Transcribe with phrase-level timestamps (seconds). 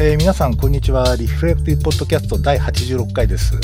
[0.00, 1.16] えー皆さん、こんにちは。
[1.16, 3.56] リフレクティブポッドキャスト第86回です。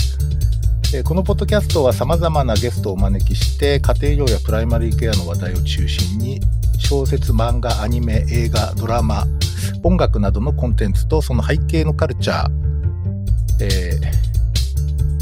[0.93, 6.41] えーこのポッドキャストは様々なゲストをお招きして、家庭用やプライマリーケアの話題を中心に、
[6.77, 9.27] 小説、漫画、アニメ、映画、ドラマ、
[9.85, 12.51] 音楽などのコンテンツとその背景のカルチャー、
[13.61, 14.01] え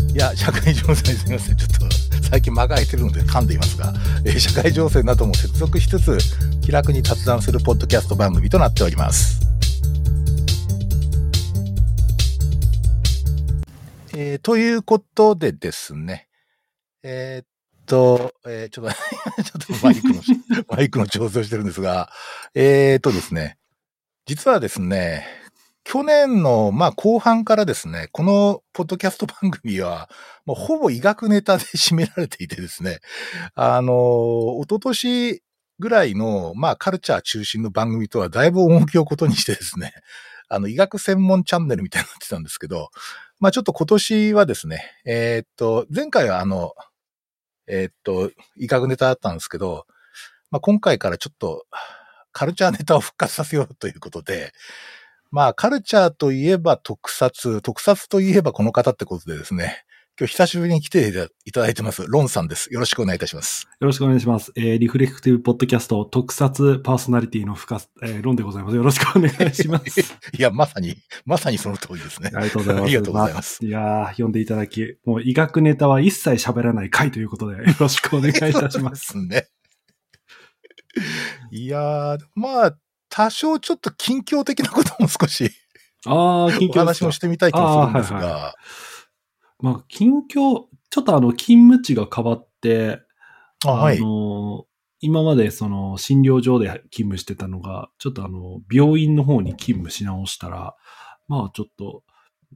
[0.09, 1.57] ーいや、社会情勢すみません。
[1.57, 3.93] ちょっと最近間が空いてるので噛んでいますが、
[4.25, 6.17] えー社会情勢なども接続しつつ、
[6.63, 9.52] 気楽に雑談するポッドキャスト番組となっております。
[14.25, 16.29] えーということでですね、
[17.03, 17.47] えーっ
[17.87, 18.93] と、えーちょっと、
[19.43, 20.23] ちょっとマイクの、
[20.77, 22.09] マイクの調整をしてるんですが、
[22.55, 23.59] えーっとですね、
[24.27, 25.27] 実はですね、
[25.83, 30.09] 去年の、まあ、後半からですね、このポッドキャスト番組は、
[30.47, 33.01] もうほぼ医学ネタで占められていてですね、
[33.57, 35.43] あの、一昨年
[35.81, 39.93] ぐらいの、まあ、カルチャー中心の番組とはだいぶ重きをことにしてですね、
[40.49, 42.91] あの、医学専門チャンネルみたいになってたんですけど、
[43.43, 46.75] まあ、ちょっと今年はですね、えーっと、前回はあの、
[47.67, 49.85] えーっと、威嚇ネタだったんですけど、
[50.53, 51.65] まあ、今回からちょっと、
[52.31, 54.53] カルチャーネタを復活させようということで、
[55.33, 59.83] まあ、カルチャーといえば特撮、特撮といえばこの方ってことでですね、
[60.21, 61.09] 今日久しぶりに来て
[61.47, 62.71] いただいてます、ロンさんです。
[62.71, 63.67] よろしくお願いいたします。
[63.81, 64.53] よろしくお願いします。
[64.57, 68.77] えーリフレクティブポッドキャスト特撮パーソナリティの深す、えーロンでございます。
[68.77, 70.01] よろしくお願いします。
[70.37, 72.31] いや、まさに、まさにその通りですね。
[72.35, 72.85] ありがとうございます。
[72.85, 79.13] ありがとうございますあいやー、読んでいただき、もう医学ネタは一切喋らない回ということで、 よろしくお願いいたします。
[79.13, 79.49] そうですね。
[81.53, 82.77] いやー、まあ、
[83.09, 85.51] 多少ちょっと近況的なことも少し
[86.05, 88.55] あー、近況お話もしてみたい気もするんですあーはいが、
[89.63, 93.01] まあ、近況、ちょっとあの、勤務地が変わって、
[93.65, 94.01] あはい。
[94.01, 94.67] の、
[95.01, 100.77] 今までその診療所で勤務してたのが、ちょっとあの、病院の方に勤務し直したら、
[101.29, 102.03] まあちょっと、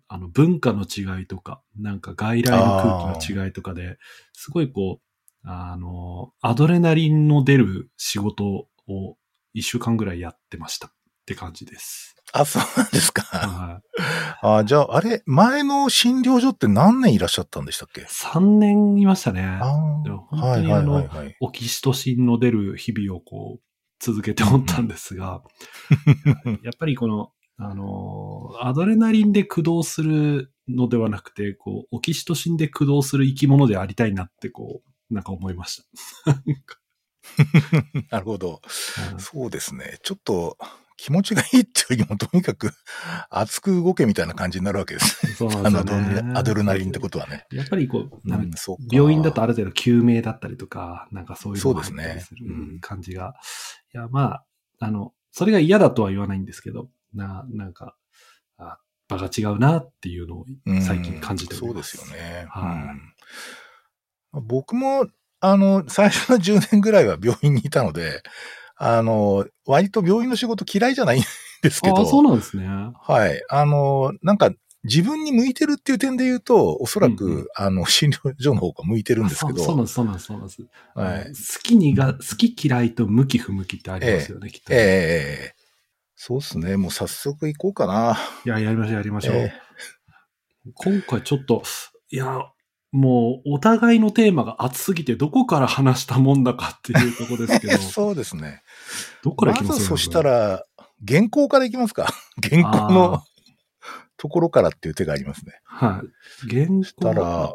[0.08, 3.98] あの、文化の違いとか、なんか外来の空気の違いとかで、
[4.32, 8.44] すごいこう、あの、アドレナリンの出る仕事
[8.88, 9.16] を
[9.54, 10.92] 一週間ぐらいやってました
[11.26, 12.14] って感じです。
[12.32, 13.22] あ、そうなんですか。
[13.22, 13.82] はい
[14.42, 19.42] あじゃあ、あれ、前の診療所って何年いらっしゃったんでしたっけ？3年いましたね。
[19.42, 21.36] あでもあ、はいはい本当にあのはいはい。
[21.40, 23.62] オキシトシンの出る日々をこう、
[23.98, 25.42] 続けておったんですが、
[26.62, 35.82] やっぱりこの、あの、アドレナリンで駆動するのではなくて、こう、オキシトシンで駆動する生き物でありたいなって、こう、なんか思いまし
[36.24, 36.34] た。
[38.10, 38.60] なるほど。
[39.12, 39.98] うんそうですね。
[40.02, 40.56] ちょっと
[40.96, 42.72] 気持ちがいいっていうよりも、とにかく
[43.30, 45.34] 熱く動けみたいな感じになるわけです。
[45.34, 46.32] そうなんですよね。
[46.34, 47.46] アドレナリンってことはね。
[47.52, 53.34] やっぱりこう、なんそ病院だとある程度救命だったりとか、なんかそういうのがそうですね入ったりするうん感じが。
[53.94, 54.44] いや、まあ、
[54.80, 57.94] あの、それが嫌だとは言わないんですけど、な、なんか、
[58.58, 58.78] あ
[59.08, 61.96] 場が違うなっていうのをうん最近感じておりそうでます。
[61.98, 62.46] すよね。
[62.48, 63.12] はいうん
[64.32, 65.06] 僕も、
[65.40, 68.22] あの、最初の10年ぐらいは病院にいたので、
[68.76, 71.22] あの、割と病院の仕事嫌いじゃないん
[71.62, 72.66] ですけど、ああ、そうなんですね。
[72.66, 73.42] はい。
[73.48, 74.52] あの、なんか、
[74.84, 80.62] 自分に向いてるっていう点で言うと、おそらく、うんうんあの、診療所の方が向いてるんですけど、そうなんです、そうなんです、そうなんです。
[80.94, 84.72] はい好きにが、好き嫌いと向き不向きってありますよね、きっと。
[84.72, 85.56] ええ
[86.14, 86.76] そうですね。
[86.76, 88.16] もう早速行こうかな。
[88.46, 89.34] いや、やりましょう、やりましょう。
[89.34, 89.52] え
[90.74, 91.62] 今回ちょっと、
[92.10, 92.50] いや、
[92.96, 98.62] もう、お互いのテーマが熱すぎて、どこから話したもんだかっていうところですけどえ、 そうですね。
[99.22, 99.80] どこからま行きます？
[99.82, 100.64] ずそした、ら、
[101.06, 102.08] 原稿からいきますか？
[102.48, 103.22] 原稿あの
[104.16, 105.60] ところからっていう手がありますね。
[105.64, 106.02] は
[106.48, 106.48] い。
[106.50, 107.54] 原稿したら、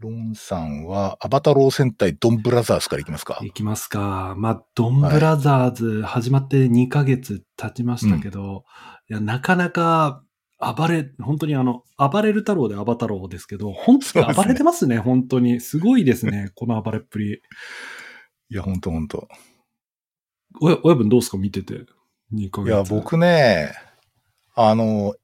[0.00, 3.38] ロンさんは、アバタロー戦隊ドンブラザーズからいきますか？
[3.42, 4.34] いきますか。
[4.36, 8.64] まあ、ドンブラザーズ始まって2ヶ月経ちましたけど、
[9.08, 10.22] いや、なかなか
[10.72, 15.60] 暴れ、本当にあの、暴れる太郎で暴太郎ですけど、本当に暴れてますね、本当に。
[15.60, 17.42] すごいですね、 この暴れっぷり。
[18.50, 19.28] いや、ほんとほんと。
[20.60, 21.36] 親親分どうですか？
[21.38, 21.84] 見てて。
[22.32, 22.68] 2ヶ月。
[22.68, 23.72] いや、僕ね、
[24.54, 25.14] あの、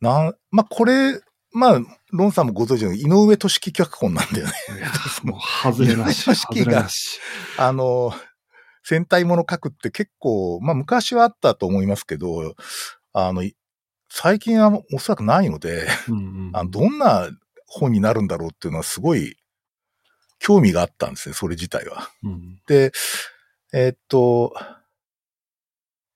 [0.00, 1.20] なん、まあ、これ、
[1.52, 1.80] まあ、
[2.12, 4.52] ロンさんもご存知の井上俊樹脚本なんだよね。
[5.22, 6.26] もう外れなし。
[6.26, 6.86] 井上式が。
[7.56, 8.12] あの、
[8.82, 12.54] 戦隊もの書くって結構、まあ昔はあったと思いますけど、
[13.14, 13.56] あの、い
[14.18, 17.28] 最近はおそらくないので、うんうんあのどんな
[17.66, 19.36] 本になるんだろうっていうのはすごい
[20.38, 22.08] 興味があったんですね、それ自体は。
[22.22, 22.92] うんで、
[23.74, 24.54] えーっと、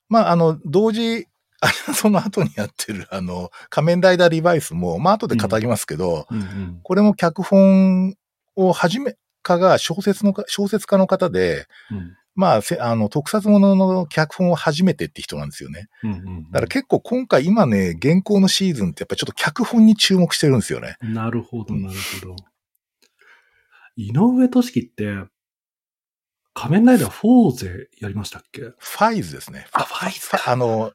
[0.09, 1.27] まあ、あの、同時、
[1.61, 8.15] あその後にやってる、あの、仮面ライダーリバイスも、まあ、後で語りますけど、うんうんこれも脚本
[8.57, 15.89] を始め、家が小説のか、小説家の方で、うんまあ、せあの、特撮ものの脚本を初めてって人なんですよね。
[16.03, 20.97] うんうんうんだから結構今回今ね、現行のシーズンってやっぱりちょっと脚本に注目してるんですよね。
[21.01, 22.37] なるほど、なるほど。
[23.97, 25.25] 井上俊樹って、
[26.55, 28.63] 仮面ライダーフォーゼやりましたっけ？
[28.63, 29.67] ファイズですね。
[29.73, 30.93] あファイズかあの、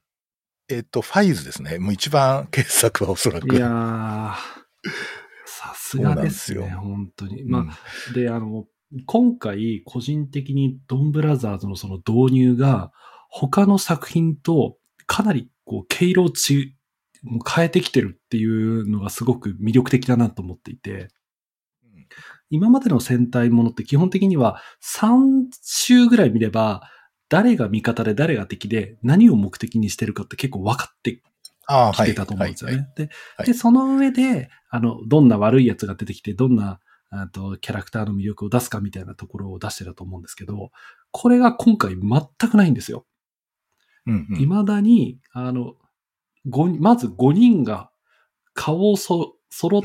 [0.67, 1.79] えっと、ファイズですね。
[1.79, 3.55] もう一番傑作はおそらく。
[3.55, 4.33] いやー、
[5.45, 7.43] さすがですね、すよ本当に。
[7.43, 8.65] うんまあ、で、あの、
[9.05, 12.91] 今回、個人的にドンブラザーズのその導入が、
[13.29, 16.75] 他の作品とかなりこう、毛色をち
[17.45, 20.91] 変えてきてるっていうのがすごく魅力的だなと思っていて、
[21.83, 22.07] うん
[22.51, 24.61] 今までの戦隊ものって基本的には
[24.99, 26.83] 3週ぐらい見れば、
[27.27, 31.23] 誰が味方で誰が敵で何を目的にしてるかって結構分かって
[31.67, 32.07] ああ、はい。
[32.07, 32.87] 来てたと思うんですよね。
[33.45, 40.71] で、その上で、あの、どんな悪い奴が出てきて、どんな、あと、キャラクターの魅力を出すかみたいなところを出してたと思うんですけど、
[41.11, 43.05] これが今回全くないんですよ。
[44.07, 45.75] うんうん未だに、あの、
[46.47, 47.89] ごまず5人が
[48.53, 49.81] 顔をそ、揃っ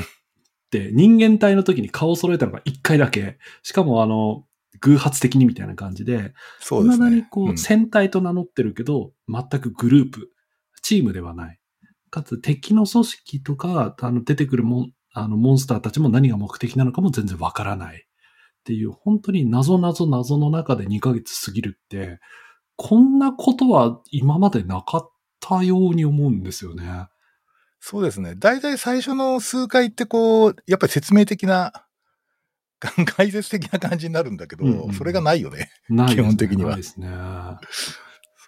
[0.70, 3.38] て、人間体の時に顔を揃えたのが1回だけ。
[3.62, 4.44] しかもあの、
[4.80, 7.06] 偶発的にみたいな感じで、そうですね。
[7.06, 10.30] 未だにこう、うん戦隊と名乗ってるけど、全くグループ、
[10.82, 11.58] チームではない。
[12.10, 17.96] かつ敵の組織とか、あの、出てくるモン、あの、モンスターたちも何が目的なのかも全然わからない。
[17.96, 22.18] っていう、本当に謎謎謎の中で2ヶ月過ぎるって、
[22.76, 27.08] こんなことは今までなかったように思うんですよね。
[27.80, 28.34] そうですね。
[28.36, 31.72] 大体最初の数回ってこう、やっぱり説明的な、
[33.06, 35.70] 解説的な感じになるんだけど、うんうんうんそれがないよね。
[35.88, 37.08] ね基本的にはないですね。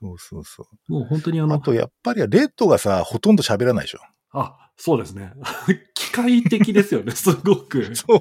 [0.00, 1.46] そうそうそもう本当にあう。
[1.46, 4.00] あの、と、やっぱりレッドがさ、ほとんど喋らないでしょ。
[4.32, 5.32] あ、そうですね。
[5.94, 7.94] 機械的ですよね、 すごく。
[7.94, 8.20] そう。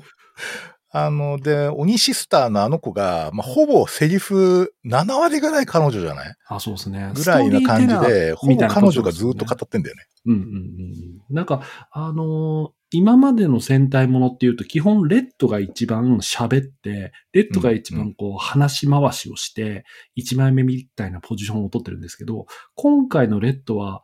[0.94, 6.36] あの、で、鬼シスターのあの子が、まあ、ほぼセリフ7割ぐらい彼女じゃない？
[6.50, 7.13] あ、そうですね。
[7.15, 10.03] ぐらいな感じで、ほぼ彼女がずっと語ってんだよね。
[10.25, 10.53] うんうんうんう
[11.31, 11.36] ん。
[11.36, 24.03] なんか、あのー今までの戦隊ものっていうと、基本レッドが一番喋って、レッドが一番こう話し回しをして、一枚目みたいなポジションを取ってるんですけど、今回のレッドは、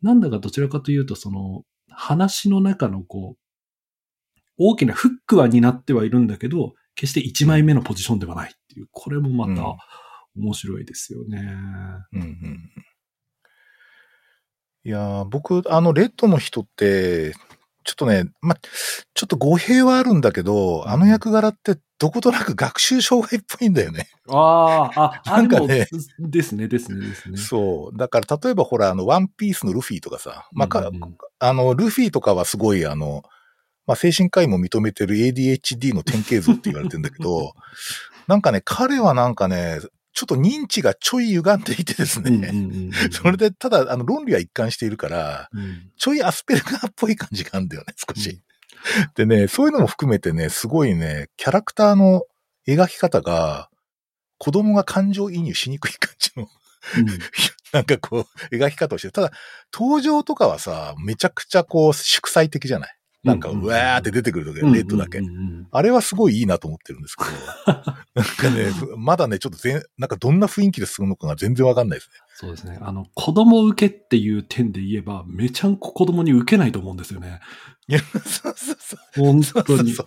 [0.00, 3.40] なんだかどちらかというと、その、話の中のこう、
[4.58, 9.76] 大きなフックは担ってはいるんだけど、決して一枚目のポジションではないっていう、これもまた
[10.36, 11.38] 面白いですよね。
[12.12, 12.70] うんうん。
[14.84, 17.34] いやー僕、あの、レッドの人って、
[17.84, 18.54] ちょっとね、ま、
[19.14, 24.08] ちょっと語弊はあるんだけど、あの役柄ってどことなく学習障害っぽいんだよね。
[24.28, 25.88] ああ、あ、 なんかね
[26.18, 27.36] ですね、ですね、ですね。
[27.36, 27.96] そう。
[27.96, 33.22] だから、例えばほら、あの、ワンピースのルフィとかさ、まあ、かうんうんあの、ルフィとかはすごい、あの、
[33.86, 37.54] まあ、精神科医も認めてる ADHD の典型像って言われてるんだけど、
[38.28, 39.80] なんかね、彼はなんかね、
[40.12, 45.90] ちょっと認知がちょい歪んでいてですね、うんうんうんうん それで、ただ、あの、論理は一貫しているから、うん。
[45.96, 48.42] ちょいアスペルガーっぽい感じがあるんだよね、少し。
[49.14, 52.22] でね、そういうのも含めてね、すごいね、キャラクターの
[52.66, 53.68] 描き方が、
[54.38, 56.48] 子供が感情移入しにくい感じの、
[57.72, 59.12] なんかこう、描き方をしてる。
[59.12, 59.32] ただ、
[59.72, 62.96] 登場とかはさ、めちゃくちゃこう、祝祭的じゃない？
[63.22, 65.20] なんか、うわーって出てくるとき、うんレッドだけ
[65.72, 67.30] あれはすごいいいなと思ってるんですけど、
[68.14, 72.14] なんかね、まだね、ちょっと全、なんかどんな雰囲気で進むのかが全然わかんないですね。
[72.34, 72.78] そうですね。
[72.80, 77.40] あの、子供受けっていう点で言えば、めちゃんこ子供に受けないと思うんですよね。
[77.88, 79.00] いや、そうそうそう。
[79.16, 79.92] 本当に。
[79.92, 80.06] そう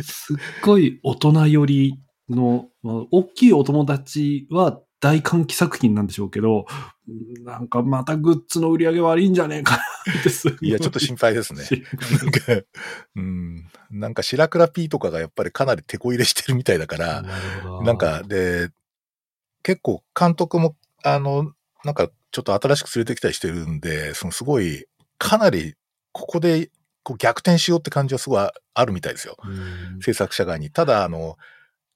[0.00, 0.02] う。
[0.02, 6.66] すっごい大人寄りの、まあ大きいお友達は大歓喜作品なんでしょうけど、
[7.44, 9.82] なんかまたグッズの売り上げ悪いんじゃねえかな
[10.20, 11.62] ってすごいや、ちょっと心配ですね。
[12.22, 12.66] なんか、
[13.16, 13.66] うん。
[13.90, 17.82] なんか、白倉 P とかがやっぱりかなり手こ入れしてるみたいだから、な。
[17.82, 18.70] なんか、で、
[19.62, 21.52] 結構監督も、あの、
[21.84, 24.86] なんか、ちょっと新しく連れてきたりしてるんで、そのすごい、
[25.18, 25.74] かなり、
[26.12, 26.70] ここで、
[27.02, 29.36] こう逆転しようって感じはすごいあるみたいですよ。
[29.44, 30.70] うん、制作者側に。
[30.70, 31.36] ただ、あの、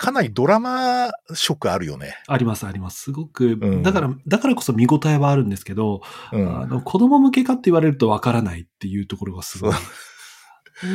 [0.01, 2.17] かなりドラマ色あるよね。
[2.27, 3.03] あります、あります。
[3.03, 6.01] すごく、うんだから、だからこそ見応えはあるんですけど、
[6.33, 6.59] うん。
[6.63, 9.75] あの、子供向けかって言われるとわからないっていうところがすごい。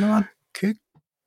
[0.00, 0.80] まあ、結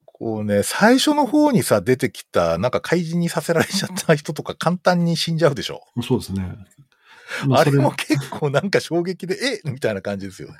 [0.03, 5.79] 構ね、最初の方にさ、出てきた、なんか怪人にさせられちゃった人とか簡単に死んじゃうでしょ。
[6.03, 6.57] そうですね。
[7.47, 10.55] まそあれも結構なんか衝撃で、えみたいな感じですよね。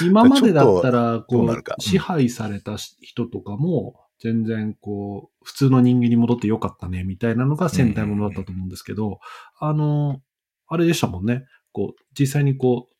[0.00, 9.18] 今までだったら、どこう支配された人とかも、全然こう、普通の人間に戻ってよかったね、みたいなのが戦隊ものだったと思うんですけど、
[9.58, 10.20] あの、
[10.68, 11.44] あれでしたもんね。
[11.72, 12.92] こう、実際にこう、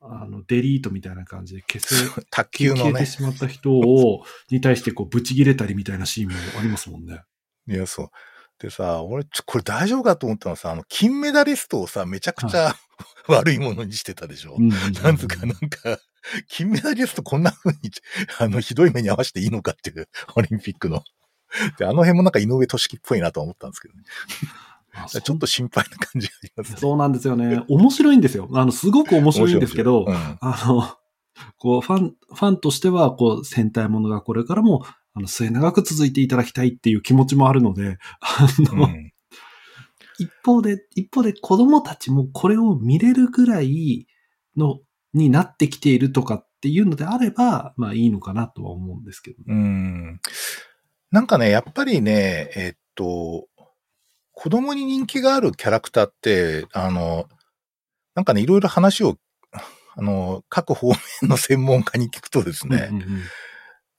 [0.00, 2.80] あの、デリートみたいな感じで消せ、卓球のね。
[2.80, 7.20] 消えてしまった人を、 に対してこう、ブチ切れたりみたいなシーンもありますもんね。
[7.68, 8.08] いや、そう。
[8.58, 12.74] でさ、俺、これ大丈夫かと思ったのはさ、あの、金メダリストをさ、めちゃくちゃ、
[13.28, 14.56] 悪いものにしてたでしょ。
[14.58, 15.98] うんなんつうか、なんか、
[16.48, 17.90] 金メダリストこんな風に、
[18.38, 21.02] あの、ひどい目に合わせていいのかっていう、オリンピックの。
[21.78, 24.02] で、あの辺もなんか井上俊樹っぽいなとは思ったんですけどね。
[24.94, 26.78] あ ちょっと心配な感じがありますね。
[26.78, 27.62] そうなんですよね。
[27.68, 28.48] 面白いんですよ。
[28.52, 30.96] あの、すごく面白いんですけど、うんあの、
[31.58, 39.12] こう、ファン、ファンとしては、こう、戦隊ものがこれからも、あの、末永く続いていただきたいっていう気持ちもあるので、あの、うん
[40.18, 44.06] 一方で、一方で子供たちもこれを見れるぐらい
[44.56, 44.80] の、
[45.16, 49.38] になってきているとかっていうのであれば、まあいいのかなとは思うんですけど。
[49.46, 50.20] うん。
[51.10, 53.46] なんかね、やっぱりね、えっと、
[54.32, 57.26] 子供に人気があるキャラクターって、あの、
[58.14, 59.16] なんかね、いろいろ話を、
[59.96, 63.20] あの、各方面の専門家に聞くとですね、うんうんうん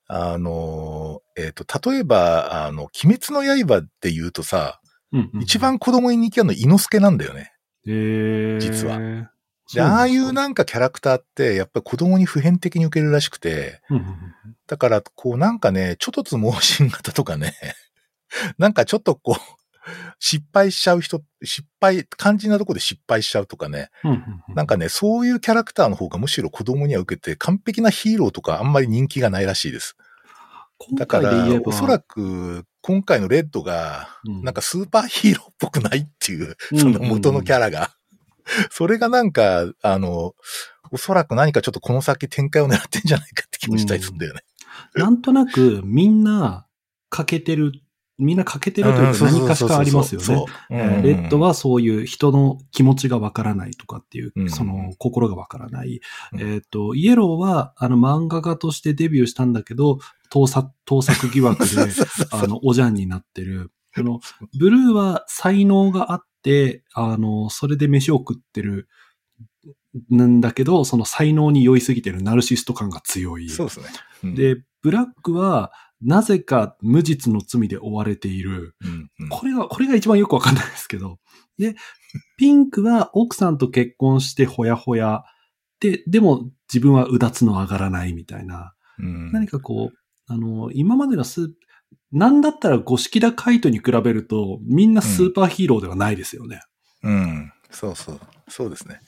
[0.09, 4.79] あの、えっと、例えば、あの、鬼滅の刃って言うとさ、
[5.11, 7.51] うんうん一番子供に人気あるの猪之助なんだよね。
[7.85, 9.27] えー、実はで
[9.73, 14.13] で、ああいうなんかキャラクターって、やっぱり子供に普遍的に受けるらしくて、うんうんうん
[14.67, 17.53] だから、こうなんかね、ちょっとつ盲信型とかね、
[18.59, 19.57] なんかちょっとこう、
[20.19, 29.95] 失敗しちゃう人、失敗、肝心なとこで失敗しちゃうとかね、うんうんうんなんかね、そういうキャラクターの方がむしろ子供には受けて、完璧なヒーローとかあんまり人気がないらしいです。
[30.79, 34.43] 今だからおそらく、今回のレッドが、うん。
[34.43, 36.79] なんかスーパーヒーローっぽくないっていう、うん。
[36.79, 37.91] その元のキャラが。
[38.71, 40.35] それがなんか、あの、
[40.91, 44.41] おそらく何かちょっとこの先展開を狙ってんじゃないかって気もしたりするんだよね。
[44.95, 46.67] なんとなくみんな
[47.09, 47.73] 欠けてる、
[48.17, 50.45] みんな欠けてるというか何かしかありますよね。
[50.69, 50.77] レ
[51.13, 55.99] ッド、はそういう人の気持ちがわからないとかっていう、うんその心がわからない。
[56.33, 59.99] うんえっ、と、イエローはあの漫画家としてデビューしたんだけど、
[60.29, 61.71] 盗作、盗作疑惑で、
[62.31, 63.71] あの、おじゃんになってる。
[63.93, 64.19] その、
[64.57, 66.27] ブルーは才能があって、
[66.93, 68.87] あの、それで飯を食ってる、
[70.09, 73.49] なんだけど、その才能に酔いすぎてるナルシスト感が強い。
[73.49, 73.85] そうですね。
[74.23, 78.75] うん、で、ブラックは、なぜか無実の罪で追われている。
[78.81, 81.19] うんうんこれが、これが一番よくわかんないですけど。
[81.57, 81.75] で、
[82.37, 85.23] ピンクは奥さんと結婚してほやほや。
[85.79, 88.73] で、でも自分はうだつの上がらないみたいな。
[88.99, 91.49] うん何かこう、あの、今までのスー
[92.11, 96.61] なんだったら五色田カイトに比べると、みんなスーパーヒーローではないですよね。
[97.03, 97.51] うん。
[97.69, 98.19] そうそう。
[98.47, 98.99] そうですね。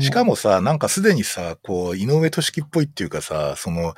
[0.00, 3.94] しかもさ、なんかすでにさ、こう、井上俊樹っぽいっていうかさ、その、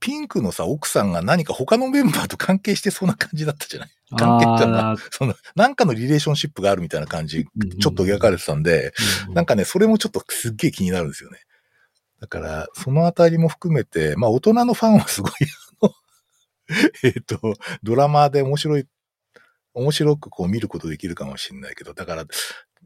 [0.00, 3.90] ピンクのさ、奥さんが何か他のメンバーと関係してそうな感じだったじゃない？
[4.16, 8.92] 関係っていうのはあーその、なんかのリレーションシップがあるみたいな感じ、うんうんちょっと描かれてたんで、
[9.28, 11.38] うんなんかね、それもちょっとすっげえ気になるんですよね。
[12.20, 15.32] だから、そのあたりも含めて、まあ大人のファンはすごい、
[17.02, 18.86] えっと、ドラマで面白い、
[19.74, 22.24] 面白くこう見ることできるかもしれないけど、だから、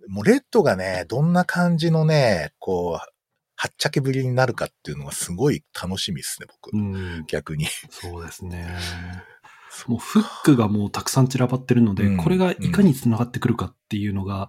[0.09, 3.15] もうレッドがね、どんな感じのね、こう、
[3.57, 6.77] はっちゃけぶりになるかっていうのがすごい楽しみですね、僕。
[6.77, 7.67] うん、逆に。
[7.91, 8.69] そうですね。
[9.89, 14.49] もうフックがもうたくさん散らばってるので、うんこれがいかに繋がってくるかっていうのが、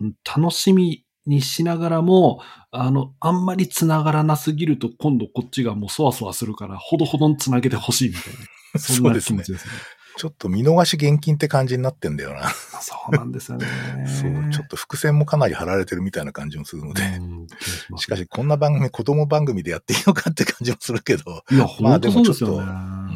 [0.00, 8.32] うん楽しみにしながらも、あの、あんまり繋がらなすぎると今度こっちがもうそわそわするから、ほどほどに繋げてほしいみたい
[8.74, 8.80] な。
[8.80, 9.72] そんなそうですね気持ちですね。
[10.16, 12.50] ちょっと見逃し厳禁って感じになってんだよな。
[12.82, 13.66] そうなんですよね。
[14.06, 17.02] そう、ちょっと伏線もかなり張られてるみたいな感じもするので。
[17.96, 21.42] しかし、こんな番組、子供番組でやっていいのかって感じもするけど。
[21.50, 23.09] いや、まあでもちょっうん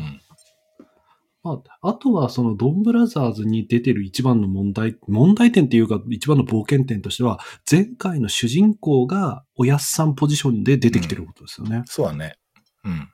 [1.44, 7.38] まあ、あとは、その、ドンブラザーズに出てる一番の問題、問題点っていうか、一番の冒険点としては、
[7.70, 11.82] 前回の主人公がおやっさんポジションで出てきてることですよね。
[11.84, 12.38] そうだね。
[12.84, 13.10] うん。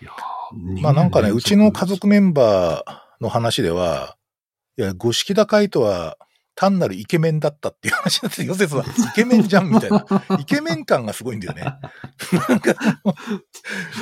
[0.00, 4.18] いやーまあなんかね、うちの家族メンバーの話では、
[4.76, 6.18] いや、五色高いとは
[6.54, 10.04] 単なるイケメンだったっていう話だって、ヨセスはイケメンじゃんみたいな。
[10.38, 11.62] イケメン感がすごいんだよね。
[12.48, 12.74] なんか、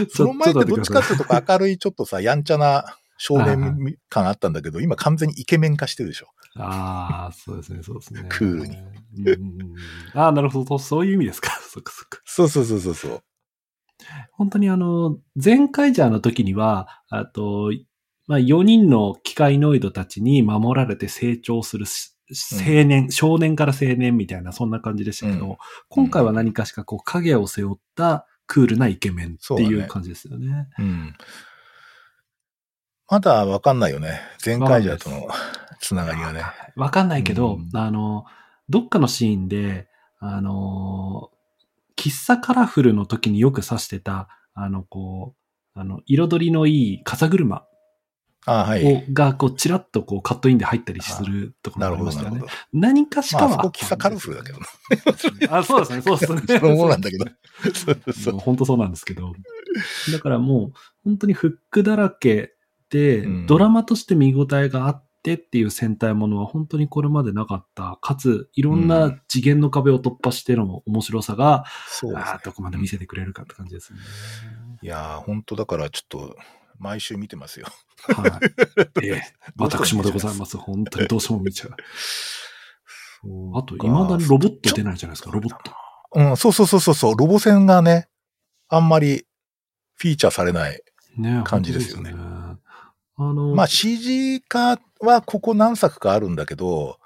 [0.08, 6.28] その前ってどっちかっていうと明るいちょっとさ、やんちゃな少年感あったんだけど、今完全にイケメン化してるでしょ。
[6.56, 8.26] ああ、そうですね、そうですね。
[8.28, 8.76] クールに。
[10.14, 11.50] ああ、なるほど、そういう意味ですか。
[11.62, 12.18] そっかそっか。
[12.24, 13.22] そうそうそうそうそう。
[14.32, 17.70] 本当にあの、前回ジャーの時には、あと、
[18.26, 25.56] まあ、4人の機械ノイドたちに守られて成長するし青年、少年から青年みたいな、そんな感じでしたけど、うん
[25.88, 30.68] 今回は何かしかこう影を背負ったクールなイケメンっていう感じですよね。
[30.78, 31.14] うん。
[33.08, 34.20] まだわかんないよね。
[34.44, 35.28] 前回じゃとの
[35.80, 36.44] つながりがね。
[36.76, 38.24] わかんないけど、うんあの、
[38.68, 39.88] どっかのシーンで、
[40.20, 41.30] あの、
[41.96, 47.66] 喫茶カラフルの時によく指してた、あの、こう、あの、彩りのいい風車
[48.46, 48.84] あはい。
[48.84, 52.52] をが、こう、ちらっとこう、カットインで入ったりするところなるほど、もありましたよね。
[52.72, 53.48] 何かしかは。
[53.48, 55.58] まあ、そこ喫茶カルフルだけどな。
[55.58, 56.58] あ、そうですね、そうですね。
[56.58, 57.26] そ のものなんだけど。
[58.38, 59.32] 本当そうなんですけど。
[60.12, 60.72] だからもう、
[61.04, 62.54] 本当にフックだらけ
[62.88, 67.98] で、うんドラマとして見応えがあってっていう戦隊ものは本当にこれまでなかった。
[68.00, 73.98] かつ、いろんうな次元の壁を突破しての面白さが、そうですねあーどこまで見せてくれるかって感じですね。
[74.82, 76.36] いやー、本当だからちょっと、
[76.80, 77.66] 毎週見てますよ。
[78.08, 78.40] は
[79.02, 79.04] い。
[79.06, 79.22] ええ、
[79.56, 80.56] 私もでございます。
[80.56, 81.74] 本当にどうしても見ちゃう。
[83.54, 85.72] あと、未だにロボット出ないじゃないですか、ロボット。
[86.14, 88.08] うん、そうそうそうそうそう、ロボ戦がね、
[88.68, 89.26] あんまり
[89.94, 90.82] フィーチャーされない。
[91.16, 92.60] ね感じですよね本当ですね
[93.16, 96.98] あの、まあ CG 化はここ何作かあるんだけど、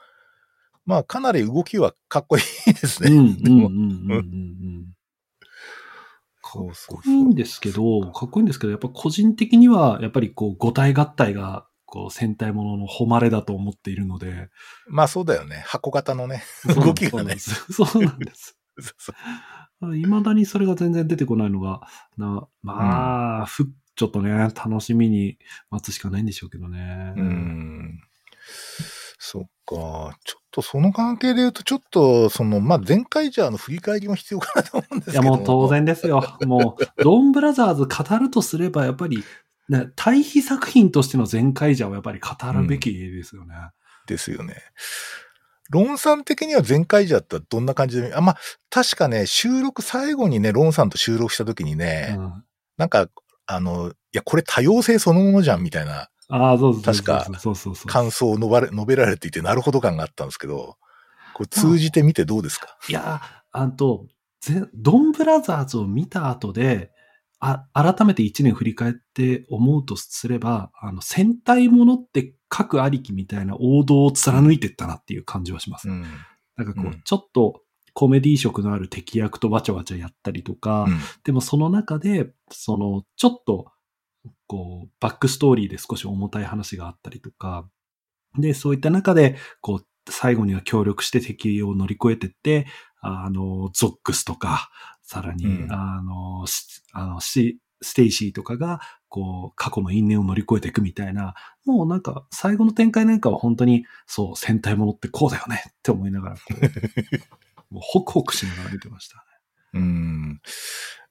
[0.86, 3.10] まあかなり動きはかっこいいですね。
[3.10, 4.93] うん、うん、うん、うん、うん
[6.60, 14.48] っこいいんですけど、かっこいいんですけど、やっぱ個人的には、やっぱりこう、五体合体が、こう、戦隊ものの誉れだと思っているので、
[14.88, 15.62] まあそうだよね。
[15.66, 16.42] 箱型のね、
[16.76, 17.36] 動きがね。
[17.38, 18.58] そうなんです。
[19.94, 21.82] いまだにそれが全然出てこないのが、
[22.16, 25.38] なまあ、ふちょっとね、楽しみに
[25.70, 27.14] 待つしかないんでしょうけどね。
[27.16, 28.00] うん。
[29.26, 30.18] そっか。
[30.22, 35.66] ちょっとその関係で言うと、ちょっと、その、まあ、前回じゃあの振り返りも必要かなと思うんですけどいや、もう当。
[35.68, 36.36] 然ですよ。
[36.42, 39.24] もう、ドンブラザーズ語るとすれば、やっぱり、
[39.70, 43.54] ね、対比作品としての全開者はやっぱり語るべきですよね。
[44.06, 44.56] ですよね。
[45.70, 48.38] ロンさん的には前回じゃったらどんな感じで、あ、まあ、
[48.68, 52.44] 確かね、収録最後にね、ロンさんと収録した時にね、うん
[52.76, 53.08] なんか、
[53.46, 56.94] あの、いや、これ多様性そのものじゃんみたいなああ、そうそうそう。
[56.94, 57.86] 確かそうそうそう。
[57.86, 60.76] 感想を述ばれ述べられていて、なるほど感があったんですけど、
[61.34, 62.78] こう通じてみてどうですか？
[62.88, 63.20] いや、
[63.52, 64.06] あと、
[64.40, 66.90] ぜドンブラザーズを見た後で、
[67.40, 75.88] あ改めて一年振り返って思うとすれば、あの、戦隊ものって各ありきみたいな王道を貫いてったなっていう感じはします。
[75.88, 76.04] うん。
[76.56, 77.60] なんかこう、うんちょっと
[77.92, 83.66] コメディ色のある敵役とわちゃわちゃやったりとか、うんでもその中で、その、ちょっと、
[84.46, 87.68] こう、バックストーリーで少し重たい話があったりとか、
[88.38, 92.66] で、そういった中で、こう、最後には協力して敵を乗り越えてって、
[93.00, 94.70] あの、ゾックスとか、
[95.02, 101.34] さらに、うんあの、しあのステイシーとかが、こう、過去の因縁を乗り越えていくみたいな、
[101.64, 106.36] もうなんか、最後の展開なんかは本当に、そう、戦隊ものってこうだよねって思いながら、
[107.70, 109.22] もうホクホクしながら見てましたね。
[109.74, 110.40] うん。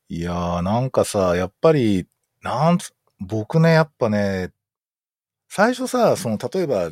[0.10, 2.08] いやー、なんかさ、やっぱり、
[2.42, 2.94] なんつ、
[3.28, 4.52] 僕ね、やっぱね、
[5.50, 6.92] 最初さ、その、例えば、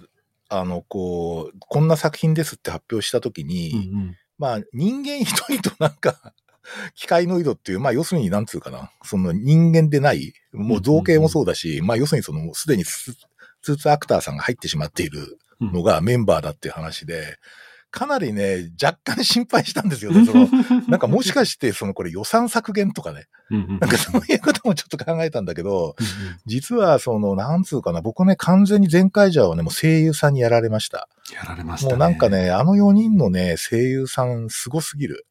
[0.49, 4.17] あの、こう、こんな作品ですって発表したときに、うんうん。
[4.37, 6.33] まあ、人間一人となんか、
[6.95, 13.15] 機械ノイドっていう、まあ、要するになんつうかな、その人間でない、もう造形もそうだし、まあ、要するにその、すでにス
[13.61, 17.37] スーツアクターさんが入ってしまっているうんのがメンバーだっていう話で、
[17.91, 20.25] かなりね、若干心配したんですよね。
[20.25, 20.47] その、
[20.87, 25.95] なんかもしかして、そのこれ予算削減とかね、なんかそういうこともちょっと考えたんだけど、
[26.45, 31.09] 実はその、なんつうかな、僕ね、完全に前回じゃはね、もう声優さんにやられました。
[31.33, 31.93] やられましたね。
[31.93, 35.27] もうなんかね、あの4人のね、声優さんすごすぎる。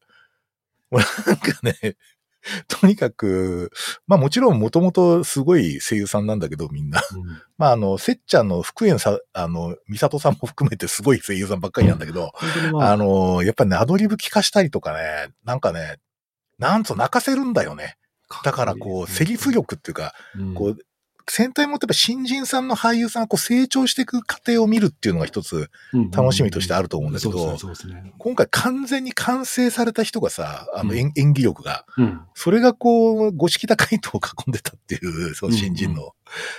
[0.91, 1.97] もうなんかね、
[2.69, 3.71] とにかく、
[4.07, 7.03] まあもちろんもともとすごい声優さんなんだけど、みんな。
[7.15, 15.97] うん、まああの、せっちゃんの福園さ、あの、美里さんも含めてすごい声優さんばっかりなんだけど、 本当にまあ、あの、やっぱね、アドリブ聞かしたりとかね、なんかね、
[16.59, 17.97] なんと泣かせるんだよね。
[18.45, 20.79] だからこう、セリフ力っていうか、うんこう、
[21.29, 25.71] 戦隊もってやっぱ新人さんの俳優さんがこう成長していく過程を見るっていうのが一つ
[26.13, 27.59] 楽しみとしてあると思うんだけど。
[28.19, 32.21] 今回完全に完成された人がさ、あのうん演,、演技力が、うん。
[32.35, 36.03] それがこう、五色高いとを囲んでたっていう、その新人の。
[36.03, 36.11] うん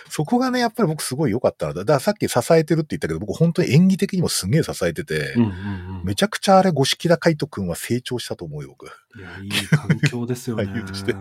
[0.10, 1.74] そこがね、やっぱり僕すごい良かったな。
[1.74, 5.52] だからさっき支えてるって言ったけど、僕本当に演技的にもすげえ支えてて、うんうんう
[6.00, 8.88] んめちゃくちゃあれ五色高いとくんは成長したと思うよ、僕。
[8.88, 10.63] いや、いい環境ですよね。
[10.63, 11.15] 俳優として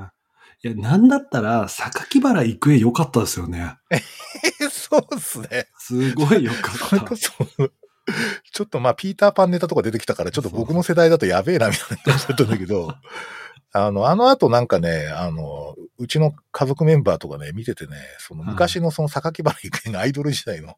[0.63, 3.79] いや、なんだったら、榊原郁恵良かったですよね。
[3.91, 4.01] え、
[4.69, 5.69] そうっすね。
[5.79, 7.17] すごい良かったそれこ。
[7.17, 7.33] そ、
[8.53, 12.95] ちょっとまあ、ピーターパンネタとか出てきたから、ちょっと僕の世代だとやべえな、みたいな感じだったんだけど、
[13.73, 20.77] あの、あの後なんかね、あの、うちの家族メンバーとかね、見ててね、その昔のその榊原郁恵のアイドル時代の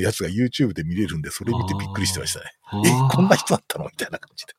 [0.00, 2.46] やつが YouTube で見れるんで、それ見てびっくりしてましたね。
[2.86, 3.86] え、こんな人だったの？
[3.86, 4.54] みたいな感じで。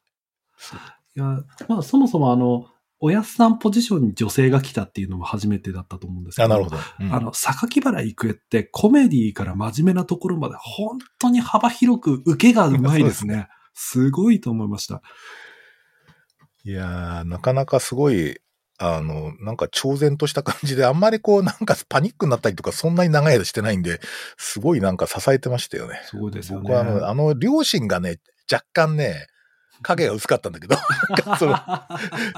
[1.15, 1.25] いや、
[1.69, 2.67] まあ、そもそもあの、
[3.05, 6.45] おやすさんポジションに女性が来たっていうのも初めてだったと思うんですけど。
[6.45, 6.77] あ、なるほど。
[7.01, 13.47] うんあの、榊原郁恵ってコメディから真面目なところまで本当に幅広く受けがうまいですね。
[13.75, 15.03] すごいと思いました。
[16.63, 18.39] いやー、なかなかすごい、
[18.79, 24.01] あの、なんか超然とした感じで、あんまりこう、なんかパニックになったりとか、そんなに長い間してないんで、
[24.35, 26.01] すごいなんか支えてましたよね。
[26.05, 26.63] そうですよね。
[26.63, 28.17] 僕はあの、あの、両親がね、
[28.51, 29.27] 若干ね、
[29.81, 30.75] 影が薄かったんだけど、
[31.38, 31.55] その、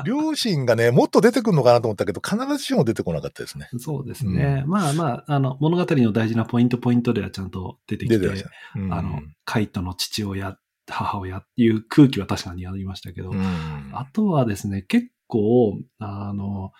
[0.05, 3.69] 両親がね、もっと出てくるのかなと思ったけど、必ずしも出てこなかったですね。
[3.77, 4.63] そうですね。
[4.67, 8.45] まあまあ、あの、物語の大事なポイントポイントではちゃんと出てきて、出て。
[8.75, 10.57] うんあの、カイトの父親、
[10.89, 16.71] 母親っていう空気は確かにありましたけど、うんあとはですね、結構、あの、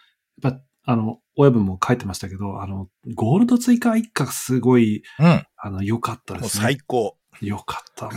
[0.41, 5.43] やっぱ、あの、親分も書いてましたけど、あの、ゴールド追加一家がすごい、うん。
[5.57, 6.63] あの、良かったですね。
[6.63, 7.17] 最高。
[7.41, 8.09] 良かった。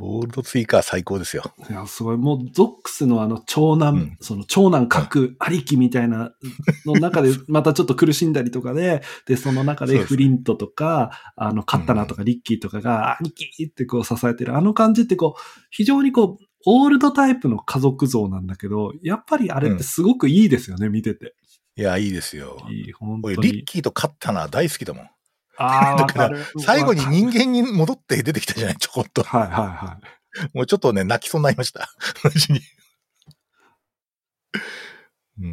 [0.00, 1.54] もゴールド追加は最高ですよ。
[1.68, 2.16] ういや、すごい。
[2.16, 6.32] もう、ゾックスのあの、長男、うんその、長男各ありきみたいな
[6.86, 21.34] の中で、 またちょっと苦しんだりとかで、で、その中でフリントとか、あの、カッタナとかリッキーとかが、兄貴ってこう支えてる、あの感じってこう、非常にこう、オールドタイプの家族像なんだけど、やっぱりあれってすごくいいですよね、見てて。
[21.76, 22.56] いや、いいですよ。
[22.70, 23.42] いい、本当俺、に。
[23.42, 25.08] リッキーと勝ったのは大好きだもん。
[25.56, 26.44] ああ、 わだかからる。
[26.58, 29.22] 最後に人間に戻って出てきたじゃない、ちょこっと。
[29.22, 30.50] はいはいはい。
[30.52, 31.88] もうちょっとね、泣きそうになりました。
[32.24, 32.60] マジに。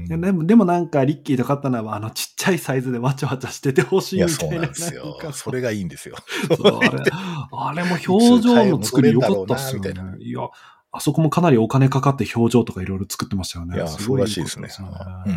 [0.08, 4.54] でも、でもなんか、リッキーとカッタナは、あの、ちっちゃいサイズでわちゃわちゃしててほしいや、いみたいな。
[4.54, 6.16] そうなんですよそれがいいんですよ。
[6.50, 7.04] あれ、
[7.52, 9.94] あれも表情の作り良かったっすよね。
[10.20, 10.42] いや、
[10.92, 13.76] あそこもかなりお金かかって表情とかいろいろ作ってましたよね。
[13.76, 15.36] いやらしいですねうん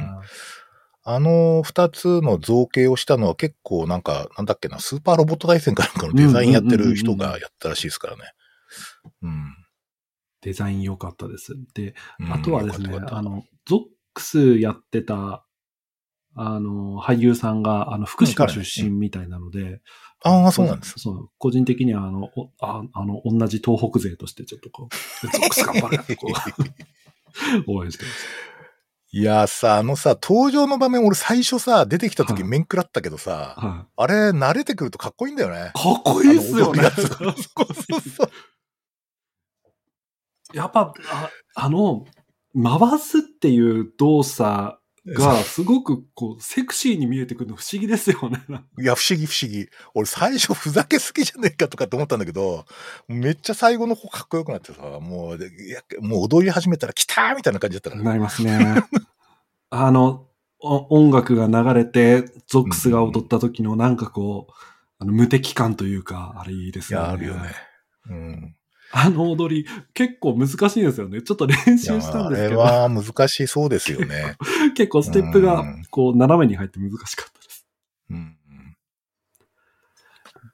[1.06, 8.22] あの二つの造形をしたのは結構なんか、なんだっけな、スーパーロボット大戦かなんかのデザインやってる人がやったらしいですからね。
[9.22, 9.54] うん。
[10.40, 11.54] デザイン良かったです。
[11.74, 13.80] で、うんあとはですねよかっ、たよかったあの、ゾッ
[14.14, 15.44] クスやってた、
[16.36, 19.82] あの、俳優さんが、あの、福島出身みたいなので、
[20.22, 20.94] ああ、そうなんです。
[20.96, 28.53] そう、個人的には、あの、おああの、同じ東北勢としてちょっとこう、 ゾックス頑張れこう、 応援してます。
[29.16, 33.92] いやさ、あのさ、登場の場面俺最初さ、出てきた時はい面食らったけどさ、はい。
[33.96, 35.70] あれ慣れてくるとかっこいいんだよね。
[35.72, 36.82] かっこいいっすよね。
[40.52, 42.06] やっぱ、ああの、
[42.60, 48.38] 回すっていう動作が、すごくこう、セクシーに見えてくるの不思議ですよね。
[48.78, 49.68] いや、不思議不思議。
[49.94, 52.64] 俺最初ふざけすぎじゃねえかとかって思ったんだけど、
[53.08, 58.02] めっちゃ最後の方かっこよくなってさ、もう、いやもう踊り始めたら来たーみたいな感じだった。
[58.02, 58.82] なりますね。
[59.70, 60.26] あの、
[60.60, 64.52] お音楽が流れて、ゾックスが踊った時のなんかこう、
[64.98, 67.04] あの無敵感というか、あれいいですよね。
[67.04, 67.50] いや、あるよね。
[68.08, 68.56] うん。
[68.96, 71.20] あの踊り、結構難しいんですよね。
[71.20, 74.36] ちょっと練習したんですけど、あれは難しそうですよね。
[74.76, 77.66] 結構ステップがうんこう斜めに入って難しかったです。
[78.10, 78.36] うん。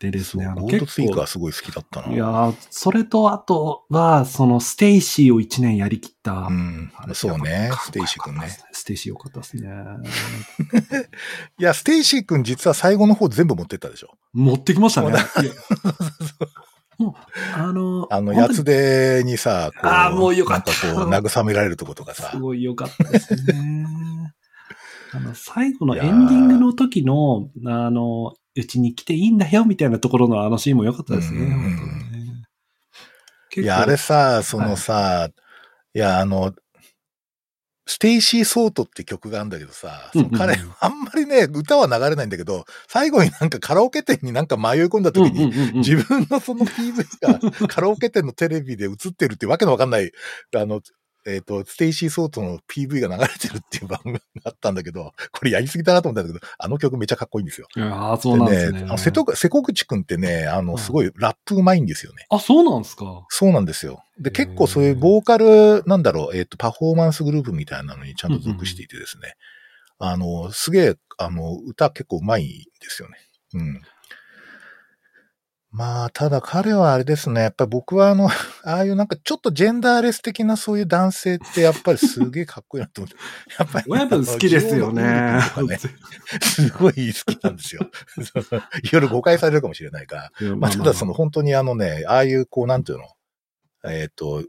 [0.01, 2.15] でですね、あのゴールドイークは、すごい好きだったな。
[2.15, 6.33] いやーそれとあとは、そのステイシーを一年やりきった。
[6.33, 7.13] うんあれ。
[7.13, 8.81] そうねステイシー君ねかっこよかったです。
[8.81, 9.69] ステイシーよかったですね。
[11.61, 14.17] いや、ステイシー君実は最後の方全部持ってったでしょ。
[14.33, 15.13] 持ってきましたね。
[17.01, 17.15] もう
[17.55, 20.71] あの、あの、やつでにさ、こう、あーもうよかった。
[20.87, 22.31] なんかこう、慰められるとことかさ。
[22.31, 22.39] す。
[22.39, 23.87] ごい良かったですね。
[25.13, 31.41] あの、最後のエンディングの時の、あの、うちに来ていいんだよみたいなところのあのシーンも良かったですね。
[31.47, 31.79] ね。
[33.57, 35.31] いや、あれさ、そのさ、
[35.95, 36.53] い、や、あの、
[37.87, 50.13] ステイシー・ソートって曲があるんだけどさ、その彼、あんまりね、歌は流れないんだけど、最後になんかカラオケ店になんか迷い込んだ時に、自分のその PV がカラオケ店のテレビで映ってるってわけのわかんない、
[50.55, 50.81] あの、
[51.27, 57.67] えっ、と、ステイシー・ソートの PV が流れてるっていう番組があったんだけど、 これやりすぎだなと思ったんだけど、あの曲めちゃかっこいいんですよ。
[57.77, 58.81] いやーそうなんですね。
[58.83, 62.27] あの瀬戸瀬古口くんってね、あの、すごいラップうまいんですよね。
[62.31, 63.27] あ、そうなんですか？
[63.29, 64.03] そうなんですよ。
[64.19, 69.35] で、結構そういうボーカル、なんだろう、えっ、と、パフォーマンスグループみたいなのにちゃんと属していてですね。
[69.99, 73.17] あの、すげえ、あの、歌結構うまいんですよね。
[73.55, 73.83] うん。
[75.73, 77.43] まあ、ただ彼はあれですね。
[77.43, 78.29] やっぱり僕はあの、
[78.65, 83.17] ああいうなんかちょっとジェンダーレス的なそういう男性ってやっぱりすげえかっこいいなと思って。
[83.57, 83.85] やっぱり。
[83.89, 85.41] 親分好きですよねね
[86.43, 87.89] すごい好きなんですよ。
[88.83, 90.33] いろいろ誤解されるかもしれないが。
[90.57, 93.05] まあ、ただその、本当にあのね、ああいうこう、なんていうの、
[93.85, 94.45] えっ、と、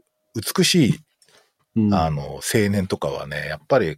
[0.56, 0.98] 美しい、
[1.76, 3.96] うんあの、青年とかはね、やっぱり、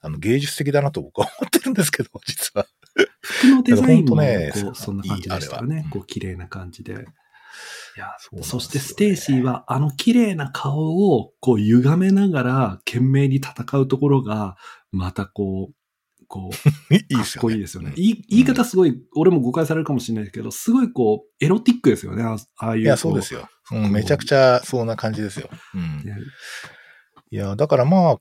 [0.00, 2.66] あの、芸術的だなと僕は思ってるんですけど、実は。
[3.20, 4.22] 服のデザインも、こ
[4.72, 6.92] う、そんな感じでしたよいいこう、綺麗な感じで。
[6.92, 6.96] い
[8.00, 14.56] や、そそしてステイシーは、あの綺麗な顔を、こう、歪めながら、懸命に戦うところが、
[14.92, 15.74] またこう、
[16.28, 16.50] こ
[16.90, 17.42] う、いいかっですよね。
[17.42, 17.88] こいいですよね。
[17.88, 22.22] うん言い言い方すごい、俺も誤解されるかもしれないけど、すごいこう、エロティックですよね。
[22.22, 22.82] あああいう。
[22.82, 23.40] いや、そうですよ。
[23.40, 23.48] よ。
[23.72, 25.48] うん、めちゃくちゃそんな感じですよ。
[25.74, 26.04] うん。
[26.04, 26.16] ね
[27.30, 28.16] いや、だからまあ、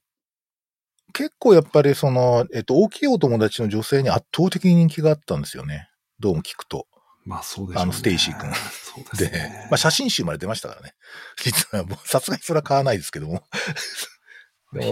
[1.14, 5.90] 結構やっぱりその、えっと、大きいお友達の女性に圧倒的に人気があったんですよね。
[6.20, 6.88] どうも聞くと。
[7.26, 7.82] まあそうでしょう、ね。
[7.82, 9.68] あのステイシー君そうですで、ね。
[9.70, 10.94] まあ写真集まで出ましたからね。
[11.38, 13.44] 実はさすがにそれは買わないですけども。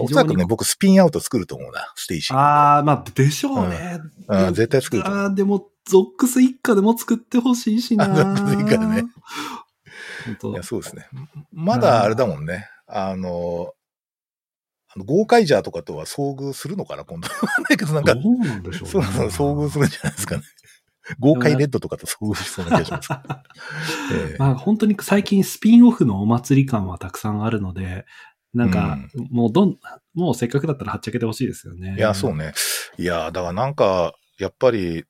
[0.00, 2.36] おそらくね、僕スピンアウト作ると思うな、ステイシー。
[2.36, 4.00] ああ、まあでしょうね。
[4.28, 8.04] うん絶対作るああ、でも、ゾックス一家でも作ってほしいしな。
[8.04, 9.04] あ ゾックス一家でね。
[10.24, 11.08] 本当いや、そうですね。
[11.52, 12.68] まだあれだもんね。
[12.86, 13.74] あの、
[14.96, 17.28] あのゴーカイジャーとかとは遭遇するのかな、今度。
[17.28, 18.90] わかんないけど、なんか、どうなんでしょうね。
[18.90, 20.42] そうそう、遭遇するんじゃないですかね。
[21.20, 23.08] 豪快レッドとかと遭遇しそうな気がします。
[24.12, 28.06] ええまあ本当に最近スピンオフのお祭り感はたくさんあるので、
[28.54, 28.98] なんか、
[29.30, 29.78] もうどん、
[30.14, 31.94] もうせっかくだったらはっちゃけてほしいですよね。
[31.96, 32.54] いや、そうね。
[32.96, 35.04] いや、だからなんか、やっぱり、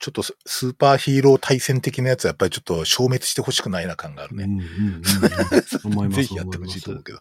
[0.00, 4.44] ちょっとススーパーヒーロー大戦的なやつはやっぱりちょっと消滅してほしくないな感があるね。
[4.44, 5.02] うんうんうんうん。
[5.92, 7.20] 思いますぜひやってほしいと思うけど。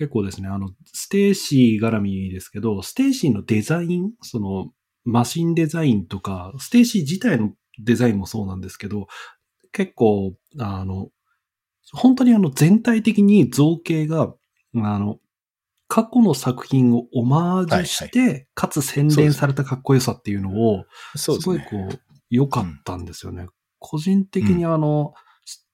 [0.00, 4.72] 結構ですね、あの、ステーシー絡みですけど、ステーシーのデザイン、その、
[5.04, 9.08] マシンデザインとか、ステーシー自体のデザインもそうなんですけど、
[9.72, 11.10] 結構、あの、
[11.92, 14.32] 本当にあの全体的に造形が、
[14.74, 15.18] あの、
[15.86, 21.60] 過去の作品をオマージュして、かつ洗練されたかっこよさっていうのを、すごい。
[21.60, 23.48] こう、良かったんですよね。
[23.78, 25.12] 個人的にあの、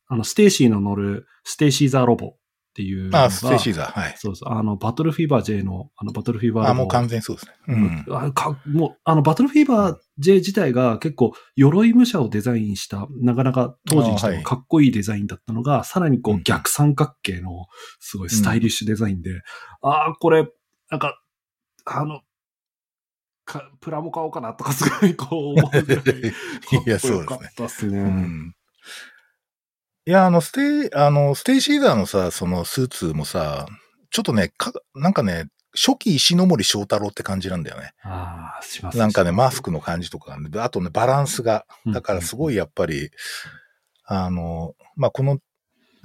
[0.08, 2.34] あの、ステーシーの乗るステーシーザーロボ
[2.76, 3.24] っていうのが。
[3.24, 4.14] あ、ステイシーザー、はい。
[4.18, 4.52] そうそう。
[4.52, 7.52] あの、バトルフィーバー J の、あの、バトルフィーバーあ、もう完全にそうですね。
[7.68, 8.04] うん。
[8.10, 17.64] あかもう、あの、バトルフィーバー J 自体が結構、鎧武者をデザインした、なかなか当時にしてもかっこいいデザインだったのが、さらにこううん逆三角形の、
[17.98, 19.40] すごいスタイリッシュデザインで、
[19.80, 20.46] ああ、これ、
[20.90, 21.18] なんか、
[21.86, 22.20] あの、
[23.46, 27.50] かプラモ買おうかなとかすごいこう思うぐらい、 かっいや、そうですね。
[27.56, 27.98] たっすね。
[28.00, 28.56] うん。
[30.08, 33.66] いや、あの、ステイ、あの、ステイシーザーのさ、そのスーツもさ、
[34.10, 37.92] ちょっとね、か、なんかね、初期石ノ森章太郎って感じなんだよね。
[38.04, 42.54] ああ、しますなんかね、マスクの感じとかね、であとね、バランスが、だからすごい。
[42.54, 43.10] いやっぱり、
[44.04, 45.40] あの、まあ、この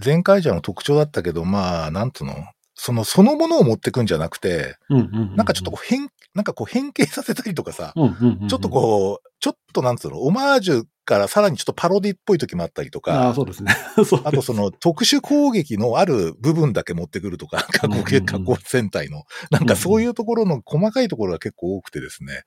[0.04, 2.36] 前回じゃの特徴だったけど、まあ、なんつうの、
[2.74, 5.16] その、そのものを持ってくんじゃなくて、うんうんうん。
[5.16, 8.48] うんなんかちょっとこう変、なんかこう変形させたりとかさ、うんうんうんうん。
[8.48, 13.76] ちょっとこう、ちょっとなんつうの、オマージュからさらにちょっとパロディっぽい時もあったりとああ、か、そうですね。
[14.24, 19.24] あとその特殊攻撃のある部分だけ持ってくるとか、加工系、うんうんうん加工戦隊の。
[19.50, 22.44] なんかそういうところの細かいところが結構多くてですね。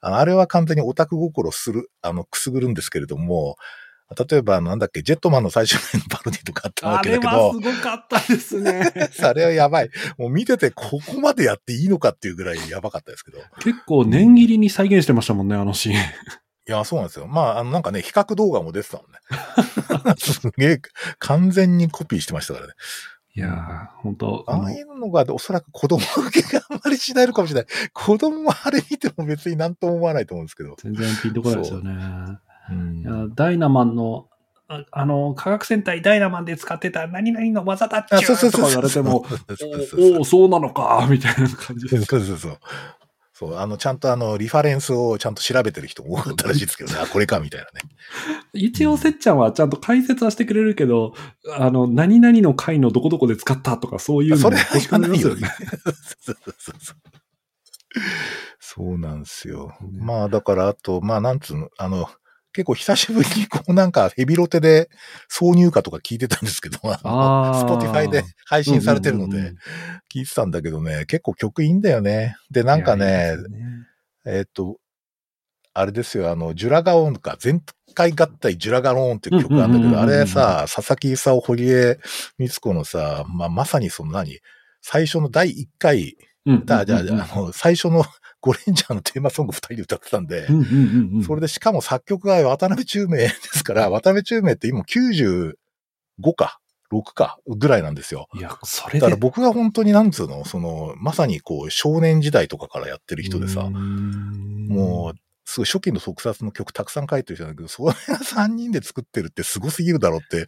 [0.00, 3.56] あのあれは完全にオタク心する、あの、くすぐるんですけれども、
[4.28, 8.92] 例えばなんだっけ、ジェットマンの最終回のパロディとかあったわあけだけどれはす、ごかったですね。
[9.24, 9.90] あれはやばい。
[10.18, 13.38] もう見ててここまでやっていいのかっていうぐらいやばかったですけど。
[13.60, 15.96] 結構念切りに再現してましたもんね、あのシーン。
[16.66, 17.26] いや、そうなんですよ。
[17.26, 19.18] まあ、あの、なんかね、比較動画も出てたもんね。
[20.18, 20.80] すげえ、
[21.18, 22.72] 完全にコピーしてましたからね。
[23.36, 27.70] いやー、本当ああいうのがおそらく子供向けがあんまりしないのかもしれない。
[27.92, 30.76] 子供はあれ見ても別に何とも思わないと思うんですけど。
[30.78, 32.38] 全然ピンとこないですよね。
[32.70, 34.28] うんいやダイナマンの、
[34.68, 38.58] ああの、科学戦隊ダイナマンで使ってた何々の技だっちゅあ、そうと。
[38.58, 39.26] か言われても、
[40.16, 42.04] おお、そうなのか、みたいな感じです。
[42.04, 42.58] そうそうそう。
[43.34, 47.00] そう、あの、ちゃんとあの、リファレンスをちゃんと調べてる人も多かったらしいですけどね。
[47.02, 47.80] あ、これか、みたいなね。
[48.52, 51.14] 一応、せっちゃんはちゃんと解説はしてくれるけど、
[51.58, 55.48] あの、何々の回のどこどこで使ったとかそういうのそれは欲しくなりますよね。
[56.22, 56.74] そうそうそう
[58.60, 58.98] そう。
[58.98, 59.72] なんですよ。
[59.82, 62.08] ねまあ、だから、あと、まあ、なんつうの、あの、
[62.54, 64.88] 結構久しぶりにこうなんかヘビロテで
[65.30, 67.68] 挿入歌とか聞いてたんですけど、あの、スあー。
[67.68, 69.54] ポティファイで配信されてるので
[70.14, 72.36] 聞いてたんだけどね、結構曲いいんだよね。
[72.50, 73.36] で、なんかねね。
[74.24, 74.78] えっと、
[75.74, 77.60] あれですよ、あの、ジュラガオンか、全
[77.94, 81.98] 開合体ジュラガオンっていう曲なんだけど、あれさ、ささきいさお、堀江
[82.38, 84.38] 光子のさ、まあ、まさにその何
[84.80, 87.08] 最初の第1回、うんだ、じゃあ、うん。
[87.08, 88.04] うんうんあの、最初の
[88.44, 95.54] ゴレンジャーのテーマソング2人で歌ってたんで、うんうんうんうんそれでしかも作曲が渡辺中明ですから、渡辺中明って今95
[96.36, 96.58] か、
[96.92, 98.28] 6か、ぐらいなんですよ。
[98.34, 99.16] いや、それでだから。
[99.16, 110.46] 僕が本当になんつうの、その、まさにこう、少年時代とかからやってる人でさ、ももう、すごい初期の特撮の曲たくさん書いてる人なんだけど、それが3人で作ってるってすごすぎるだろうって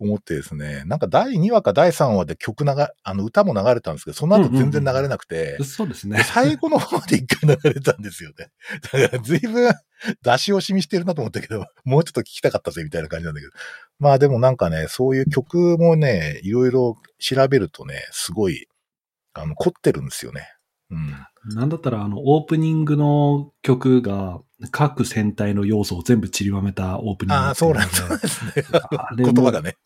[0.00, 6.24] 思ってですね、なんか第2話か第3話で曲流、あの歌も流れたんですけど、その後全然流れなくて、う、そうですねで。
[6.24, 8.50] 最後の方まで一回流れたんですよね。
[8.92, 9.74] だから随分
[10.22, 13.52] 出し惜しみしてるなと思ったけど、もうちょっと聞きたかったぜみたいな感じなんだけど。
[13.98, 18.68] まあでもなんかね、そういう曲もね、いろいろ調べるとね、すごい、
[19.34, 20.48] あの、凝ってるんですよね。
[20.90, 21.54] うん。
[21.54, 24.40] なんだったら、あの、オープニングの曲が、
[24.72, 28.64] 各戦隊の要素を全部散りばめたオープニングああ、そうなんですね。
[29.16, 29.76] 言葉がね。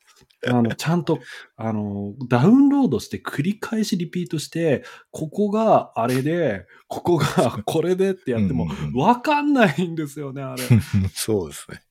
[0.49, 1.21] あの、ちゃんと、
[1.57, 10.63] あの、ダウンロードして繰り返しリピートして、ここがあれで、ここがこれでってやってもわかんないんですよね、あれ。
[11.15, 11.83] そうですね。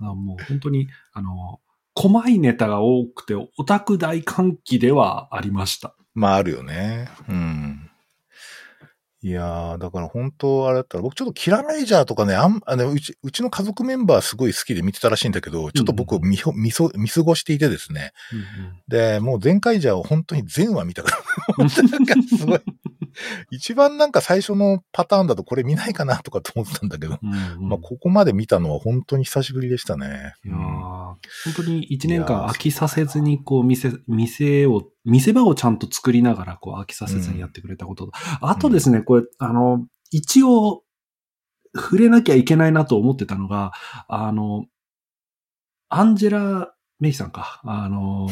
[0.00, 1.60] あもう本当に、あの、
[1.94, 5.96] 細いネタが多くて、オタク大歓喜ではありました。
[6.14, 7.08] まああるよね。
[7.28, 7.87] うん。
[9.28, 18.12] いやー、だから本当あれだったら、僕ちょっとキラメイジャーとかね、あん、あの、うち、うちの家族メンバーすごい好きで見てたらしいんだけど、ちょっと僕見ほ、見そ、見過ごしていてですね。
[18.88, 21.22] で、もう全カイジャーを本当に全話見たか
[21.58, 22.60] ら、 なんかすごい、
[23.50, 30.34] 一番なんか最初のパターンだとこれ見ないかなとかと思ってたんだけど、うんうんまあここまで見たのは本当に久しぶりでしたね。
[30.44, 31.08] いやーうん
[31.44, 38.12] 本当に一年間飽きさせずに、こう、店、店を、見せ場をちゃんと作りながら、こう、飽きさせずにやってくれたことと。
[38.40, 40.82] あとですね、これ、あの、一応、
[41.74, 43.72] 触れなきゃいけないなと思ってたのが、
[44.08, 44.66] あの、
[45.88, 47.60] アンジェラ・メイさんか。
[47.64, 48.28] あの、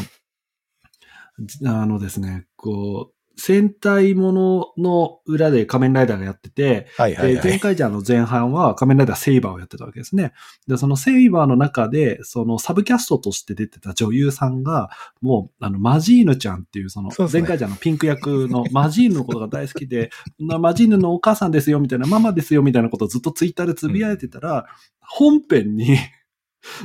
[1.40, 7.44] じあのですね、こう、戦隊ものの裏で仮面ライダーがやってて、で、はいはいはい。
[7.44, 10.32] 前回じゃあの前半は仮面ライダーセイバーをやってたわけですね。
[10.66, 24.66] で、そのセイバーの中で、そのサブキャストとして出てた女優さんが、もう、あの、マジーヌちゃんっていう、その前回じゃのピンク役のマジーヌのことが大好きで、 なマジーヌのお母さんですよ、みたいな、ママですよ、みたいなことをずっとツイッターでつぶやいてたら、
[25.00, 25.98] 本編に、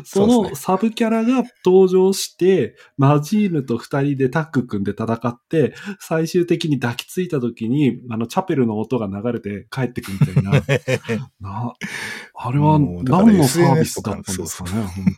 [0.04, 10.52] そのサブキャラが登場して、マジーヌと二人でタッグ組んで戦って、最終的に抱きついた時に、あの、チャペルの音が流れて帰ってくみたいな。
[11.40, 11.74] な、
[12.36, 14.72] あれは何のサービスだったんですかね、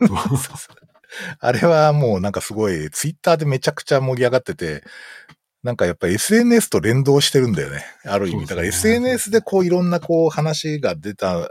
[0.08, 0.76] 本そうそう
[1.38, 4.82] あれはもうなんかすごい、ツイッターでめちゃくちゃ盛り上がってて、
[5.62, 7.84] なんかやっぱ SNS と連動してるんだよね。
[8.04, 8.46] ある意味。
[8.46, 11.48] だから SNS でこういろんなこう話が出た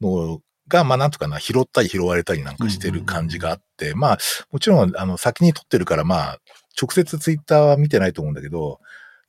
[0.00, 4.18] のが、まあなんとかな、拾ったり拾われたりなんかしてる感じがあって、まあ
[4.50, 6.38] もちろんあの先に撮ってるからまあ
[6.80, 8.80] 直接ツイッターは見てないと思うんだけど、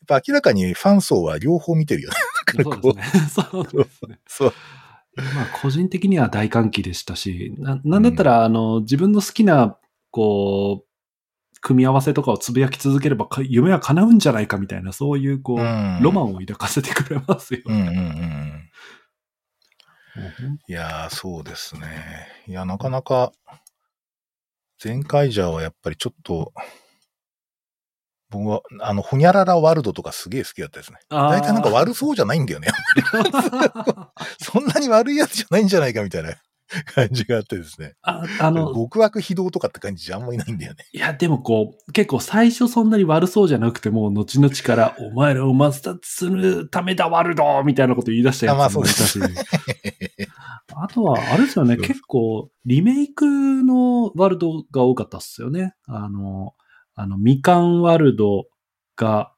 [0.08, 2.16] やっぱ明らかにファン層は両方見てるよね。
[2.64, 3.22] そうですね。
[3.52, 4.20] そうですね。
[4.28, 4.54] そう。
[5.18, 9.78] まあ、個人的には大歓喜でしたし、ななんだったら、あの、自分の好きな、
[10.12, 17.62] こう、組み合わせとかをつぶやき続ければか夢は叶うんじゃないかみたいな、そういう、こう、うんロマンを抱かせてくれますよ。
[17.66, 18.70] うんうんうんうん
[20.68, 22.28] いやー、そうですね。
[22.48, 23.32] いや、なかなか、
[24.84, 26.54] 前回じゃはやっぱりちょっと、
[28.30, 31.00] 僕は、あの、ほにゃららワールドとかすげえ好きだったですね。
[31.10, 32.70] 大体なんか悪そうじゃないんだよね。
[34.42, 36.36] そんなに悪いやつじゃないんじゃないかみたいな
[36.86, 37.94] 感じがあってですね。
[38.02, 40.86] ああの、極悪非道とかって感じじゃあんまりないんだよね。
[40.94, 49.20] いや、でもこう、結構最初そんなに悪そうじゃなくても、後々から、お前らを抹殺するためだ、ワルドみたいなこと言い出したやつもいたし。
[49.22, 49.28] あ
[50.76, 55.76] まあとは、あれですよね、そう結構、リメイクのワールドが多かったっすよね。
[55.88, 56.54] あの、
[56.96, 58.46] あの、みかんワールド
[58.96, 59.35] が、ん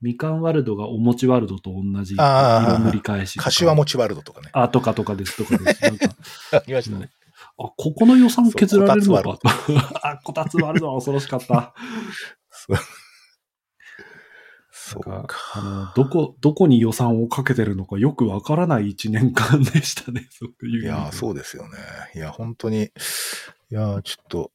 [0.00, 3.38] みかんワールドがお餅ワールドと同じ色塗り返し。
[3.38, 4.50] 柏餅ワールドとかね。
[4.52, 5.82] あ、とかとかです、とかです。
[5.82, 6.06] なんか
[6.52, 7.10] ありましたね。
[7.58, 9.38] あ、ここの予算削られるのか。
[10.02, 11.74] あ、こたつワールドは恐ろしかった。
[14.70, 15.36] そうかか。
[15.54, 20.82] あの、どこ、どこに予算をかけてるのかよくわからない一年間でしたね、そういう。
[20.84, 21.76] いやー、そうですよね。
[22.14, 22.88] いや、本当に、い
[23.70, 24.52] やー、ちょっと、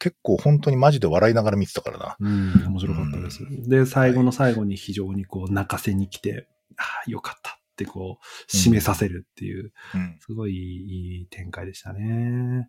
[0.00, 2.16] 結構本当にマジで笑いながら見てたからな。
[2.18, 3.40] うん、面白かったです。
[3.68, 10.16] で、最後の最後に非常にこう、泣かせに来て、ああ、よかったってこう、締めさせるっていう、うん。
[10.18, 12.68] すごいいい展開でしたね。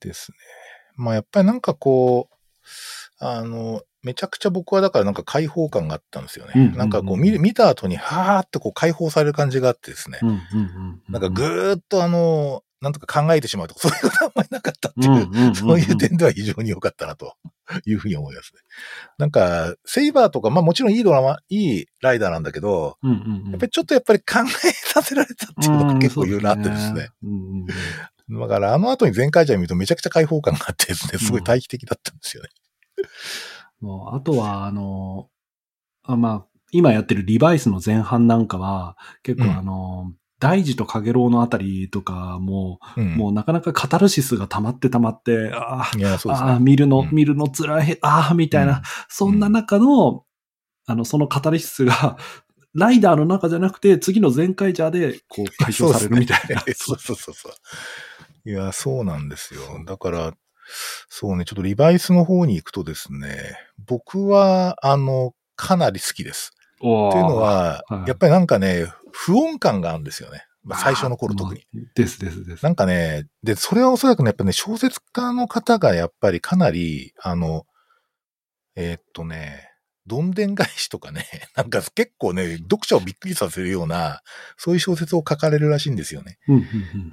[0.00, 0.38] ですね。
[0.96, 2.34] まあやっぱりなんかこう、
[3.18, 6.52] あの、めちゃくちゃ僕はだからなんか解放感があったんですよね。
[6.54, 10.20] うんうんうんなんかこう見見た後に、はーってこう解放される感じがあってですね。
[10.22, 11.02] うん、うん、うん。
[11.08, 17.34] なんかぐーっとあの、なんとか考えてしまうとか、そういうことはあんまりなかったっていう、うんうんうんうんそういう点では非常に良かったなと
[17.84, 18.60] いうふうに思いますね。
[19.18, 23.50] なんか、セイバーとか、まあもちろんいいドラマ、いいライダーなんだけど、うんうんうん。
[23.50, 27.08] やっぱりちょっとやっぱり考えさせられたっていうのが結構いろいろあってですね。
[27.22, 27.66] うんうん
[28.28, 28.40] うん。
[28.40, 32.50] だからあの後に前回じゃ見るとめちゃくちゃ開放感があってですね、すごい対比的だったんですよね。
[33.80, 35.28] もうあとは、あの、
[36.02, 43.16] あまあ、今やってるリバイスの前半なんかは、結構あの、大事とカゲロウのあたりとかも、うん。
[43.16, 46.58] もうなかなかカタルシスが溜まって溜まって、あいや、そうですあ。
[46.60, 50.24] 見るの、うん見るの辛い、ああ、みたいな、うんそんな中の、
[50.86, 52.16] あの、そのカタルシスが、
[52.74, 56.60] ライダーの中じゃなくて、次の全開ジャーで、こう、解消されるみたいな。
[56.76, 57.52] そうそうそうそう。
[58.48, 59.60] いや、そうなんですよ。
[59.84, 60.34] だから、
[61.08, 66.52] そうね、ちょっとリバイスの方に行くとですね、僕は、あの、かなり好きです。
[66.78, 70.44] っていうのは、はいやっぱりなんかね、不穏感があるんですよね。
[70.64, 71.62] まあ、最初の頃特に。
[71.72, 72.62] まあですですです。
[72.62, 77.64] なんかね、で、それはおそらくね、やっぱね、小説家の方がやっぱりかなり、あの、
[78.76, 79.67] えーっとね、
[80.08, 84.22] どんでん返しとかね、 なんか結構ね、読者をびっくりさせるような、
[84.56, 86.38] そういう小説を書かれるらしいんですよね。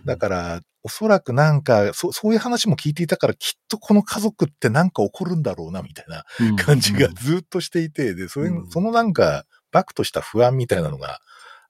[0.06, 6.56] だから、おそらくなんか、そそういう話も聞いていたから、きっとこの家族ってなんか起こるんだろうな、みたいなうん。
[6.56, 8.70] 感じがずっとしていて、で、それ、うん。
[8.70, 11.20] そのなんか、バクとした不安みたいなのが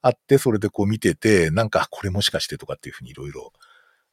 [0.02, 3.52] あって、それでこう見てて、なんか、あこれもしかしてとかっていうふうにいろいろ、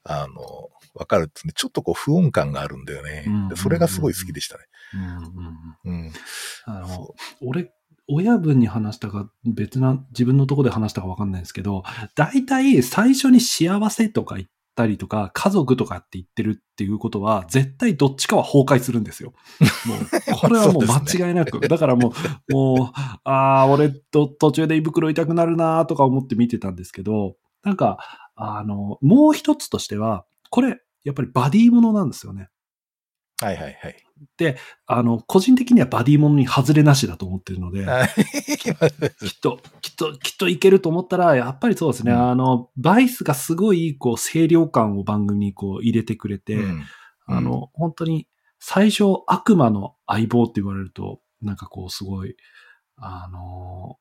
[0.03, 3.25] あの、わかるってね、ちょっとこう不穏感があるんだよね。
[3.55, 4.63] それがすごい好きでしたね。
[4.93, 5.13] うんうん
[5.85, 6.13] うんうん。
[6.65, 7.71] あのそ俺、
[8.07, 11.83] 親分に話したか、別な、自分のとこで話したかわかんないですけど、
[12.15, 19.33] 大体最初に幸せとか言ったりとか、家族とかって言ってるっていうことは、絶対どっちかは崩壊するんですよ。
[19.85, 19.99] もう、
[20.37, 21.61] これはもう 間違いなく。
[21.67, 22.13] だからも
[22.49, 27.97] う、もう、ああ、俺と途中で胃袋痛くなるなとか思って見てたんですけど、なんか、
[28.35, 32.49] あの、もう一つとしては、これ、やっぱりバディものなんですよね。
[33.41, 33.95] はいはいはい。
[34.85, 38.09] あの、個人的にはバディものに外れなしだと思ってるので、はい
[38.57, 42.29] きっと、きっと、きっといけると思ったら、やっぱりそうですね、うん。
[42.31, 46.83] あの、バイスがすごい、こう、清涼感を番組にこう入れてくれて、うん。
[47.25, 48.27] あの、本当に、
[48.59, 52.35] 最初、悪魔の相棒って言われると、なんかこう、すごい、
[52.95, 53.97] あの、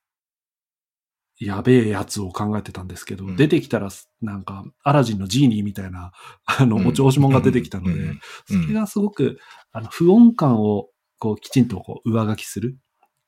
[1.45, 3.89] やべえやつを考えてたんですけど、うん出てきたら、
[4.21, 6.13] なんか、アラジンのジーニーみたいな、
[6.45, 9.39] あの、うんお調子者が出てきたので、うんうんそれがすごく、
[9.73, 10.89] あの、不穏感を、
[11.19, 12.77] こう、きちんとこう、上書きする、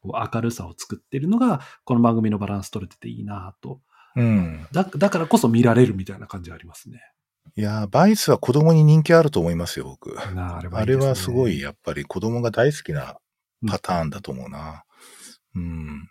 [0.01, 3.81] こう明るさを作ってるのが、この番組のバランス取れてていいなと。
[4.17, 4.67] うん。
[4.73, 7.01] だ、だからこそ見られるみたいな感じありますね。
[7.57, 10.15] いやー、バイスは子供に人気あると思いますよ、僕。
[10.35, 13.17] なあれいいですねはすごい、やっぱり子供が大好きな
[13.67, 14.85] パターンだと思うな。
[15.55, 16.09] うん。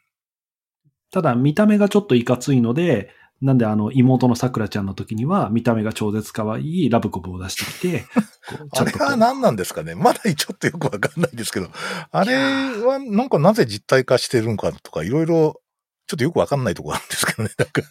[1.13, 8.05] ただ、見た目がちょっといかついので、なんであの、妹のさくらちゃんの時には、見た目が超絶可愛いラブコブを出してきて、
[8.75, 9.93] あれは何なんですかね。
[9.93, 11.67] まだちょっとよくわかんないですけど、
[12.11, 15.61] あれはなんかなぜ実体化してるのかとか、いろいろ、
[16.07, 17.81] ちょっとよくわかんないところあるんですけどね、なんか。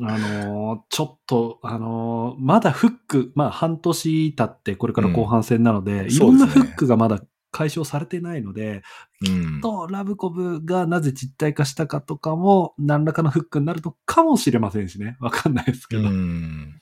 [0.00, 6.10] あのーちょっと、あのーまだフック、まあ半年経ってこれから後半戦なので、ん。
[6.10, 7.20] いろんなフックがまだ
[7.52, 8.82] 解消されてないので、
[9.24, 9.60] うん。
[9.60, 15.16] と、ラブコブがなぜ実体化したかとかも、何らかのフックになるのかもしれませんしね。
[15.20, 16.02] わかんないですけど。
[16.02, 16.80] うん。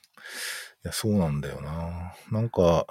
[0.84, 2.14] いや、そうなんだよな。
[2.30, 2.86] なんか、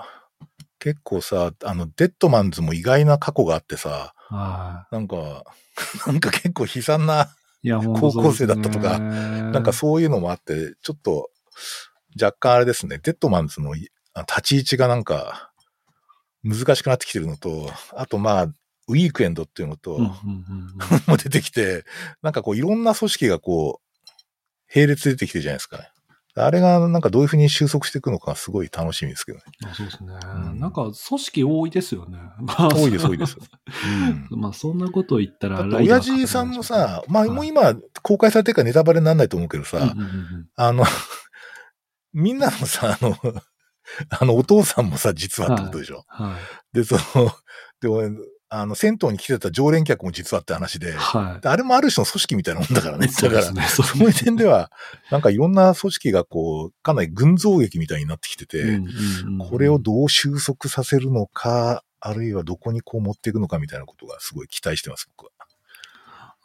[0.77, 5.43] 結構さ、あの、デッドマンズも意外な過去があってさ、はなんか、
[6.05, 7.29] なんか結構悲惨な、
[7.63, 11.29] 高校生だったとかなんかそういうのもあって、ちょっと、
[12.21, 13.89] 若干あれですね、デッドマンズの立
[14.43, 15.48] ち位置がなんか、
[16.43, 18.43] 難しくなってきてるのと、あとまあ、
[18.87, 20.77] ウィークエンドっていうのと、うんうんうんうん
[21.07, 21.85] も出てきて、
[22.21, 23.89] なんかこういろんな組織がこう、
[24.73, 25.89] 並列出てきてるじゃないですかね。
[26.35, 29.43] あれがなんかどういうふうに収束していくのかすごい楽しみですけどね。
[29.65, 30.13] あそうですね、
[30.53, 32.17] んなんか組織多いですよね。
[32.39, 33.37] ま あ多いです、多いです。
[34.31, 39.93] うん まあそんなこと言ったら親父さんもさ、まあはいもう今公開されてるからネタバレにならないと思うけどさ、
[40.55, 40.85] あの、
[42.13, 43.17] みんなのさ、あの、
[44.09, 46.03] あのお父さんもさ、実はってことでしょ？
[46.07, 46.35] は
[46.73, 46.75] い。
[46.75, 47.31] で、その、
[47.81, 48.01] でも、
[48.51, 51.47] あの、銭湯に来てた常連客も実はって話で、はい。
[51.47, 53.07] あれもある種の組織みたいなもんだからね。
[53.21, 53.63] だから、そね。
[53.67, 54.71] そうそういう点では、
[55.11, 58.81] なんかいろんな組織がこう、かなり群像劇みたいになってきてて、
[59.49, 65.31] これをどう収束させるのか、あるいはどこにこう持っていくのかみたいなことがすごい期待してます、僕は。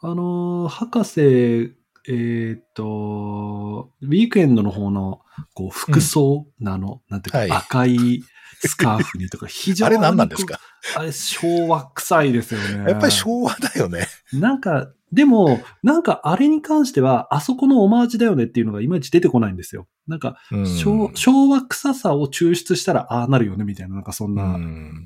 [0.01, 1.75] あのー、博士、
[2.07, 5.21] えーっと、ウィークエンドの方の、
[5.53, 8.23] こう、服装なの、なんていうか、はい赤い
[8.65, 9.95] スカーフにとか、 非常に。
[9.95, 10.59] あれ何なんですか？
[10.97, 12.91] あれ、昭和臭いですよね。
[12.91, 14.07] やっぱり昭和だよね。
[14.33, 19.87] なんか、でも、なんかあれに関しては、あそこのオマージュだよねっていうのがいまいち出てこないんですよ。
[20.07, 24.43] なんか、うん昭昭和臭さを抽出したらああなるよねみたいな、なんかそんうな。
[24.57, 25.05] ん。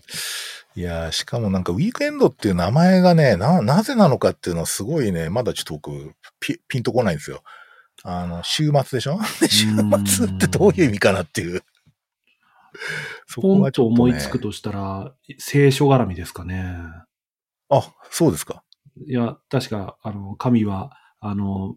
[0.79, 7.43] いやー、しかもなんかウィークエンドっていう名前がね、な、なぜなのかっていうのはすごいね、まだちょっと僕、ピピンとこないんですよ。
[8.03, 9.19] あの、週末でしょ？
[9.41, 9.67] で週
[10.05, 11.63] 末ってどういう意味かなっていう。
[13.27, 13.95] そポンとはちょっと、ね。
[13.95, 16.77] 思いつくとしたら、聖書絡みですかね。
[17.67, 18.63] あ、そうですか。
[19.05, 21.75] いや、確か、あの、神は、あの、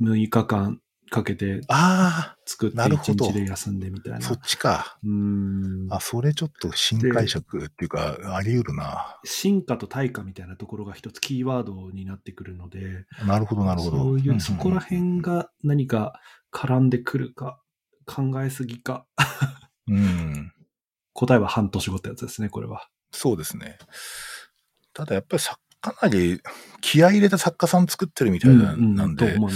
[0.00, 0.80] 6日間
[1.10, 4.22] かけてあ作って1なるほど日で休んでみたいあ、な。
[4.22, 4.98] そっちか。
[5.02, 5.86] うーん。
[5.90, 9.18] あ、それちょっと新解釈っていうか、あり得るな。
[9.24, 13.98] 進化と対価みたいなところが一つキーワードになってくるので、なるほど、なるほど。
[13.98, 16.20] そういう、んんそこら辺が何か
[16.52, 17.60] 絡んでくるか、
[18.06, 19.06] 考えすぎか。
[19.88, 20.52] うん。
[21.12, 22.88] 答えは半年後ってやつですね、これは。
[23.10, 23.78] そうですね。
[24.94, 26.40] ただやっぱりさかなり
[26.80, 29.48] 気合い入れた作家さん作ってるみたいな,、なんで、とやっ思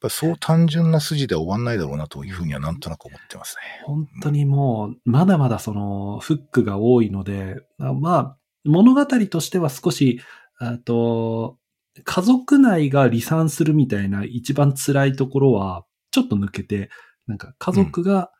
[0.00, 3.84] ぱそう単純な筋では終わんないだろうなというふうにはなんとなく思ってますね。
[3.84, 10.20] 本当にもう、まだまだその、フックが多いので、あまあ、物語としては少し、
[10.58, 11.58] あと、
[12.04, 16.90] 家族内が離散するみたいな一番辛いところは、ちょっと抜けて、
[17.26, 18.30] なんか家族が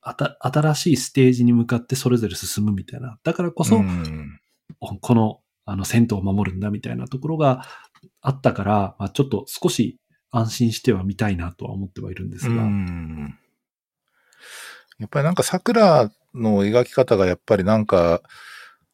[0.00, 3.18] 新しいステージに向かってそれぞれ進むみたいな。
[3.24, 4.38] だからこそ、うん
[4.78, 7.64] この、あの、銭湯を守るんだみたいなところが
[8.20, 9.98] あったから、まあ、ちょっと少し
[10.36, 12.62] 安心してはみたいなとは思ってはいるんですうが。
[12.62, 13.38] ん
[14.98, 18.20] やっぱりなんか桜の描き方がやっぱりなんか、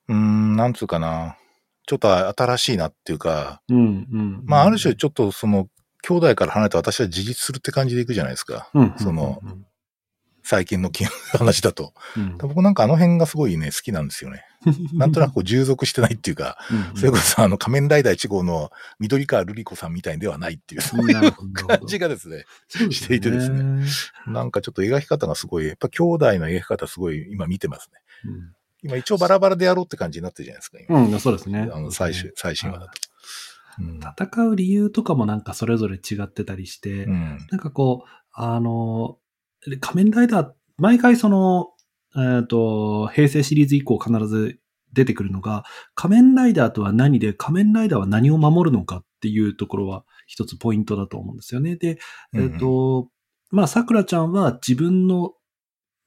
[0.09, 1.37] うーん、なんつうかな。
[1.87, 3.83] ちょっと新しいなっていうか、うん、う
[4.19, 4.43] ん。
[4.45, 5.69] まあある種ちょっとその、
[6.03, 8.71] 兄弟から離れて私は自立するって感じでいくじゃないですか。
[8.75, 9.67] うん、そのうん、
[10.51, 10.91] 最近の
[11.39, 11.95] 話だと。
[12.17, 14.45] うん、僕なんかあの辺がすごいね、好きなんですよね。
[14.93, 16.59] なんとなくこう従属してないっていうか、
[16.93, 23.85] うん、それこそあの仮面ライダー1号の緑川瑠璃子さんみたいではないっていう、そういう感じがですね、していてですね
[24.27, 28.01] なんかちょっと描き方がすごい、やっぱ兄弟の描き方すごい今見てますね。
[28.83, 30.99] 今一応バラバラでやろうって感じになってるじゃないですか、今。
[30.99, 31.71] うん、うん、そうですね。
[31.73, 32.91] あの最終、最新話だと。
[32.91, 39.20] うん戦う理由とかもなんかそれぞれ違ってたりして、うんなんかこう、あの、
[39.81, 41.71] 仮面ライダー、毎回その、
[42.17, 44.59] えっ、と、平成シリーズ以降必ず
[44.93, 51.77] 出てくるのが、仮面ライダーとは何で、仮面ライダーは何を守るのかっていうところは一つポイントだと思うんですよね。
[51.77, 51.99] で、
[52.35, 53.09] えっ、と、
[53.51, 55.33] まあ、桜ちゃんは自分の、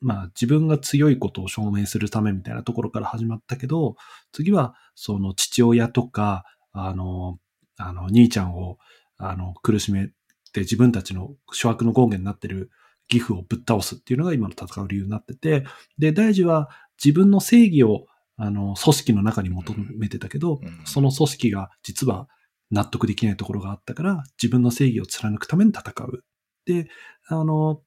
[0.01, 3.95] まあ、自分が強いことを証明するためみたいなところから始まったけど、
[4.31, 6.43] 次は、その父親とか、
[6.73, 7.39] あの、
[7.77, 8.77] あの、兄ちゃんを、
[9.17, 10.09] あの、苦しめ
[10.51, 12.69] て自分たちの諸悪の権限になってる
[13.17, 15.65] 義父をぶっ倒すっていうのが今の戦う理由になってて、
[15.97, 16.69] で、大事は
[17.03, 18.07] 自分の正義を、
[18.37, 22.27] あの、組織の中に求めてたけど、うんその組織が実は
[22.71, 26.23] 納得できないところがあったから、自分の正義を貫くために戦う。
[26.65, 26.87] で、
[27.27, 27.81] あの、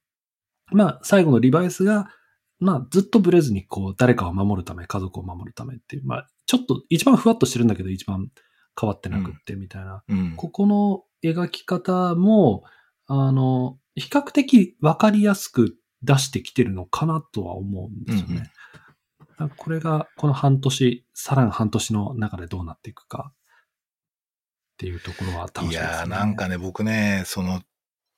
[0.71, 2.09] まあ、最後のリバイスが、
[2.59, 8.29] まあ、ずっとブレずに、こう、誰かを守るため、家族を守るためっていう、まあ、ちょっと、一番ふわっとしてるんだけど、一番
[8.79, 10.03] 変わってなくって、みたいな。
[10.07, 12.63] うんここの描き方も、
[13.07, 18.51] あの、比較的わかりやすく出してきてるのかなとは思うんですよね。
[19.19, 23.35] だからこれが、この半年、さらに半年の中でどうなっていくかっ
[24.77, 25.87] ていうところは楽しみです、ね。
[25.87, 27.61] いやーなんかね、僕ね、その、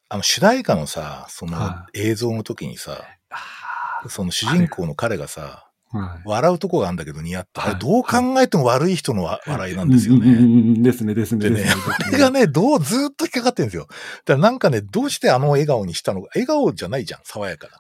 [0.10, 6.22] あの主題歌のさ、そのは映像の時にさ、あその主人公の彼がさ、ー、はい。
[6.26, 7.64] 笑うとこがあるんだけど似合った。
[7.64, 10.32] あれはいどう考えても悪い人のわ笑いなんですよね。
[10.34, 11.50] うんですね、ですね。
[11.50, 11.66] でね
[12.08, 13.88] あれがね、どう、ずーっと引っかかってるんですよ。
[14.26, 16.30] だからなんかね、どうしてあの笑顔にしたのか。
[16.36, 17.74] 笑顔じゃないじゃん、爽やかな。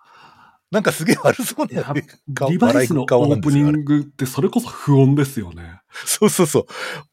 [0.71, 1.83] なんかすげえ悪そうな
[2.35, 5.81] 顔リバイスのオープニングってそれこそ不穏ですよね。
[6.05, 6.65] そうそうそう。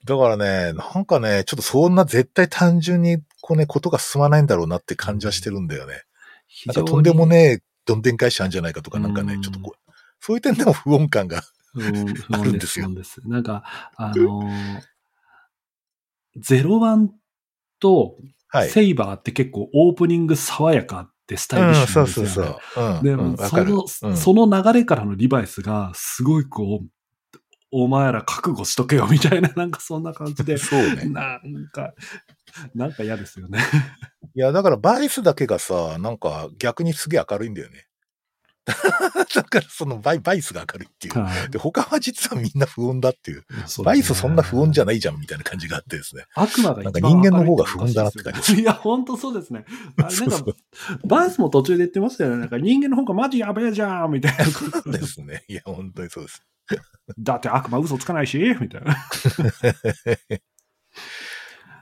[0.04, 6.02] だからね、なんかね、ちょっとそんな絶対単純に、こうね、ことが進まないんだろうなって感じはしてるんだよね。
[6.48, 9.85] 非なんかとんでもねえ、どんでん返しあるんじゃないかとか、なんかねう、んちょっとこう、
[10.20, 11.42] そういう点でも不穏感が。
[12.30, 13.20] あるんですすよです。
[13.26, 13.62] なんか、
[13.96, 14.80] あのー、
[16.36, 17.12] ゼロワン
[17.78, 18.16] と
[18.48, 18.70] はい。
[18.70, 22.30] セイバーって結構オープニング爽やかってスタイリッうん、シュそうなんですよ、ね。
[22.30, 22.94] そうそう。
[22.96, 23.02] うん。
[23.02, 23.36] でも、うん。
[23.36, 26.88] その、うんその流れからのリバイスが、すごいこう、
[27.72, 31.06] お前ら覚悟しとけよみたいな、なんかそんな感じで、 そうね。
[31.06, 31.92] なんか、
[32.74, 33.58] なんか嫌ですよね。
[34.34, 37.86] いや、だからバイスだけがさ、なんか逆にすげえ明るいんだよね。
[39.34, 41.18] だからそのバイバイスが明るいっていう。
[41.18, 43.44] はいで、他は実はみんな不穏だっていう。
[43.66, 44.96] そうバイスそんな不穏じゃない。
[44.98, 46.24] じゃんみたいな感じがあってですね。
[46.34, 49.64] 悪魔がなんか人間の方が不穏だなって感じですいや、本当そうですね。
[49.98, 50.52] あれなんか
[51.04, 52.38] バイスも途中で言ってましたよね。
[52.38, 55.44] なんか人間の方がマジやべえじゃんみたいなそうですね。
[55.48, 56.42] いや、本当にそうです。
[57.18, 58.96] だって悪魔嘘つかないしみたいな。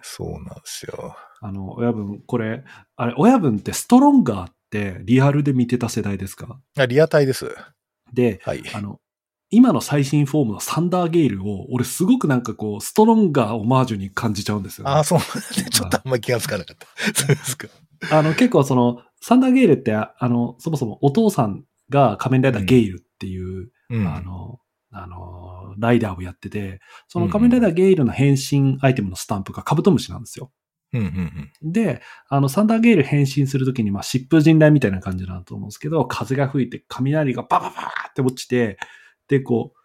[0.03, 1.17] そうなんですよ。
[1.41, 2.65] あの、親分、これ、
[2.97, 4.54] あれ、親分ってストロンガーって
[5.05, 6.59] リアルで見てた世代ですか？
[6.77, 7.55] あリアタイです。
[8.13, 8.63] で、はい。
[8.75, 9.01] あの、
[9.51, 14.91] 今の最新フォームのサンダーゲイルを、俺すごくなんかこう、ストロンガーオマージュに感じちゃうんですよ、ね。
[14.91, 15.29] ああ、そうなん
[15.65, 15.71] で。
[15.71, 16.87] ちょっとあんまり気がつかなかった。
[17.13, 17.69] そうですか。
[18.11, 24.07] あの、結構その、サンダーゲイルって、あの、そもそもお父さんが仮面ライダーゲイルっていう、うん。
[24.07, 24.59] あの、
[24.91, 30.53] あの、ライダーをやってて、その仮面ライダーゲイルの変身アイテムのスタンプがカブトムシなんですよ。
[30.95, 31.73] うんうんうん。
[31.73, 38.79] で、あの、サンダーゲイル変身するときに、まあ、疾風陣雷みたいな感じなんだと思うんですけど、風が吹いて雷がバババーって落ちて、
[39.29, 39.79] で、こう、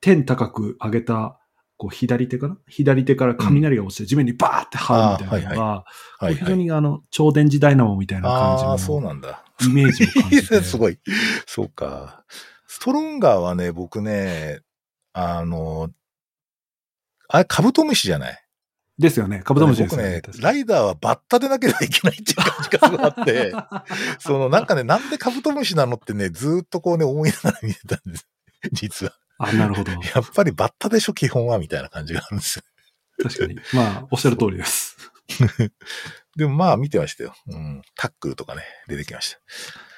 [0.00, 1.38] 天高く上げた、
[1.76, 2.56] こう、左手かな？
[2.68, 5.84] 左手から雷が落ちて地面にバーって這うみたいなのが、
[6.18, 6.58] はい非常はい。
[6.58, 9.44] にあの、超電磁ダイナモみたいな感じああ、そうのなんだ。
[9.64, 10.60] イメージを感じて。
[10.62, 10.98] すごい。
[11.46, 12.24] そうか。
[12.66, 14.60] ストロンガーはね、僕ね、
[15.12, 15.90] あの、
[17.28, 18.38] あれ、カブトムシじゃない？
[18.98, 19.40] ですよね。
[19.44, 20.16] カブトムシです僕よね。
[20.16, 23.52] ね、ライダーはバッタでなければいけないっていう感じがすごいあって、
[24.20, 28.28] そのなんかね、なんでカブトムシなのってね、ずーっとこうね、思いながら見てたんです。
[28.72, 29.12] 実は。
[29.38, 29.92] あ、なるほど。
[29.92, 30.00] やっ
[30.34, 32.62] ぱりバッタでしょ、基本は、みたいな感じがあるんですよ。
[33.22, 33.56] 確かに。
[33.72, 34.96] まあ、おっしゃる通りです。
[36.36, 37.34] でもまあ見てましたよ。
[37.48, 37.82] うん。
[37.96, 39.36] タックルとかね、出てきまし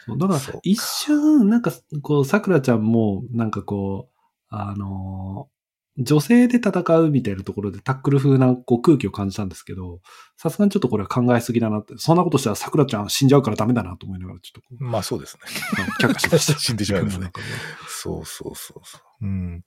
[0.07, 0.17] た。
[0.17, 1.73] だから一瞬、なんか、
[2.03, 4.15] こう、桜ちゃんも、なんかこう、
[4.51, 5.54] あのー
[5.97, 10.01] 女性で戦うみたいなところでタックル風なこう空気を感じたんですけど、
[10.37, 15.43] さすがにちょっとこれは考えすぎだなって、そんなことしたら桜ちゃん死んじゃうからダメだなと思いながら、ちょっとまあそうですね。
[16.03, 16.59] 却下しました。
[16.59, 17.31] 死んでしまいますね
[17.89, 19.27] そうそうそうそう。
[19.27, 19.65] うん。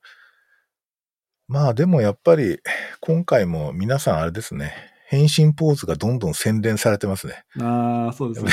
[1.47, 2.59] まあでもやっぱり、
[2.99, 4.73] 今回も皆さんあれですね。
[5.07, 7.45] 変身ポーズがどんどん洗練されてますね。
[7.61, 8.51] ああ、そうですね。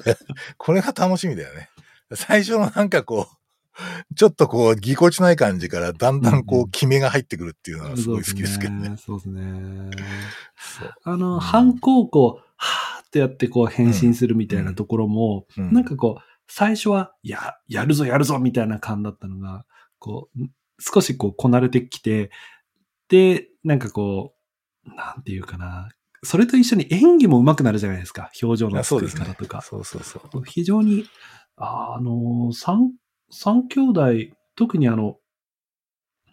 [0.56, 1.68] これが楽しみだよね。
[2.14, 3.36] 最初のなんかこう、
[4.16, 8.96] ちょっとこう、ぎこちない感じから、だんだんこう決めが入ってくるっていうのがすごい好きですけどね。
[8.96, 9.90] そうですね。
[10.56, 19.64] そうあの、うん反抗こう、はーってやってこう変身するみたいなところも、うんなんかこう、最初は、や、やるぞやるぞみたいな感だったのが、
[19.98, 22.30] こう、ん少しこうこなれてきて、
[23.08, 24.34] で、なんかこ
[24.86, 25.88] う、なんていうかな、
[26.22, 28.30] それと一緒に演技も上手くなるじゃないですか。
[28.42, 29.60] 表情の作あそうですねり方とか。
[29.62, 30.42] そうそうそう。
[30.44, 31.06] 非常に、
[31.56, 32.92] ああの、三、
[33.30, 35.18] 三兄弟、特にあの、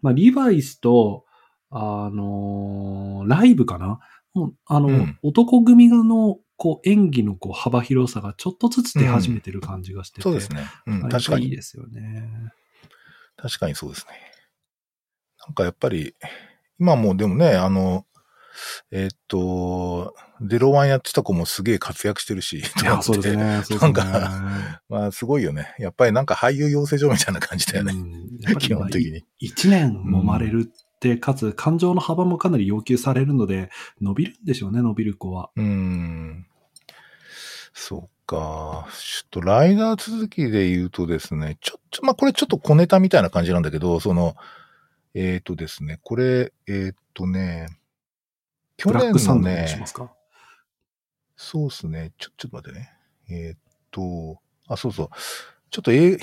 [0.01, 1.25] まあ、リバイスと、
[1.69, 3.99] あの、ライブかな？
[4.33, 10.65] もうあの、うん男組の、こう、演技のこう幅広さがちょっとずつ出始めてる感じがしてて、そうですね。
[10.85, 11.45] うん、あ確かに。
[11.45, 12.29] いいですよね。
[13.37, 14.13] 確かにそうですね。
[15.47, 16.15] なんかやっぱり、
[16.79, 18.05] 今もうでもね、あの、
[18.91, 23.61] えーっと、ゼロワンやってた子もすげえ活躍してるし、いや、そうですね。
[23.63, 23.79] そうですね。
[23.79, 25.75] なんかまあすごいよね。
[25.79, 27.93] やっぱりなんか俳優養成所みたいな感じだよね。
[28.59, 29.23] 基本的に。
[29.39, 33.69] 一年揉まれるって、かつ感情の幅もかなり要求されるので、
[34.01, 35.49] 伸びるんでしょうね、伸びる子は。
[35.55, 36.47] うーん。
[37.73, 38.87] そうか。
[38.91, 44.35] ちょっとライダー続きで言うとですね、ちょ、ちょ、まあこれちょっと小ネタみたいな感じなんだけど、その、
[45.15, 47.67] えーっとですね、これ、えーっとね、
[48.77, 50.11] 去ブラッ年のクサンダーにしねま、すか？
[51.35, 52.11] そうですね。
[52.17, 52.93] ちょ、ちょっと待ってね。
[53.29, 53.59] えーっ
[53.91, 55.09] と、あ、そうそう。
[55.69, 56.17] ちょっとえ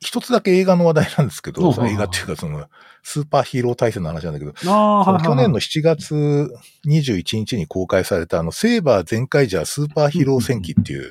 [0.00, 2.66] 一つだけ映画の話題なんですけど、映画っていうかその、
[3.04, 6.50] スーパーヒーロー対戦の話なんだけど、去年の7月
[6.86, 11.08] 21日に公開されたあの、セーバー全開ジャースーパーヒーロー戦記っていう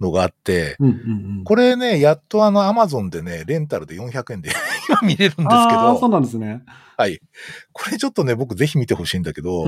[0.00, 1.44] のがあって、うんうんうん。
[1.44, 4.50] これね、やっとあの、アマゾンでね、レンタルで400円で
[4.88, 6.62] 今見れるんですけああ、そうど、なんですね。
[6.96, 7.20] はい。
[7.72, 9.66] これちょっとね、僕ぜひ見てほしいんだけど、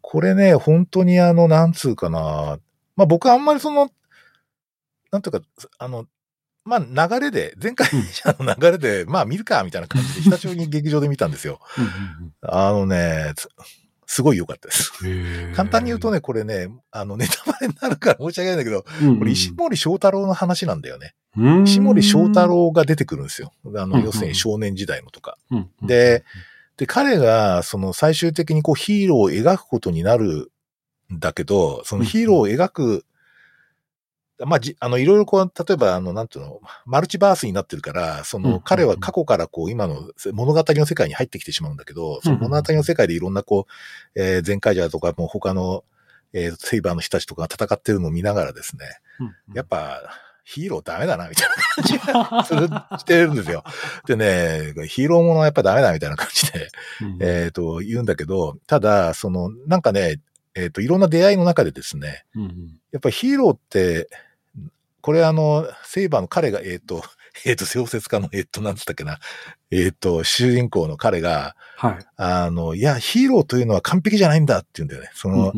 [0.00, 2.58] これね、本当にあの、なんつうかな。
[2.96, 3.90] まあ僕はあんまりその、
[5.12, 5.46] なんというか、
[5.78, 6.06] あの、
[6.64, 7.88] まあ流れで、前回
[8.38, 11.60] の流れで、まあ見るか、みたいな感じで、久しぶりに劇場で見たんですよ。
[11.78, 11.82] う
[12.26, 13.48] んあのね、つ
[14.10, 14.92] すごい良かったです。
[15.54, 21.14] 簡単に言うとね、これね、あの、ネタバレになるから 申し訳ないんだけど、うんうんこれ石森章太郎の話なんだよね。
[21.38, 23.52] うん石森章太郎が出てくるんですよ。
[23.76, 25.38] あの、要するに少年時代のとか。
[25.52, 26.24] うんうんで、
[26.76, 30.50] で、彼が、その最終的にこうヒーローを描くことになる
[31.14, 33.04] んだけど、そのヒーローを描く、
[34.46, 43.66] まあ、じ、あの、いろいろこう、例えば、あの、なんていうの、マルチバースになってるから、その、彼は過去からこう、今の物語の世界に入ってきてしまうんだけど、その物語の世界でいろんなこ
[44.14, 45.84] う、えー、前回ジャーとか、もう他の、
[46.32, 48.86] えー、セイバーの人たちとかが戦ってるのを見ながらですね、
[49.20, 50.00] うんやっぱ、
[50.44, 52.68] ヒーローダメだな、みたいな感じがする、
[52.98, 53.62] してるんですよ。
[54.06, 56.70] でね、ヒーローものはやっぱダメだ、みたいな感じで、
[57.02, 60.20] うんえっ、と、言うんだけど、ただ、その、なんかね、
[60.56, 62.24] えっ、と、いろんな出会いの中でですね、
[62.90, 64.08] やっぱりヒーローって、
[65.00, 67.02] これあの、セイバーの彼が、えっ、と、
[67.46, 69.18] えっ、と、小説家の、えっ、と、なんつったっけな、
[69.70, 71.98] えっ、と、主人公の彼が、はい。
[72.16, 75.10] あの、いや、ヒーローというのは完璧じゃないんだって言うんだよね。
[75.14, 75.52] その、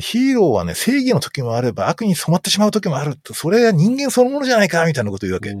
[0.00, 5.54] ヒーローはね、正義の時もあれば悪に染まってしまう時もあると、それは人間そのものじゃないか、みたいなこと言うわけ。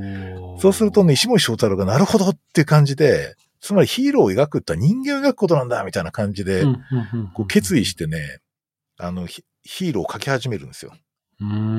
[0.60, 6.64] そうするとね、石森章太郎がなるほどっていう感じで、つまりヒーローを描くって人間を描くことなんだ、みたいな感じで、
[7.34, 8.40] こう決意してね、
[8.98, 10.92] あの、ヒヒーローを描き始めるんですよ。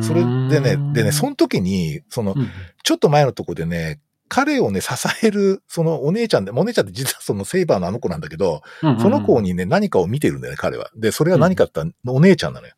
[0.01, 2.47] それでね、でね、その時に、そのう、ん
[2.84, 3.99] ちょっと前のとこでね、
[4.30, 4.89] 彼をね、支
[5.24, 10.89] える、そのお姉ちゃんで、お姉ちゃんって実はそのセイバーのあの子なんだけど、うんうんその子にね、何かを見てるんだよね、彼は。
[10.95, 12.74] で、それは何かってお姉ちゃんなのよ。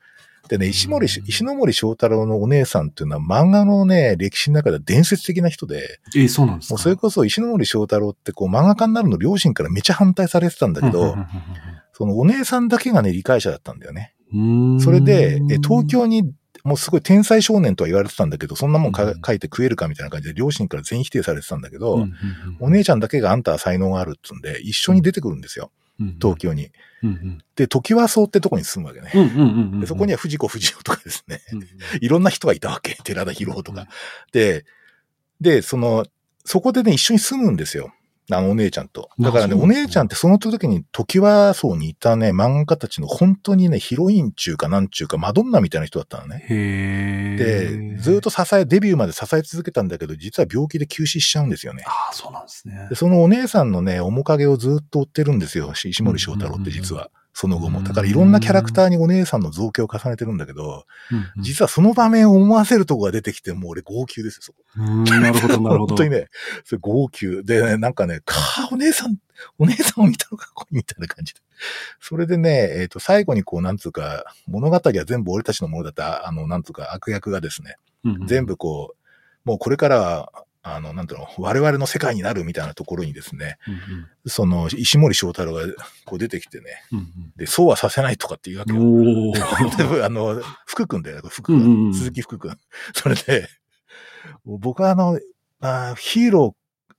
[0.50, 6.78] でね、石森、うん石ノ森章太郎のお姉さんっていうのは漫画のね、歴史の中では伝説的な人で、え、そうなんですか？
[6.80, 11.16] それこそ石ノ森章太郎ってこう漫画家になるの両親からめちゃ反対されてたんだけど、
[11.94, 14.16] そのお姉さんだけがね、理解者だったんだよね。
[14.34, 14.38] う
[14.76, 14.82] ん。
[14.82, 16.34] それで、え東京に、
[16.64, 22.14] もうすごい天才少年とは言われてたんだけど、そんなもんかうん書いて食えるかみたいな感じで両親から全否定されてたんだけど、うんうんうん
[22.60, 25.72] お姉ちゃんだけがあんたは才能があるっつうんで、一緒に出てくるんですよ。
[26.00, 26.72] うん東京に。
[27.04, 29.12] うんで、時和荘ってとこに住むわけね。
[29.14, 31.68] うんうんうんうんでそこには藤子不二雄とかですね、うんうん
[32.00, 32.98] いろんな人がいたわけ。
[33.04, 33.88] 寺田博夫とか。
[34.32, 34.66] で、
[35.40, 36.06] で、その、
[36.46, 37.94] そこでね、一緒に住むんですよ。
[38.30, 39.10] あのお姉ちゃんと。
[39.20, 46.46] だからね、ね姉ちゃんってその時に時和荘にいたね、漫画家たちの本当にね、ヒロイン中かなんちゅうか、マドンナみたいな人だったのね。
[46.50, 47.98] へで、え。
[47.98, 51.84] ずっと支え、デビューまで支え続けたんだけど、実は病気で急死しちゃうんですよね。
[51.86, 52.96] ああ、そうなんですねで。
[52.96, 55.74] そのお姉さんのね、面影をずっと追ってるんですよ。
[55.74, 57.10] 石森章太郎って実は。
[57.42, 57.82] その後も。
[57.82, 60.86] だからいろんなキャラクターにお姉さんの造形を重ねてるんだけど、
[61.38, 64.64] 実はその場面を思わせるとこが出てきて、もう俺号泣ですよ、そこ。
[64.78, 65.88] なるほど、なるほど。
[65.88, 66.28] 本当にね、
[66.66, 67.44] それ号泣。
[67.44, 68.36] で、ね、なんかね、か
[68.72, 69.18] お姉さん、
[69.58, 71.42] お姉さんを見たのかっこいいみたいな感じで。
[72.00, 80.32] それでね、えっ、と、最後にこう、なんつうか、物語は全部俺たちのものだった、あの、なんつうか、悪役がですね、うんうん全部こう、もうこれからは、
[80.64, 85.66] あの、なんていうの、我々の世界になるみたいなところにですね、うんその、石森章太郎が
[86.06, 89.34] こう出てきてね、うんで、そうはさせないとかっていうわけうんよ。
[90.06, 91.96] あの、福君だよね、福うんうんうん君。
[91.96, 92.56] 鈴木福君。
[92.94, 93.50] それで、
[94.46, 95.20] 僕はあの、
[95.62, 96.56] あーヒーロ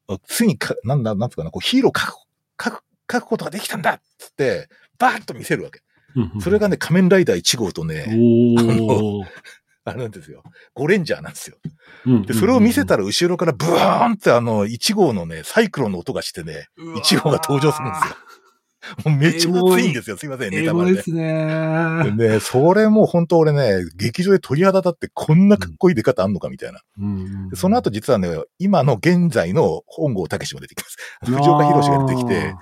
[0.08, 2.16] ー、ついにか、なんだ、なんつうかな、こうヒーロー書く、
[2.62, 5.82] 書く、書くことができたんだっつって、バーッと見せるわけ。
[6.16, 9.26] うんうんそれがね、仮面ライダー1号とね、おー
[9.84, 10.42] あれなんですよ。
[10.74, 11.56] ゴレンジャーなんですよ。
[12.06, 18.16] うんで、それを見せたら後ろからブーンってあの、1号のね、サイクロンの音がしてね、1号が登場するんですよ。
[19.04, 20.16] もうめっちゃ熱いんですよ。
[20.16, 20.96] すいません、ネタバレで。
[20.96, 22.02] ですね。
[22.16, 26.80] でね、それもう本当俺ね、劇場で鳥肌立ってこんなかっこいい出方あんのかみたいな。
[26.98, 28.28] うんでその後実はね、
[28.58, 30.96] 今の現在の本郷武史も出てきます。
[31.24, 32.54] 藤岡弘が出てきて、、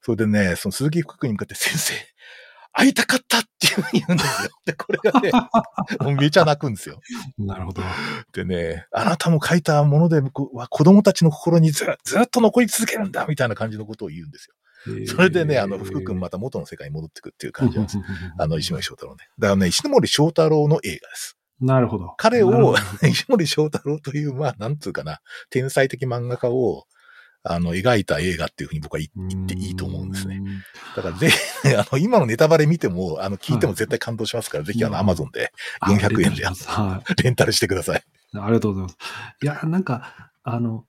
[0.00, 1.94] それでね、その鈴木福君に向かって先生、
[2.78, 4.50] 会いたかったっていうふうに言うんですよ。
[4.66, 5.32] で、これがね、
[6.00, 7.00] もうめちゃ泣くんですよ。
[7.36, 7.82] なるほど。
[8.32, 14.54] でね、あなたの書いたもので子供たちの心にずずっと残り続けるんだみたいな感じのことを言うんですよ。
[15.08, 17.98] それでね、あの、福君また元の世界に戻ってくっていう感じなんです。
[18.38, 19.24] あの、石森章太郎ね。
[19.38, 21.36] だからね、石森章太郎の映画です。
[21.60, 22.14] なるほど。
[22.16, 25.18] 彼を 石森章太郎という、まあ、なんつうかな、
[25.50, 26.84] 天才的漫画家を、
[27.44, 30.40] あの、描いた映画っていうふうに僕は言言っていいと思うんですね。
[30.40, 30.64] ね。
[30.96, 31.36] だからぜひ、
[31.76, 37.98] あの、今のネタバレ見ても、あの、聞いても絶対感動しますから、ぜひあの、アマゾンで400円ではレンタルしてください。
[38.34, 38.38] い。
[38.38, 38.96] ありがとうございます。
[39.42, 40.84] いや、なんか、あの、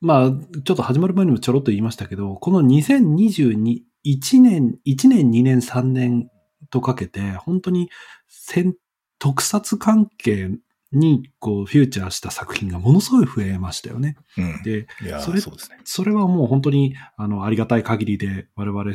[0.00, 0.30] まあ、
[0.64, 6.30] ちょっと始まる前にもちょろっと言いましたけど、この2022、1年、1年、2年、3年
[6.70, 7.90] とかけて、本当に
[8.28, 8.74] 戦、
[9.18, 10.50] 特撮関係
[10.96, 14.16] にこうフューチャーした作品がものすごい増えましたよね。
[14.38, 14.62] うん。
[14.62, 14.86] で、
[15.20, 15.78] それそうですね。
[15.84, 18.92] それはもう本当にあのありがたい限りで我々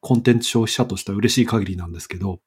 [0.00, 2.40] コンテンツ消費者としては嬉しい限りなんですけど、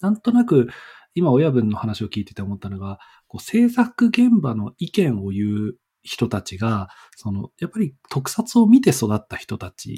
[0.00, 0.68] なんとなく
[1.14, 9.96] 今親分の話を聞いてて思ったのが、こう制作現場の意見を言う人たちが、そのやっぱり特撮を見て育った人たち。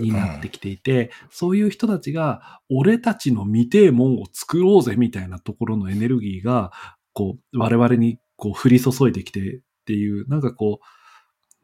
[0.00, 6.72] になってきていて、そういう人たちが、俺たちの未定門を作ろうぜみたいなところのエネルギーが、
[7.16, 10.80] こう、我々にこう降り注いできてっていう、なんかこ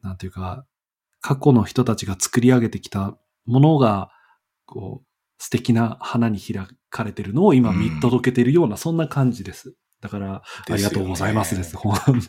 [0.02, 0.64] う、なんていうか、
[1.20, 4.10] 過去の人たちが作り上げてきたものが、
[4.64, 9.74] こう、素敵な花に開かれてるのを今見届けているような、そんな感じです。
[10.00, 11.76] だから、ありがとうございますです。
[11.76, 12.20] 本当に。
[12.20, 12.24] い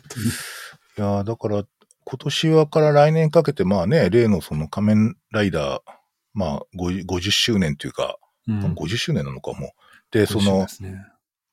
[0.98, 1.64] やーだから、
[2.04, 5.80] 今年はから来年かけて、まあね、例のその仮面ライダー、
[6.34, 9.70] まあ 50, 50周年というか、うん50周年なのかもう。
[10.10, 10.98] で、そのね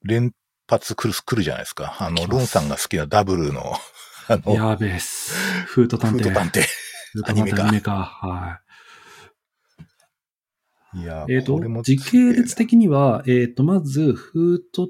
[0.03, 0.33] 連
[0.71, 1.97] 発来る、来るじゃないですか。
[1.99, 3.73] あの、ロンさんが好きなダブルの、
[4.29, 5.33] あの、やべえっす。
[5.65, 6.23] フート探偵。
[6.23, 6.61] フート探偵。
[7.11, 7.91] フート探偵アニメかアニメか。
[8.21, 8.59] は
[10.95, 11.01] い。
[11.03, 14.89] いやえっ、と時系列的には、えっ、と、まず、フート、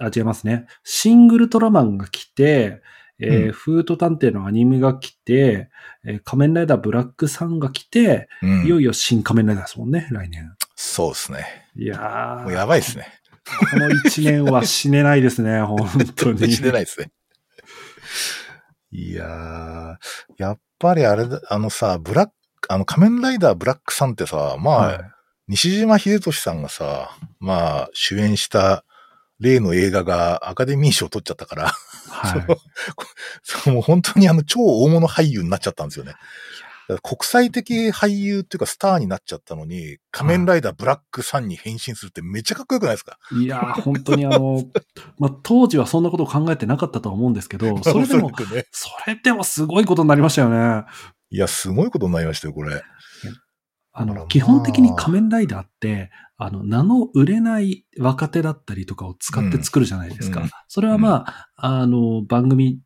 [0.00, 0.66] あ、違いますね。
[0.82, 2.82] シングルトラマンが来て、
[3.18, 5.70] えーうんフート探偵のアニメが来て、
[6.04, 10.54] えー仮面ライダーブラックさんが来て、うんいよいよ新仮面ライダーですもんね、来年。
[10.74, 11.46] そうですね。
[11.76, 13.06] いやー、もうやばいですね。
[13.70, 16.52] この一年は死ねないですね、 本当に。
[16.52, 17.10] 死ねないですね。
[18.90, 19.96] いやー、
[20.38, 22.32] やっぱりあれだ、あのさ、ブラック、
[22.68, 25.00] あの仮面ライダーブラックさんってさ、まあ、はい
[25.48, 28.84] 西島秀俊さんがさ、まあ、主演した
[29.38, 31.72] 例の映画がアカデミー賞を取っちゃったから、
[32.08, 32.46] はい。
[33.44, 36.12] そうもう本当にあの超大物俳優になっちゃったんですよね。
[36.12, 36.65] だから
[37.02, 43.18] 国際的俳優っていうかスターになっちゃったのに、仮面ライダーブラックさんに変身するってめっちゃかっこよくないですか？
[43.32, 44.62] いやー、本当にあの、
[45.18, 48.36] まあ、当時はそんなことを考えてなかったとは思うんですけど、 それでもね
[48.70, 50.84] それでもすごいことになりましたよね。
[51.30, 52.82] いや、すごいことになりましたよ、これ。
[53.98, 60.40] あの、基本的に仮面ライダーって、あの、名の売れない若手だったりとかを使って作るじゃないですか。
[60.40, 62.78] うんうんそれはまあ、あの、番組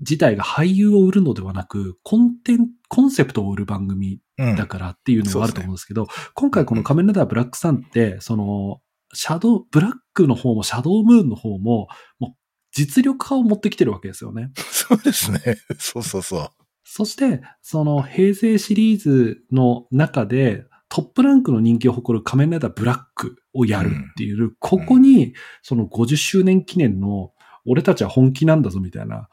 [0.00, 4.56] 自体が俳優を売るのではなく、コンテン、コンセプトを売る番組うん。
[4.56, 8.80] だからっていうのもあると思うんですけど、今回この仮面ライダーブラックサンって、その、
[9.12, 11.88] シャドウ、ブラックの方もシャドウムーンの方も、
[12.18, 12.34] もう
[12.72, 14.50] 実力派を持ってきてるわけですよね。
[14.70, 15.40] そうですね。
[15.78, 16.50] そうそうそう。
[16.84, 27.32] そして、その平成シリーズの中でトップランクの人気を誇る仮面ライダーブラックをやるっていう、ここにその50周年記念の
[27.66, 29.28] 俺たちは本気なんだぞみたいな、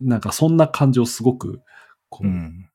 [0.00, 1.60] なんかそんな感じをすごく、
[2.08, 2.68] こう、うん。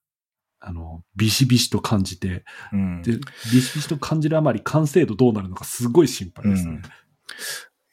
[0.62, 2.43] あの、ビシビシと感じて、
[2.74, 3.01] うん。
[3.01, 3.14] で、
[3.51, 6.82] ビシビシと感じるあまり完成度どうなるのかすごい心配ですね。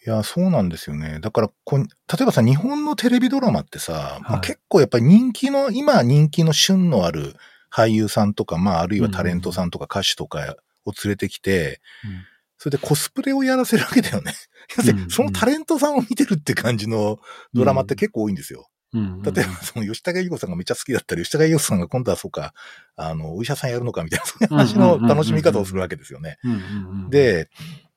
[0.06, 1.18] いや、そうなんですよね。
[1.20, 1.88] だからこん、例
[2.22, 7.34] えばさ、日本のテレビドラマってさ、まあはい結構やっぱり人気の、今人気の旬のある
[7.72, 11.80] 俳優さんとか、まああるいはタレントさんとか歌手とかを連れてきて、
[12.58, 14.34] それでコスプレをやらせるわけだよね。
[14.76, 17.18] 要するにうんそのタレントさんを見てるって感じの
[17.54, 18.68] ドラマって結構多いんですよ。
[19.22, 22.54] 例えば、その吉高由里子さんがめっちゃ好きだったり、吉高由里子さんが今度はそうか、
[22.96, 26.38] あの、お医者さんやるのかみたいな、そういう話の楽しみ方をするわけですよね。
[27.10, 27.50] で、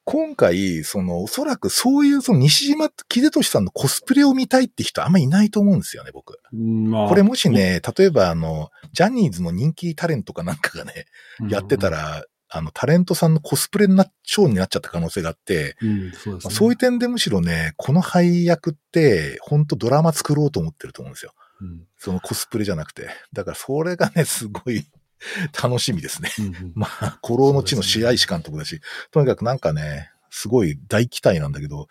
[0.04, 6.40] 今回、その、おそらくそういう、その西島秀俊さんのコスプレを見たいって人あんまいないと思うんですよね、僕。
[6.52, 11.06] うんまあこれもしね、例えばあの、ジャニーズの人気タレントかなんかがね、
[11.48, 16.40] やってた、ら、あの、タレントさんのコスプレになっ、ショーになっちゃった可能性があって、うんうんそうね。
[16.44, 21.34] まあそういう点でむしろね、この配役って、本当ドラマ作ろうと思ってると思うんですよ。
[21.62, 23.10] うんそのコスプレじゃなくて。
[23.34, 24.86] だからそれがね、すごい
[25.62, 26.32] 楽しみですね。
[26.40, 28.82] うんうんまあ、古老の地の試合師監督だし、
[29.12, 31.88] とにかくなんかね、すごい大期待なんだけど、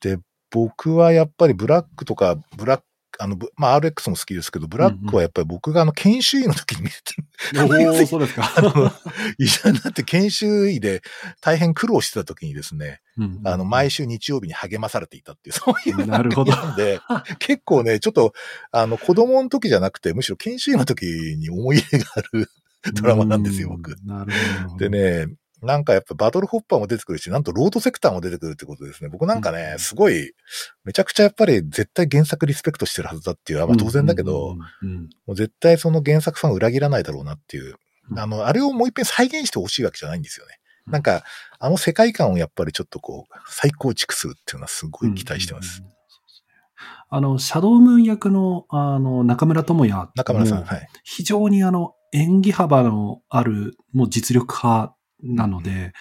[0.00, 0.18] で、
[0.50, 2.84] 僕はやっぱりブラックとか、ブラック、
[3.18, 7.14] あの、ぶまあ RX も好きですけど、ブラックはやっぱり僕があの研修医の時に見てて、
[7.58, 8.52] おー そうですか。
[8.56, 8.92] あの、
[9.38, 11.02] 医者になって研修医で
[11.40, 17.00] 大変苦労してた時にですね、うんあの、毎週日曜日に励まされていたっていう、そういうなるほどなんで、
[17.38, 18.32] 結構ね、ちょっと、
[18.70, 21.04] あの、子供の時じゃなくて、むしろ研修医の時
[21.38, 22.48] に思い入れがある
[22.94, 23.96] ドラマなんですよ、僕。
[24.04, 24.32] なる
[24.68, 24.88] ほど。
[24.88, 29.08] でね、なんかやっぱバトルホッパーも出てくるし、なんとロードセクターも出てくるってことですね。
[29.08, 30.32] 僕なんかね、うんすごい、
[30.84, 34.56] めちゃくちゃやっぱり絶対原作リスペクトしてるはずだっていう、まあ当然だけど、
[35.26, 37.76] もう絶対その原作ファン裏切らないだろうなっていう
[38.10, 38.14] う。
[38.14, 40.58] んあの、あれをもう一遍再現してほしいわけじゃないんですよね。
[40.86, 41.22] うんなんか、
[41.60, 45.78] あの世界観をやっぱりちょっとこう、再構築するっていうのはすごい期待してます。
[45.78, 46.02] うんうんうん
[47.14, 50.08] あの、シャドウムーン役の、あの、中村智也。
[50.16, 50.88] 中村さん、もはい。
[51.04, 55.92] 非常にあの、演技幅のある、もう実力派なので、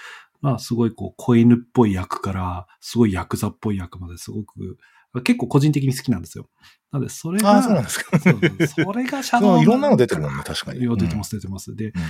[0.41, 4.77] まあ、すごいこう、子犬っぽい役から、すごいヤクザっぽい役まですごく、
[5.23, 6.49] 結構個人的に好きなんですよ。
[6.91, 8.19] なので、それが、ああ、そうなんですか。
[8.19, 10.79] そうそれがシャドウいろんなの出てるもんね、確かに。
[10.79, 11.75] 出てます、出てます。
[11.75, 12.05] で、うんうん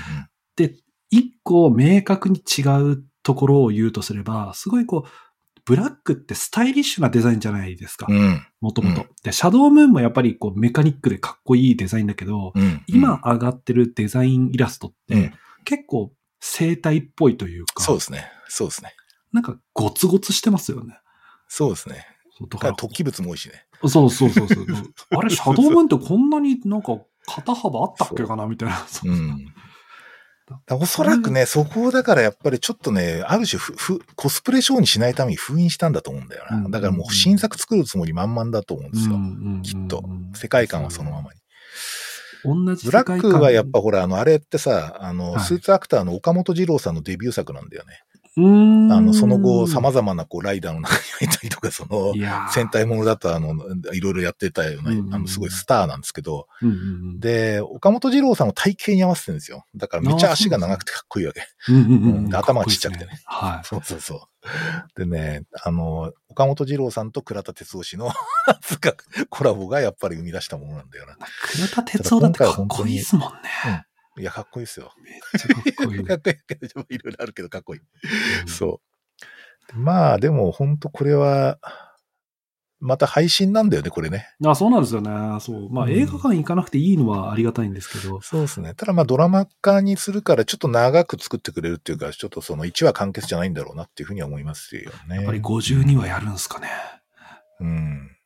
[0.57, 0.75] で、
[1.09, 5.09] 一個明確に違うところを言うとすれば、すごいこう、
[5.65, 8.07] ブラックってスタイリッシュなデザインじゃないですか。
[8.09, 8.45] うん。
[8.61, 9.07] もともとうん。
[9.23, 12.83] で、シャドウムーンもやっぱりこうメカニックでかっこいいデザインだけど、うん。
[12.87, 15.33] 今上がってるデザインイラストって、うん
[15.63, 16.11] 結構
[16.41, 18.29] 生態っぽいというか、そうですね。
[18.49, 18.93] そうですね。
[19.31, 20.99] なんかゴツゴツしてますよね。
[21.47, 22.05] そうですね。
[22.49, 23.65] だから突起物も多いしね。
[23.87, 24.65] そうそうそうそう。
[25.17, 28.85] あれ、シャドウムーンってこんなになんか肩幅あったっけかなみたいな。
[28.87, 29.53] そううん。
[30.71, 36.57] おそらくね、そこをだからやっぱりちょっとね、ある種ふ、ふ、コスプレショーにしないために封印したんだと思うんだよな。
[36.57, 39.15] うんだからもう新作作るつもり満々だと思うんですよ。
[39.63, 40.03] きっと。
[40.33, 41.40] 世界観はそのままに。
[42.43, 45.43] 同じブラックはやっぱほら、あの、あれってさ、あの、はい。
[45.43, 48.03] スーツアクターの岡本二郎さんのデビュー作なんだよね。
[48.37, 48.91] うーん。
[48.91, 52.13] あの、その後、様々なこう、ライダーの中に入ったりとか、その
[52.53, 53.53] 戦隊ものだとあの、
[53.93, 56.77] いろいろやってたような、あの、すごいスターなんですけど、うんうんう
[57.15, 57.19] ん。
[57.19, 59.65] で、岡本二郎さんの体型に合わせてるんですよ。
[59.75, 61.41] だからめっちゃ足が長くてかっこいいわけ。
[61.69, 63.19] うんうんうん頭がちっちゃくてね。
[63.25, 63.65] かっこい。
[63.65, 64.19] そうそうそう。
[64.95, 68.11] でね、あの、岡本二郎さんと倉田哲夫氏の
[68.55, 68.93] つか
[69.29, 71.13] コラボがやっぱり生み出したものなんだよな。
[71.13, 71.17] い。
[71.53, 73.85] 倉田哲夫だってかっこいいですもんね。
[74.17, 74.93] いや、かっこいいですよ。
[75.03, 76.03] めっちゃかっこいい。
[76.05, 77.81] かっこいいけど、いろいろあるけどかっこいい。
[78.47, 78.81] そ
[79.73, 79.77] う。
[79.77, 81.59] まあ、でも本当これは、
[82.81, 84.27] また配信なんだよね、これね。
[84.43, 85.09] あそうなんですよね。
[85.39, 85.69] そう。
[85.71, 88.19] まあ、うん映画館行かなくていいのはありがたいんですけど。
[88.21, 88.73] そうですね。
[88.73, 95.17] ただまあドラマ化にするからちょっと長く作ってくれるっていうか、ちょっとその1話完結じゃないんだろうなっていうふうには思いますよね。
[95.17, 96.69] やっぱり52はやるんですかね。
[97.59, 98.17] うん。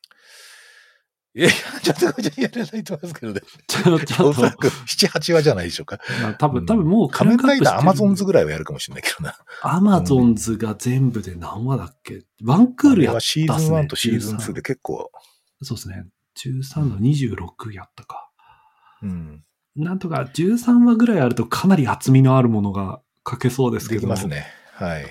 [1.38, 1.50] いや
[1.82, 3.42] ちょっとやらないと思いますけどね。
[3.68, 6.00] ちょちょっと、おそらく7、8話じゃないでしょうか。
[6.22, 9.36] まあ多分、多分もう仮面ライダーアマゾンズズぐらいはやるかもしれないけどな。
[9.62, 12.24] アマゾンズが全部で何話だっけ？
[12.44, 13.46] ワンクールやったっすね。
[13.46, 15.12] シーズン1とシーズン2で13結構、
[15.62, 16.06] そうですね。
[16.38, 18.30] 13の26やったか。
[19.04, 19.44] うん、
[19.76, 24.02] なんとか13話ぐらいあるとかなり厚みのあるものが書けそうですけど。
[24.02, 24.28] できます。
[24.28, 24.46] ね。
[24.74, 25.06] はい。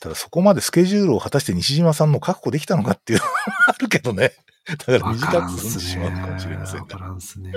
[0.00, 3.32] ただそこまでスケジュールを果たして西島さんの確保できたのかっていうのは
[3.68, 4.32] あるけどね。
[4.66, 5.74] だから短く済ん。
[5.74, 6.98] でしまうのかもしれませんが。
[6.98, 7.52] らんすね。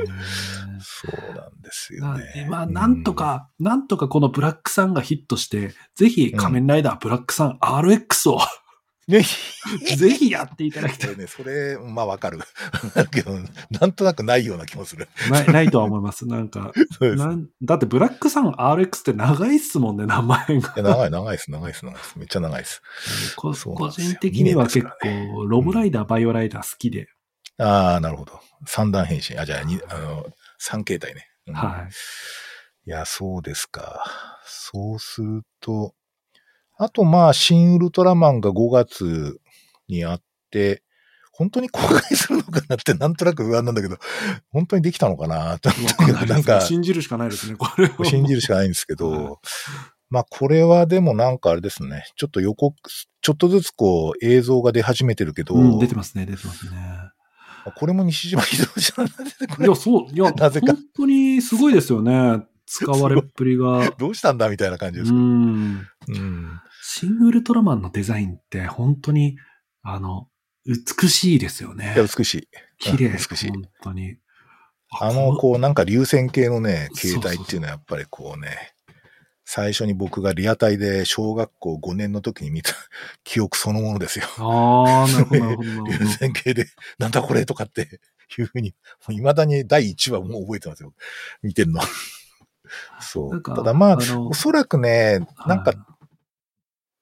[0.82, 2.48] そうなんですよなね。
[2.50, 8.40] まあ、なんとか、なんとかこのブラックさんがヒットして、ぜひ仮面ライダーブラックさん RX を、
[9.98, 11.10] ぜひやっていただきたい。
[11.12, 12.40] それね、それ、まあわかる。
[12.94, 13.38] だけど、
[13.70, 15.08] なんとなくないような気もする。
[15.30, 16.26] ない、ないとは思います。
[16.26, 16.72] なんか。
[17.02, 20.74] なんだってブラックさん RX って長いっすもんね、名前が。
[20.82, 22.20] 長い、長いです、長いです、長いです。
[22.20, 22.82] めっちゃ長いです。
[23.36, 27.08] こ個人的には結構、ロボライダー、バイオライダー好きで、
[27.58, 28.40] ああ、なるほど。
[28.66, 29.38] 三段変身。
[29.38, 30.26] あ、じゃあ、に、あの、
[30.58, 31.28] 三形態ね。
[31.48, 31.92] うんはい。
[32.86, 34.04] いや、そうですか。
[34.46, 35.94] そうすると、
[36.78, 39.40] あとまあ、シン・ウルトラマンが5月
[39.88, 40.22] にあっ
[40.52, 40.84] て、
[41.32, 43.98] 本当に公開するのかなってなんとなく不安なんだけど、
[44.52, 48.04] 本当にできたのかなって思ったななんんか、信じるしかないですね、これを。
[48.06, 49.40] 信じるしかないんですけはいど、
[50.10, 52.76] まあこれはでもなんかあれですね、ちょっと予告、
[53.22, 56.72] ちょっとずつこう映像が出始めてるけど、うん、出てますね、出てますね。
[57.72, 62.44] これも西島秀俊なんだ出てこれいや、そう、いや、 なぜか本当にすごいですよね。
[62.74, 63.92] 使われっぷりが。
[64.00, 65.24] どうしたんだみたいな感じうですけど。
[65.24, 65.88] ん。
[66.08, 66.62] うん。
[66.82, 69.38] シン・ウルトラマンのデザインって本当に、
[69.84, 70.28] あの、
[70.66, 72.04] 美しいですよねいや、。
[72.04, 72.48] 美しい。
[72.80, 73.10] 綺麗。
[73.10, 74.18] 美しい本当に。
[75.00, 78.74] あの、こう、なんか流線形のね、そうそうそう形態っていうのはやっぱりこうね、
[79.46, 82.74] 最初に僕がリアタイで小学校5年の時に見た
[83.24, 84.26] 記憶そのものですよ。
[84.38, 86.12] ああ、なるほど、なるほど、なる流。
[86.14, 86.66] 線形で、
[86.98, 88.00] なんだこれとかって
[88.38, 88.74] いうふうに、
[89.08, 90.94] もう未だに第1話もう覚えてますよ。
[91.44, 91.82] 見てんの。
[93.00, 93.42] そう。
[93.42, 93.98] ただまあ、
[94.30, 95.80] おそらくね、なんかはい、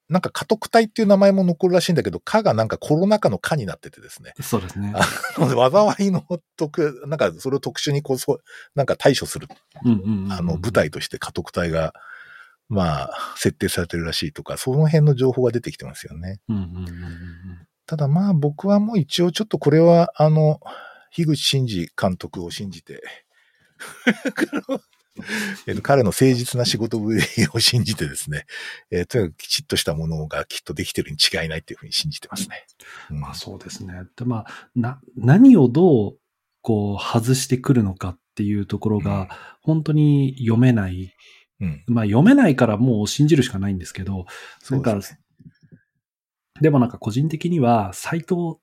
[0.08, 4.34] なんか家督隊っていう名前も残るらしいんだけど、家がなんかコロナ禍の禍になっててですね。
[4.40, 4.92] そうですね。
[5.36, 6.24] 災いの
[6.56, 8.42] 特、なんかそれを特殊にこう、そう
[8.74, 9.48] なんか対処する。
[10.30, 11.94] あの、舞台として家督隊が、
[12.68, 16.40] まあ、設定されてるらしいとか、その辺の情報が出てきてますよね。
[17.86, 20.60] ただまあ、僕はもう一応ちょっとこれは、あの、
[21.10, 23.02] 樋口真嗣監督を信じて、
[25.66, 27.20] えっと彼の誠実な仕事ぶり
[27.52, 28.46] を信じてですね、
[28.90, 32.64] えーとにかくきちっとしたものがきっとできてるに違いないっていうふうに信じてますね。
[33.10, 33.94] うんまあそうですね。
[34.16, 36.18] で、まあ、な、何をどう、
[36.62, 39.28] こう、外してくるのかっていうところが、
[39.60, 41.14] 本当に読めない。
[41.60, 41.84] うん。
[41.86, 44.26] まあ読めないからもう信じるしかないんですけど、
[44.60, 45.18] そうですね。
[46.60, 48.58] でもなんか個人的には、斎藤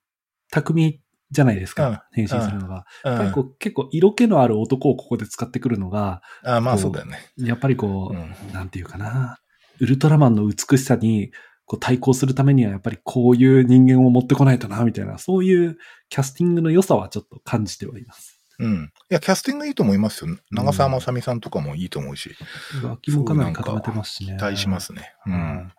[0.51, 2.85] 匠じゃないですうんか、変身するのが。
[3.03, 7.19] うんやっぱりこう結構色気のある男をここで使ってくるのが、あまあそうだよね。
[7.37, 9.37] やっぱりこう、うんなんていうかな、
[9.79, 11.31] ウルトラマンの美しさに
[11.65, 15.77] こう対抗するためにはやっぱりこういう人間を持ってこないとな、みたいな、そういう
[16.09, 18.41] キャスティングの良さはちょっと感じてはいます。
[18.59, 18.91] うん。
[19.09, 20.35] いや、キャスティングいいと思いますよ。
[20.51, 22.35] 長澤まさみさんとかもいいと思うし、
[22.83, 24.35] 脇もかなり固めてますしね。
[24.37, 25.13] 期待しますね。
[25.25, 25.29] う。
[25.29, 25.73] うんん。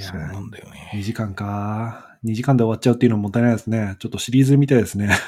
[0.00, 0.90] いやそうなんだよね。
[0.94, 2.16] 2時間か。
[2.24, 3.96] 2時間で終わっちゃうっていうのももったいないですね。
[3.98, 5.10] ちょっとシリーズみたいですね。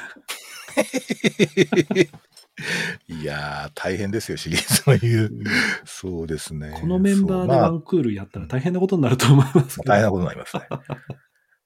[3.07, 5.31] いやー、大変ですよ、シリーズの言う。
[5.85, 6.77] そうですね。
[6.79, 9.91] このメンバーでワンクールやったら大変なことになると思いますけど。
[9.91, 10.63] 大変なことになりますね。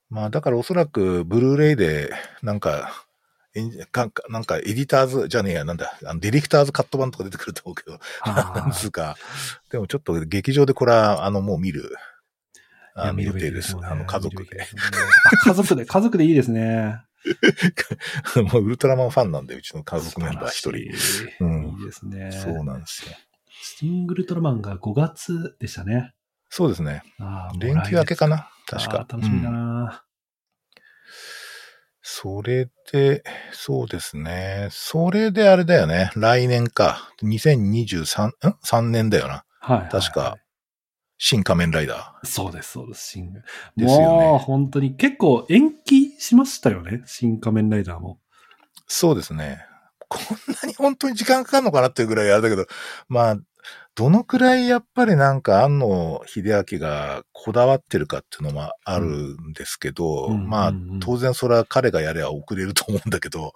[0.09, 3.05] まあ、だからおそらく、ブルーレイで、なんか、
[4.29, 9.17] なんか、エディターズ、じゃねえや、なんだ、あのディレクターズカット版とか出てくると思うけど、なんつうか、
[9.71, 11.95] でもちょっと劇場でこれは、あの、もう見る、
[12.97, 14.67] あの予定ですねあの、家族で見るべき。
[14.67, 14.87] すよね
[15.25, 17.01] あ家族で、家族でいいですね。
[18.51, 21.45] もうウルトラマンファンなんで、うちの家族メンバー一人。
[21.45, 22.31] うんいいですね。
[22.31, 23.15] そうなんですよ。
[23.61, 26.13] シングルトラマンが5月でしたね。
[26.49, 27.03] そうですね。
[27.59, 28.49] 連休明けかな？
[28.65, 30.03] 確か楽しみだうんな、
[32.01, 34.67] それで、そうですね。
[34.71, 36.11] それであれだよね。
[36.15, 37.11] 来年か。
[37.21, 38.31] 2023、ん
[38.63, 39.43] ?3 年だよな。
[39.59, 39.91] はいはいはい。
[39.91, 40.37] 確か
[41.17, 43.41] 新仮面ライダそうです、そうです、シング。
[43.75, 47.01] ですよねもう、本当に結構延期しましたよね？
[47.05, 48.19] 新仮面ライダーも。
[48.77, 48.83] ー。
[48.87, 49.65] そうですね。
[50.09, 52.65] こんなに本当に時間かかるのかなっていうぐらいあれだけど、
[53.09, 53.37] まあ、
[53.95, 63.53] どのくらいやっぱりなんか安野秀明がこだわってるかっていうのもあるんですけど、うんまあうんうん当然それは彼がやれば遅れると思うんだけど、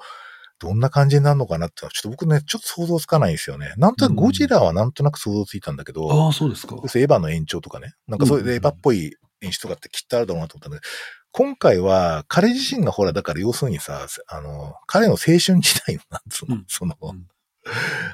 [0.61, 3.73] どんな感じになるのかなってちょっと僕ね、ちょっと想像つかないんですよね。
[3.77, 6.75] なんとなくゴジラはなんとなく想像ついたんだけど、ああ、そうですか。
[6.75, 10.91] エヴァの延長とかね、なんかそういうエヴァっぽい演出とかってきっとあるだろうなと思ったんだけど、
[11.31, 17.25] 今回は彼自身がほら、だから要するにさ、あの、彼の青春時代の、なんつうの、うんその、うん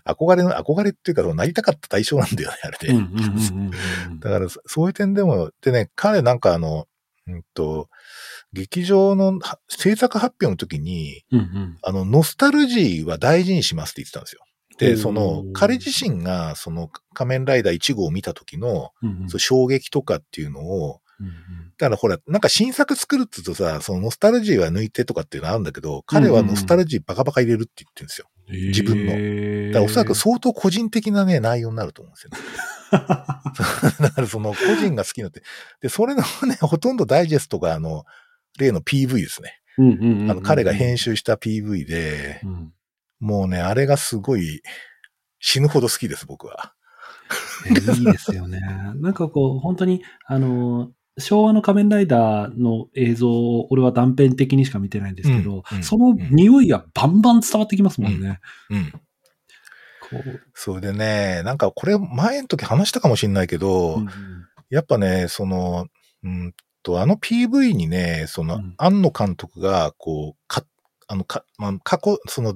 [0.06, 2.90] 憧れの、憧れっていうか、そのなりたかった対象なんだよね、あれで。
[2.90, 3.72] うんうんうんうん
[4.12, 6.88] うん だから、そそういう点でも、でね、彼なんかあの、
[7.28, 7.90] うんと、
[8.58, 11.78] 劇場のは制作発表の時に、うんうん。
[11.82, 14.42] あの、ノスタルジーは大事にしますって言ってたんですよ。
[14.80, 21.34] で、その、彼自身が、その、仮面ライダー1号を見た時の、うんうんそう衝撃とかっていうのを、うんうん
[21.80, 28.28] だからほら、なんか新作作るって言うとさ、そのノスタルジーは抜いてとかっていうのあるんだけど、彼はノスタルジーバカバカ入れるって言ってるんですよ。
[28.50, 32.38] 自分のだからおそらく相当個人的なね、内容になると思うんですよね。
[34.00, 35.44] だからその個人が好きになって。
[35.82, 38.06] で、それのね、ほとんどダイジェストがあの、
[38.58, 39.60] 例の PV ですね。
[39.78, 42.74] うんうんうんうんあの、彼が編集した PV で、うん
[43.20, 44.62] もうね、あれがすごい
[45.40, 46.74] 死ぬほど好きです、僕は。
[47.68, 48.60] いいですよね。
[48.98, 58.40] なんかこう、本当に、あの、昭和の仮面ライダーの映像を俺は断片的にしか見てないんですけど、うんうんその匂いがバンバン伝わってきますもんね。
[58.70, 58.92] うん。
[58.92, 59.00] こ
[60.14, 64.04] うそれでね、なんかこれ前の時話したかもしれないけど、
[64.70, 65.88] やっぱね、その、
[66.24, 66.54] うん
[66.88, 68.74] と、あの PV にね、その、うん。
[68.78, 70.64] 庵野監督が、こう、か、
[71.10, 72.56] あの、か、まあ、過去、その、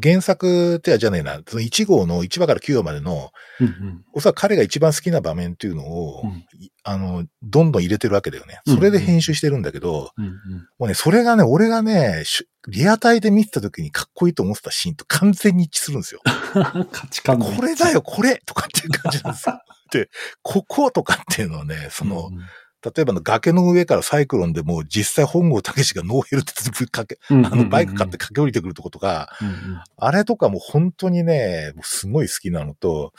[0.00, 4.04] 原作ってはじゃねえな、その1号の1話から9話までの、うんうん。
[4.12, 6.30] おそらく彼が一番好きな場面っていうのを、うん。
[6.60, 8.60] いあの、どんどん入れてるわけだよね。
[8.66, 10.32] うんそれで編集してるんだけど、うんうん。
[10.78, 16.20] もうね、それがね、俺がね、しリアタイで見てた時にかっこいいと思ってたシーンと完全に一致するんですよ。
[16.92, 19.60] 価値観のこれだよ、これとかっていう感じなんですよ。
[19.90, 20.10] で、
[20.42, 22.38] こことかっていうのはね、その、うん
[22.84, 26.52] 例えばの崖の上からサイクロンでもう実際本郷武史がノーヘルって
[26.86, 29.54] かけ、うんあのバイク買って駆け下りてくるとことか、うんうん
[29.96, 33.12] あれとかも本当にね、すごい好きなのと、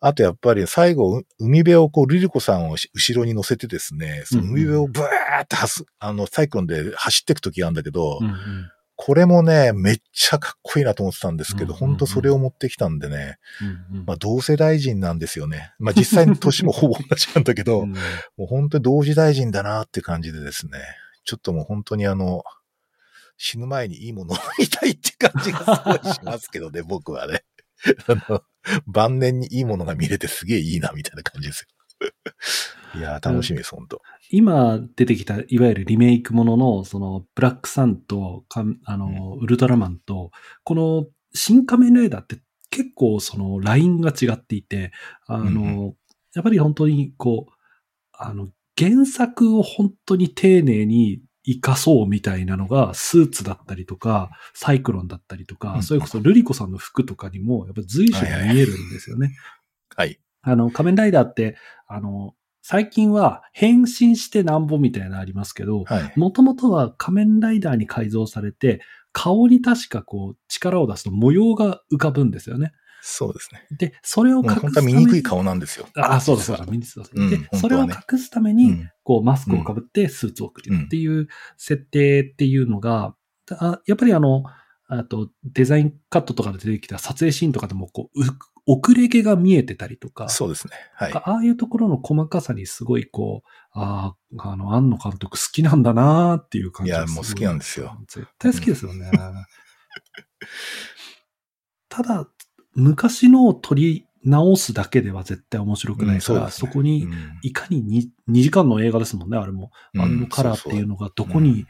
[0.00, 15.72] あとやっぱり最後、う海辺をこう、リリコさんをし後ろに乗せてですね、その海辺をブワーってはす、あの、サイクロンで走っていく時があるんだけど、うんうんこれもね、めっちゃかっこいいなと思ってたんですけど、うんうんうん本当それを持ってきたんでね、うんうんまあ同世代人なんですよね。
[15.78, 17.98] まあ実際に年も ほぼ同じなんだけど、うんも
[18.44, 20.78] う本当に同時大臣だなって感じでですね、
[21.24, 22.44] ちょっともう本当にあの、
[23.36, 27.44] 死ぬ前にいいものを見たいって感じがすごいしますけどね、僕はね。
[28.06, 28.42] あの、
[28.86, 31.73] 晩年にいいものが見れてすげえいいなみたいな感じですよ。
[32.96, 34.00] いやー楽しみです、本当。
[34.30, 40.30] 今出てきた、いわゆるリメイクものの、その、ブラックサンと、かあの、ウルトラマンと、
[40.62, 42.38] この、新仮面ライダーって
[42.70, 44.92] 結構その、ラインが違っていて、
[45.26, 45.94] あの、うん
[46.34, 47.52] やっぱり本当に、こう、
[48.12, 59.36] あの、原作を本当に丁寧に活かそうみたいなのが、スーツだったりとか、サイクロンだったりとか、うんそれこそルリコさんの服とかにも、やっぱ随所に見えるんですよね。
[59.94, 60.18] はい。
[60.44, 66.12] あの、仮面ライダーって、あの、最近は変身してなんぼみたいなのありますけど、はい。
[66.16, 68.80] もともとは仮面ライダーに改造されて、
[69.12, 72.72] 顔に確かこう力を出すと模様が浮かぶんですよね。
[73.06, 73.66] そうですね。
[73.70, 74.62] で、それを隠すために。
[74.62, 75.86] 本当は見にくい顔なんですよ。
[75.94, 76.52] ああ、そうです。
[76.52, 78.90] 見にくい顔うんで、それを隠すために、うん。
[79.02, 81.28] こう、マスクをかぶってスーツを着るっていう
[81.58, 83.14] 設定っていうのが、
[83.50, 84.44] あやっぱりあの、
[84.88, 88.24] あと、デザインカットとかで出てきた撮影シーンとかでも、こう、う
[88.66, 90.74] 遅れ毛が見えてたりとか、そうですね。
[90.94, 91.12] はい。
[91.12, 97.98] ああいうところの細かさにすごいこう、ああ、あの、庵野監督好きなんだなーっていう感じがいやもう好きなんですよ。
[98.08, 99.10] 絶対好きですよね。
[101.88, 102.26] ただ、
[102.74, 107.84] 昔のを撮り直すだけでは絶対面白くないから、うんそねそこに、うんいかに
[108.28, 109.70] 2, 2時間の映画ですもんね、あれも。
[109.92, 111.66] うんあのカラーっていうのがどこに、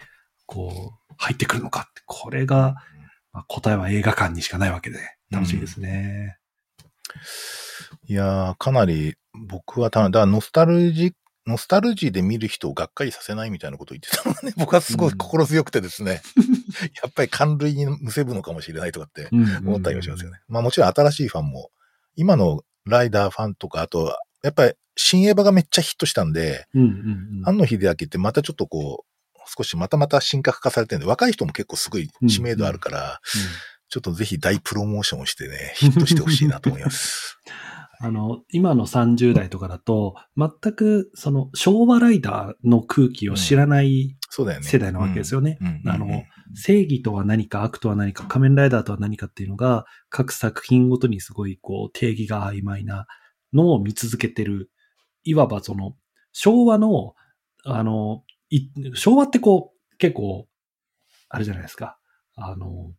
[0.47, 2.77] こう、入ってくるのかって、これが、
[3.33, 4.99] まあ、答えは映画館にしかないわけで、
[5.31, 6.39] 楽しみですね。
[8.07, 11.13] いやー、かなり僕はただ、だからノスタルジー、
[11.47, 16.23] ノスタルジーで見る人をがっかりさせないみたいなことを言ってたのがね、 僕はすごい心強くてですね、
[17.03, 20.39] やっぱり感類にむせぶのかもしれないとかってうん思ったりもしますよね。
[20.49, 21.71] まあもちろん新しいファンも、
[22.17, 27.43] 今のライダーファンとか、あと、やっぱり新エヴァがめっちゃヒットしたんで、うんうんうん。
[27.45, 29.15] 庵野秀明ってまたちょっとこう、
[29.57, 33.21] 少しまたまた神格化されてるんで、若い人も結構すごい知名度あるから、
[33.95, 37.39] ちょっとぜひ大プロモーションをしてね、ヒットしてほしいなと思います。
[38.03, 44.17] あの、今の30代とかだと、全くその昭和ライダーの空気を知らない。
[44.65, 45.61] 世代なわけですよね。
[45.87, 46.25] あの、
[46.55, 53.07] 正義とは何か悪とは何か仮面ライダーとは何かっていうのが各作品ごとにすごいこう定義が曖昧な
[53.53, 54.73] のを見続けてる。
[55.23, 55.95] いわばその
[56.33, 57.15] 昭和の、
[57.65, 60.49] あの、い昭和ってこう結構、
[61.29, 61.97] あれじゃないですか。
[62.35, 62.93] あの、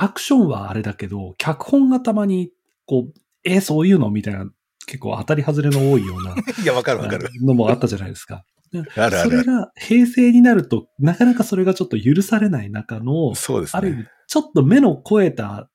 [0.00, 2.50] アクションはあれだけど、脚本がたまに
[2.86, 4.46] こう、えそういうのみたいな
[4.86, 7.28] 結構当たり外れの多いような いや、わかるわかる。
[7.42, 8.44] のもあったじゃないですか。
[8.74, 9.18] あるある。
[9.18, 15.70] それが平成になると、なかなかそれがちょっと許されない中の、そうですある意味ね。、ちょっと目の超えた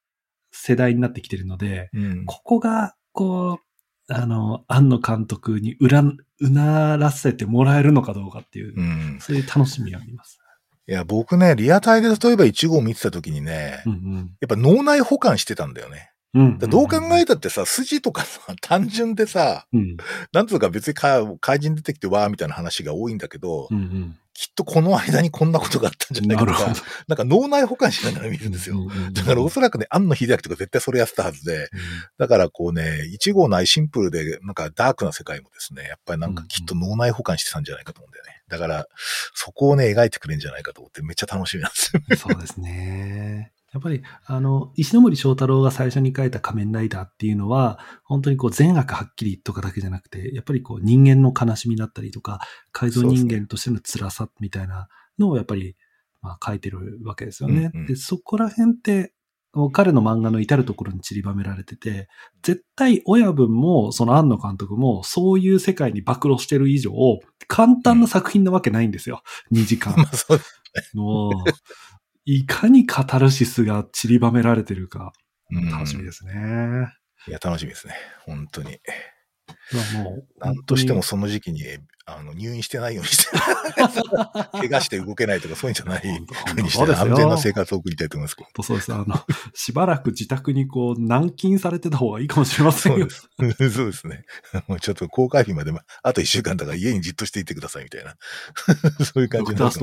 [0.52, 2.26] 世代になってきてるので、うん。
[2.26, 3.60] ここが、こ
[4.10, 9.18] う、あの、庵野監督にうら、うならせてもらえるのかどうかっていう、うん。
[9.20, 10.40] そういう楽しみがあります。
[10.88, 14.16] いや、僕ね、リアタイで例えば1号見てた時にね、うんうん。
[14.42, 16.12] やっぱ脳内保管してたんだよね。
[16.34, 16.58] うん。
[16.58, 19.98] だどう考えたってさ、筋とかさ、 単純でさ、うん。
[20.34, 24.18] なんつうか別にか怪人出てきてわーみたいな話が多いんだけど、うんうん。
[24.34, 26.74] きっとこの間にこんなことがあったんじゃないかとか
[27.08, 28.78] なんか脳内保管しながら見るんですよ。
[28.78, 29.14] うんうんうん。
[29.14, 31.70] だからおそらくね、庵野秀明とか絶対それやってたはずで、
[32.18, 38.33] だからこうね、一号ないシンプルで、なんかダークな世界もですね、やっぱりなんかきっと脳内保管してたんじゃないかと思うんだよね。
[38.54, 38.88] だから、
[39.34, 42.02] そこをね、描いてくれるんじゃないかと思って、めっちゃ楽しみなんですよ。
[42.08, 43.52] う んそうですね。
[43.74, 52.40] やっぱり、あの、石森章太郎が最初に書いた仮面ライダーっていうのは、本当にこう善悪はっきりとかだけじゃなくて、やっぱりこう人間の悲しみだったりとか、
[52.72, 55.76] 改造人間としての辛さみたいなのをやっぱり、
[56.22, 57.72] まあ書いてるわけですよね。
[57.74, 59.14] うんうんで、そこら辺って、
[59.72, 62.08] 彼の漫画の至るところに散りばめられてて、
[62.42, 66.92] 絶対親分も、その庵野監督も、そういう世界に暴露してる以上、
[67.48, 69.22] 簡単な作品なわけないんですよ。
[69.52, 69.96] 2時間
[70.96, 71.34] もう、
[72.26, 75.14] いかにカタルシスが散りばめられてるか、
[75.52, 76.34] うん楽しみですね。
[77.28, 77.94] いや、楽しみですね。
[78.26, 78.80] 本当に。
[80.40, 81.64] なんとしてもその時期に、
[82.06, 83.26] あの、入院してないようにして、
[84.52, 88.64] 怪我して動けないとかそういうんじゃない本当ふうにして、安全な生活を送りたいと思いますけど。
[88.64, 88.94] そうです。
[88.94, 89.06] あの、
[89.54, 93.54] しばらく自宅にこう、軟禁されてた方がいいかもしれませんよそうで。
[93.54, 93.70] す。
[93.70, 94.26] そうですね。
[94.68, 95.72] もうちょっと公開日まで、
[96.04, 98.16] あと一週間だから家にじっとしていてくださいみたいな。
[99.06, 99.72] そういう感ドクタが。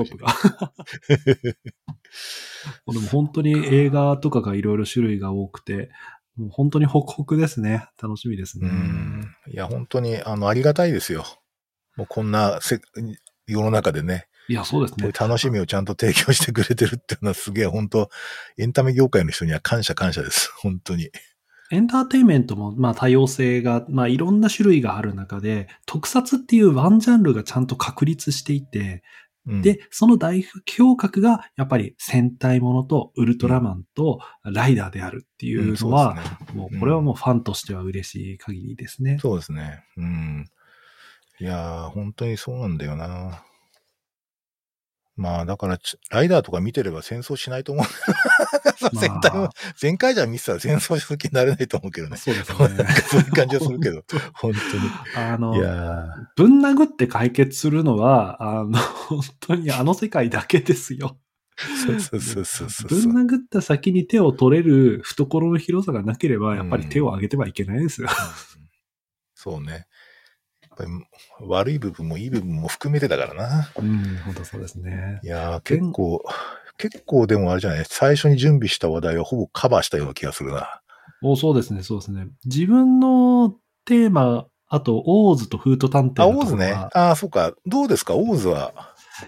[2.87, 5.89] でも本当に映画とかがいろいろ種類が多くて、
[6.35, 7.87] もう本当にホクホクですね。
[8.01, 8.67] 楽しみですね。
[8.67, 9.25] ん。
[9.51, 11.25] いや、本当に、あの、ありがたいですよ。
[11.97, 12.79] もうこんなせ
[13.47, 15.11] 世の中でね、いや、そうですね。
[15.11, 18.09] 楽しみをちゃんと提供してくれてるっていうのはすげえ、本当
[18.57, 20.51] エンタメ業界の人には感謝感謝です。
[20.57, 21.09] 本当に。
[21.71, 29.03] エンターテインメントも、まあ多様性が、まあいろんな種類がある中で、特撮っていうワンジャンルがちゃんと確立していて、
[29.47, 30.45] うん、で、その代
[30.77, 36.15] 表格が、やっぱり戦隊ものとウルトラマンとライダーであるっていうのは、
[36.53, 39.17] もうこれはもうファンとしては嬉しい限りですね。
[39.19, 39.83] そうですね。
[39.97, 40.45] うん。
[41.39, 43.43] いやー、本当にそうなんだよな。
[45.21, 47.85] まあ、だからち、ライダーとか見てれば戦争しないと思う。
[48.81, 49.49] まあ戦隊も、
[49.79, 52.17] 前回じゃ見てたら戦争する気になれないと思うけどね。
[52.17, 52.57] そうですね。
[53.07, 54.03] そういう感じはするけど、
[54.33, 54.51] 本
[55.15, 55.59] あの当に。
[55.59, 61.19] い、やぶん殴って解決するのは、あの、本当にあの世界だけですよ。
[61.55, 63.13] ー、そうそうそうそうぶそう。
[63.13, 68.07] ん殴った先に手を取れる懐の広さがなければ、やっぱり手を挙げてはいけないですよ。
[68.09, 68.61] うん
[69.41, 69.87] そうね。
[70.81, 73.69] ぱり悪い部分もいい部分も含めてだからな。
[73.77, 75.19] うん、本当そうですね。
[75.23, 76.23] いやー、結構、
[76.77, 77.85] 結構でもあれじゃない？
[77.87, 80.81] 最初に準備した話題をほぼカバーしたような気がするな。
[81.23, 82.27] おそうですね、そうですね。
[82.45, 83.55] 自分の
[83.85, 86.71] テーマ、あと、オーズとフート探偵あ、オーズね。
[86.71, 87.53] がああ、そうか。
[87.67, 88.15] どうですか？
[88.15, 88.73] オーズは。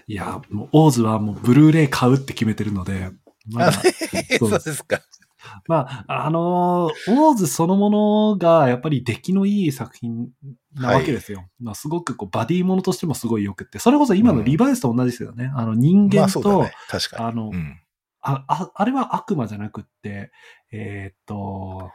[0.08, 3.10] いや、もう、オーズはもう、ブルーレイ買うって決めてるので、
[3.52, 3.72] まあ
[4.38, 5.00] そうですか。
[5.66, 10.28] まあ、あのーオーズそのものが、やっぱり出来のいい作品
[10.74, 11.48] なわけですよ。
[11.60, 15.52] まあ、すごくこう、バディものとしてもすごい良くって、それこそ今のリバイスと同じですよね。
[15.54, 16.72] あの、人ま間と、あそうだね。
[16.88, 17.24] 確かに。
[17.24, 17.80] あの、うん。
[18.20, 20.32] あ、あ、あれは悪魔じゃなくって、
[20.72, 21.90] えーっと、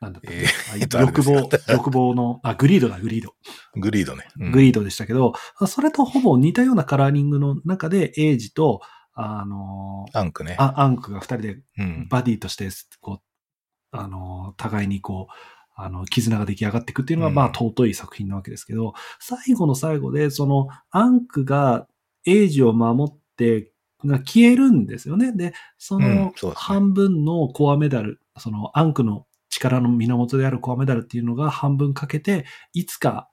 [0.00, 3.34] なんだったっけ、えあー欲望、欲望の、あ、グリードだ、グリード。
[3.76, 4.26] グリードね。
[4.38, 5.32] うんグリードでしたけど、
[5.66, 8.80] それとほぼ似たようなカラーリングの中で、エイジと、
[9.14, 10.56] あのアンクね。
[10.58, 12.06] あアンクが二人でうん。
[12.08, 12.68] バディとして、
[13.00, 15.32] こう、あの互いにこう、
[15.74, 21.88] あの、絆が出来上がっていくっていうのが、うんまあ、尊い作品なわけですけど、最後の最後で、その、アンクが
[22.26, 23.72] エイジを守って、
[24.04, 25.32] が消えるんですよね。
[25.32, 33.28] で、そうんの半分のコアメダル、そのアンクの力の源であるコアメダルっていうのが半分かけて、いつか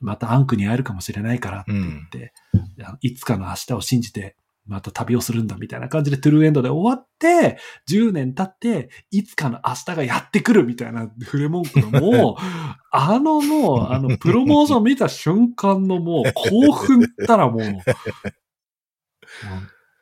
[0.00, 2.32] またアンクに会えるかもしれないからって言って、
[2.76, 4.36] いやいつかの明日を信じて、
[4.68, 7.58] また旅をするんだみたいな感じでトゥルーエンドで終わって、
[7.90, 12.34] 10年経って、いつかの明日がやってくるみたいな触れ文句のもう、
[12.92, 17.82] あのもう、あの、プロモーション見た瞬間のもう、興奮ったらもう、もう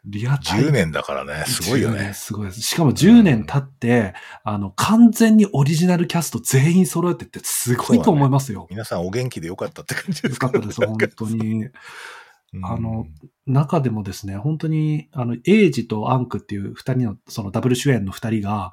[0.07, 1.45] リアタイ10年だからね。
[1.47, 2.15] すごいよ10年ね。
[2.15, 2.61] すごいです。
[2.61, 4.15] しかも10年経って、
[4.45, 8.69] あの、完全にオリジナルキャスト全員揃えてってすごいと思いますよ。
[8.71, 10.51] 皆さんお元気でよかったって感じでよすか？
[10.51, 11.27] かったです、本当。
[11.27, 11.65] に。
[12.55, 13.07] うんあの、
[13.47, 18.73] 中でもですね、本当に、あの、エイジとアンクっていう二人の、そのダブル主演の二人が、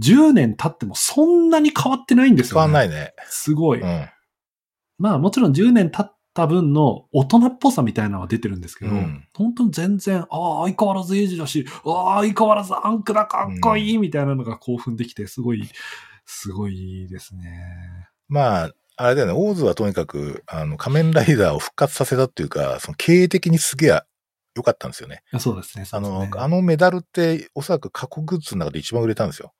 [0.00, 2.74] 10年経ってもそんなに変わってないんです変よ、ね。
[2.74, 3.14] わんないね。
[3.28, 3.80] すごい。
[3.80, 4.08] うん。
[4.98, 15.68] まあもちろん10年経った分の大人っぽさみたいなのは出てるんですけど、うん本当に全然、ああ、相変わらずエイジだし、ああ、相変わらずアンクだ、かっこいい、みたいなのが興奮できて、すごい、
[16.24, 18.08] すごいですね。
[18.28, 24.02] まあ、あれだよね、オーズはとにかく、あの、仮面ライダーを復活させたっていうか、その経営的にすげえ
[24.54, 25.22] 良かったんですよね。
[25.38, 25.84] そうですね。
[25.84, 29.52] すねの、あのメダルって、おそらく過去グッズの中で一番売れたんですよ。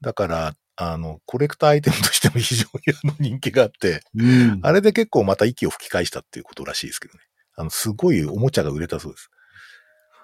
[0.00, 4.60] だから、あの、コレクターアイテムとしても非常にあの人気があって、うん。
[4.62, 7.20] あれで結構また息を吹き返したっていうことらしいですけどね。
[7.56, 9.30] あの、すごいおもちゃが売れたそうです。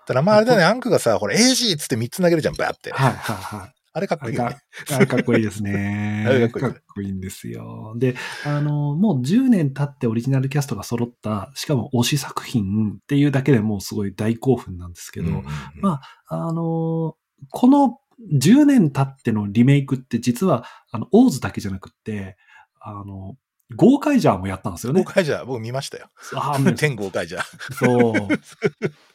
[0.07, 2.93] ただまああれだね、アンクがさ、ほら、AG っつって3つ投げるじゃん、バーって。
[2.93, 3.75] はいはいはい。
[3.97, 4.43] あれかっこいいね。
[4.43, 6.25] あれかっこいいですね。
[6.29, 7.95] あれかっこいいかっこいいんですよ。
[7.97, 15.47] で、あの、もう10年経ってオリジナルキャストが揃った、しかも推し作品っていうだけでもうすごい大興奮なんですけど、うんうんうん
[15.81, 17.17] まあの、
[17.51, 18.01] この
[18.33, 22.37] 10年経ってのリメイクって実は、あの、オーズだけじゃなくって、
[22.81, 23.37] あの、
[23.77, 25.13] ゴーカイジャーもやったんですよね豪。
[25.13, 26.09] 快じゃ、僕見ましたよ。
[26.35, 27.43] あー天豪快じゃ。
[27.73, 28.13] そう。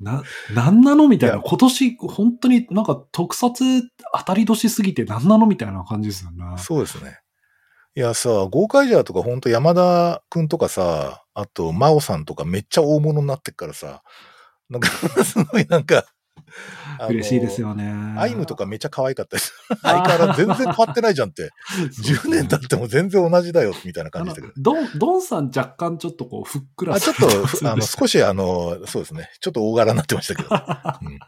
[0.00, 0.22] な、
[0.54, 1.40] なんなのみたいな。
[1.40, 3.82] 今年、本当になんか特撮
[4.16, 6.44] 当たり年すぎてなんなのみたいな感じですよね。
[6.58, 7.18] そうですね。
[7.94, 14.02] いやさ、豪快じゃとかほんと山田くんとかさ、あと、真央さんとかめっちゃ大物になってっからさ、
[14.68, 14.88] なんか、
[15.24, 16.04] すごいなんか、
[17.08, 18.14] 嬉しいですよね。
[18.18, 19.52] アイムとかめっちゃ可愛かったです。
[19.82, 21.50] 相変わらず全然変わってないじゃんって。
[22.02, 24.52] 10年経っても全然同じだよ、みたいな感じでしたけど。
[24.74, 29.30] ドン、ドンさん若干ちょっとこう、ふっくらあちょっと、ふあの、少しあの、そうですね。
[29.40, 30.48] ちょっと大柄になってましたけど。
[31.08, 31.18] うん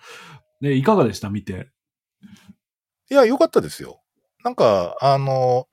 [0.61, 1.31] ね、いかがでした？
[1.31, 1.69] 見て。
[3.11, 4.03] いや、良かったですよ。
[4.45, 5.67] なんか、あの、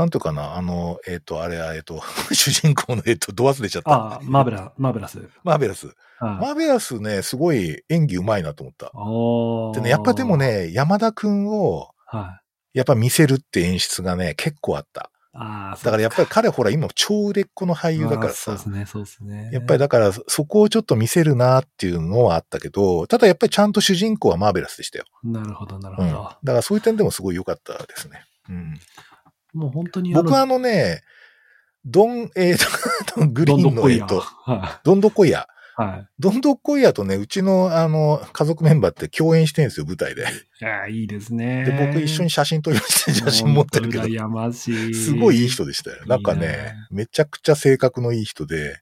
[0.00, 2.02] なんていうかな、あの、えっ、と、あれは、えっ、と、
[2.32, 3.90] 主人公の、えっ、と、ド忘れちゃった。
[3.90, 5.18] ああ、マーベラ、マーベラス。
[5.44, 5.86] マーベラス。
[5.86, 9.80] はいマーベラスね、すごい演技うまいなと思った。
[9.80, 12.40] でね、やっぱでも、ね、山田くんを、は
[12.74, 12.78] い。
[12.78, 15.10] やっぱ見せるって演出がね、結構あった。
[15.32, 18.60] ああ、だからやっぱり彼ほら今超売れっ子の俳り優だからさそうで。
[18.62, 19.50] すね、そうですね。
[19.52, 25.04] やっぱりだからそこをちょっと見せるなっていうのはあったけど、ただやっぱりちゃんと主人公はマーベラスでしたよ。
[25.22, 26.10] なるほど、なるほうん。
[26.10, 26.16] ど。
[26.22, 28.24] だからそういう点でもすごい良かったですね。
[28.48, 28.74] うん。
[29.52, 31.02] もう本当に僕はあのね、
[31.84, 34.02] ドン、えーと、 グリどんーンの、どんこいや。
[34.02, 35.46] えっと、はドンドコイヤ。
[35.78, 35.82] い。
[35.82, 36.08] はい。
[36.18, 40.22] ドンドコイヤとね、うちのあの、家族メンバーって共演してるんですよ、舞台で。
[40.60, 41.64] いや、いいですね。
[41.64, 44.94] で、僕一緒に写真撮りまして、写真持ってるけど羨ましい。
[44.94, 46.04] すごいいい人でしたよ。
[46.06, 48.80] なんかね、めちゃくちゃ性格のいい人で、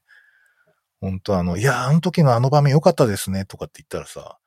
[0.99, 4.37] 本当あの、いや、あの時のあの場面良かったですね、とかって言ったらさ、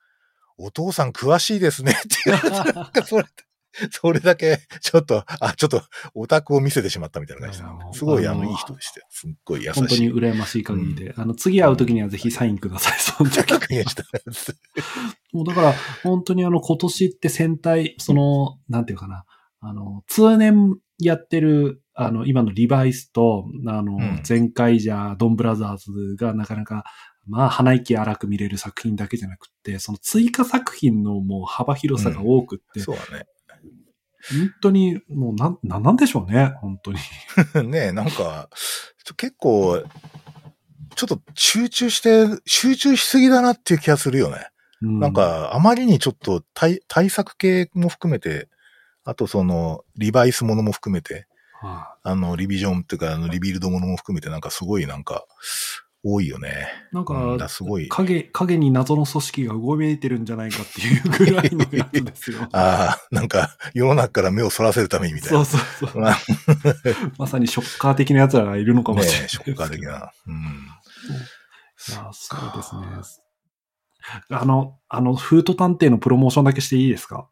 [0.57, 3.25] お父さん詳しいですね、って言われて、なんかそれ、
[3.91, 5.81] それだけ、ちょっと、あ、ちょっと、
[6.13, 9.07] オタクを見せてしまったみたいな感じでいやもうすごい、あの、いい人でしたよ。
[9.09, 10.11] すっごい優本当にしい。
[10.11, 11.13] 羨ましい限りで。
[11.17, 12.99] あの、次会う時にはぜひサインください。
[12.99, 14.55] その時確認したやつ。
[15.33, 15.73] もうだから、
[16.03, 19.25] 本当にあの、今年って戦隊、その、なんていうかな、
[19.59, 26.83] あの、通年やってる、あの、今のリバイスと、あの、ん前回じゃ、ドンブラザーズがなかなか、
[27.25, 33.25] まあ、鼻息荒く見れる作品だけじゃなくって、その追加作品のもう幅広さが多くって、そうだね。
[34.31, 36.99] 本当に、もうなん、なんなんでしょうね、本当に。
[37.69, 38.49] ねえ、なんか、
[39.17, 39.83] 結構、
[40.95, 44.47] ちょっと集中して、集中しすぎだなっていう気がするよね。
[44.81, 48.47] うなん、か、あまりにちょっと対対策系も含めて、
[49.03, 51.27] あとその、リバイスものも含めて、
[51.61, 55.25] はあの、リビジョンっていうか、あの、リビルドものも含めて、なんかすごいなんか、
[56.05, 56.67] 多いよね。
[56.91, 57.87] いなんか、うんだすごい。
[57.87, 62.47] 影、影に謎の組織がうごめいてるんじゃないかっていうぐらいのやつですよ。
[62.51, 65.45] ああ、なんか、世の中から目をそらせるためにみたいな。
[65.45, 66.03] そうそうそう。
[67.17, 69.25] まさにショッカー的な奴らがいるのかもねしれない。
[69.25, 69.81] え、ショッカー的。
[69.83, 70.11] な。
[70.27, 70.35] うん。
[70.35, 73.23] いや、そうですね。
[74.29, 77.27] あの、あの、フート探偵のプロモーションだけしていいですか？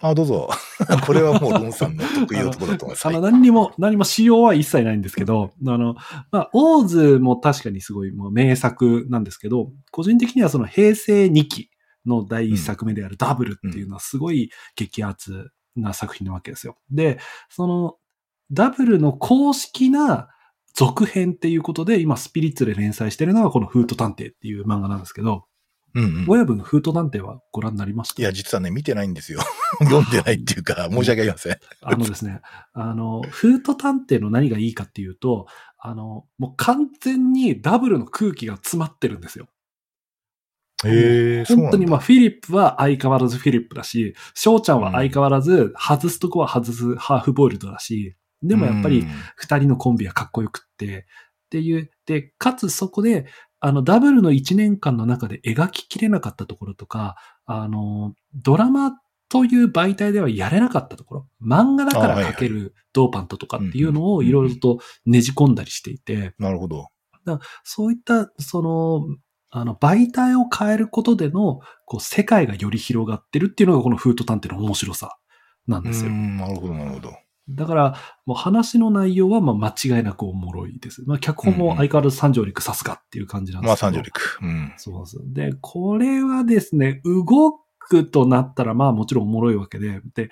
[0.00, 0.48] あ、どうぞ。
[1.04, 3.06] これはもうロンさんの得意なところだと思います。
[3.08, 5.96] あの、何にも、何も仕様は一切ないんですけど、あの、
[6.30, 11.70] まあ、オーズも確かにすごいもう名作なんですけど、個人的にはその平成2期
[12.06, 16.76] の第一作目であるダブルっていうのはすごい激アツな作品なわけですよ。
[16.90, 17.18] で、
[17.48, 17.96] その、
[18.52, 20.28] ダブルの公式な
[20.74, 25.44] 続編っていうことで、今スピリッツで連載してるのがこのフート探偵っていう漫画なんですけど、
[25.94, 26.24] うんうん。
[26.28, 28.22] 親分フート探偵はご覧になりました？
[28.22, 29.40] いや、実はね、見てないんですよ。
[29.80, 31.56] 読んでないっていうか、申し訳ありません。
[31.82, 32.40] あのですね、
[32.72, 35.46] あの、フート探偵の何がいいかっていうと、
[35.78, 39.48] あの、もう完全にダブルの空気が詰まってるんですよ。
[40.84, 41.44] へえ。
[41.44, 51.06] 本当にまあ、フィリップは相変わらずフィリップだし、翔ちゃんは相変わらず外すとこは外すハーフボイルドだし、でもやっぱりうん二人のコンビはかっこよくって、
[51.46, 53.26] っていう、で、かつそこで、
[53.60, 58.92] あの、ダブルの一年間の中で描ききれなかったところとか、あの、ドラマ
[59.28, 66.88] という媒体ではやれなかったところ、漫画だから描けるドーパントとかっていうのをいろいろとねじ込んだりしていて、なるほど。
[67.62, 69.16] そういった、その、
[69.50, 75.16] あの、媒体を変えることでの、こう、世界がより広がってるっていうのがこのフート探偵の面白さ
[75.66, 76.10] なんうですよ。
[76.10, 77.12] ん、なるほど、なるほど。
[77.48, 77.96] だから、
[78.26, 81.02] もう話の内容はまあ間違いなくおもろいです。
[81.06, 83.92] まあ脚本も相変わらず三条陸さすがっていう感じなんでまあ、すけど。
[83.92, 84.38] 三条陸。
[84.42, 84.74] うん。
[84.76, 85.18] そうです。
[85.32, 90.30] で、これはですね、動くとなったらまあもちろんおもろいわけで、で、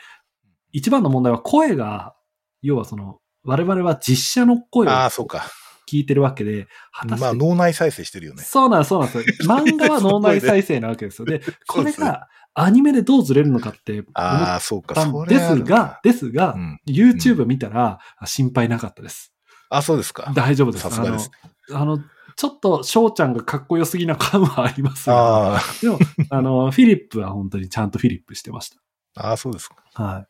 [0.73, 2.15] 一番の問題は声が、
[2.63, 5.45] 要はその、我々は実写の声をああ、そうか。
[5.87, 8.43] 聞いてるわけで、果たして、まあ、脳内再生してるよね。
[8.43, 9.35] そうなんです、そうなんですよ。
[9.49, 11.27] 漫画は脳内再生なわけですよ。
[11.27, 14.95] で、これがアニメでどうずれるのかって思ああ、っそうか。
[14.95, 19.33] それあるなですが、、ですが、うん YouTube 見たら心配なかったです。
[19.71, 20.33] あ、そうですか。
[20.35, 20.83] 大丈夫です。
[20.83, 21.31] さすがです。
[21.71, 22.05] あの、あの
[22.37, 25.99] ちょっと翔ちゃんがかっこよすぎな感はありますが、あでも、
[26.29, 28.71] あの、フィリップは本当にちゃんとフィリップしてまし
[29.15, 29.77] あ、ああ、そうですか。
[29.95, 30.03] た。
[30.03, 30.27] は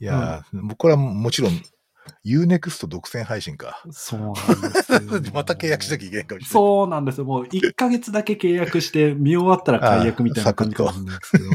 [0.00, 1.52] いやー、僕はもちろん、
[2.24, 3.82] Unext 独占配信か。
[3.86, 3.92] い。
[3.92, 5.00] そうなんですよ
[5.34, 6.52] また契約しなきゃいけないかもしれない。
[6.52, 7.24] そうなんですよ。
[7.24, 11.44] もう1ヶ月だけ契約して 見終わったら解約みたいな感じないですけど。
[11.44, 11.50] い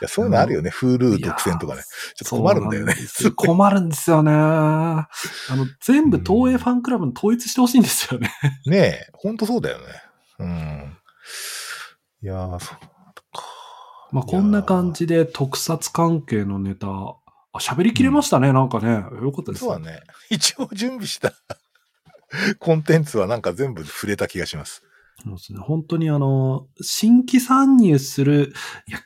[0.00, 0.70] や、そういうのあるよね。
[0.70, 1.82] Hulu 独占とかね。
[2.14, 2.94] ちょっと困るんだよね
[3.36, 4.32] 困るんですよね。
[4.32, 5.08] あ
[5.50, 8.30] の、全部東映ファンクラブに統一してほしいんですよね。
[8.66, 9.84] ねえ、ほんとそうだよね。
[10.40, 10.98] うん。
[12.22, 13.44] いやー、そうか。
[14.10, 16.88] まあ、こんな感じで特撮関係のネタ、
[17.54, 19.04] あ、喋りきれましたね、なんかね。
[19.22, 19.64] よかったです。
[19.64, 20.02] そうだね。
[20.28, 21.32] 一応準備した
[22.58, 24.82] コンテンツはなんか全部触れた気がします。
[25.22, 25.60] そうですね。
[25.60, 28.52] 本当にあの、新規参入する、
[28.88, 28.98] いや、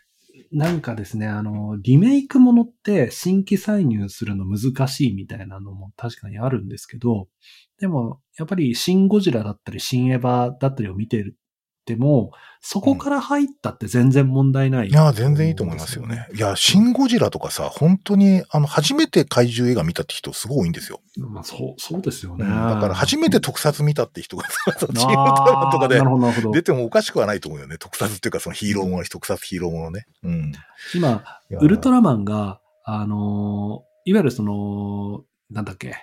[0.50, 7.28] なんかですね、あの、リメイクものって新規参入するの難しいみたいなのも確かにあるんですけど、
[7.78, 11.47] でも、やっぱりシン・ゴジラだったり、シン・エヴァだったりを見てるっ
[11.88, 14.88] ても、そこから入ったって全然問題ない。
[14.88, 16.26] いやー、全然いいと思いますよね。
[16.34, 21.00] いや、シン・ゴジラとかさ、本当に、あの、初めて怪獣映画見たって人すごい多いんですよ。
[21.16, 22.44] まあ、そう、そうですよね。
[22.44, 24.44] うんだから、初めて特撮見たって人が、
[24.78, 26.00] そのチームあドラマとかで。
[26.52, 27.78] 出てもおかしくはないと思うよね。
[27.78, 30.06] 特撮っていうか、そのヒーローもの、特撮ヒーローものね。
[30.24, 30.52] うん。
[30.94, 31.24] 今、
[31.60, 35.94] ウルトラマンが、あのーいわゆるその、なんだっけ、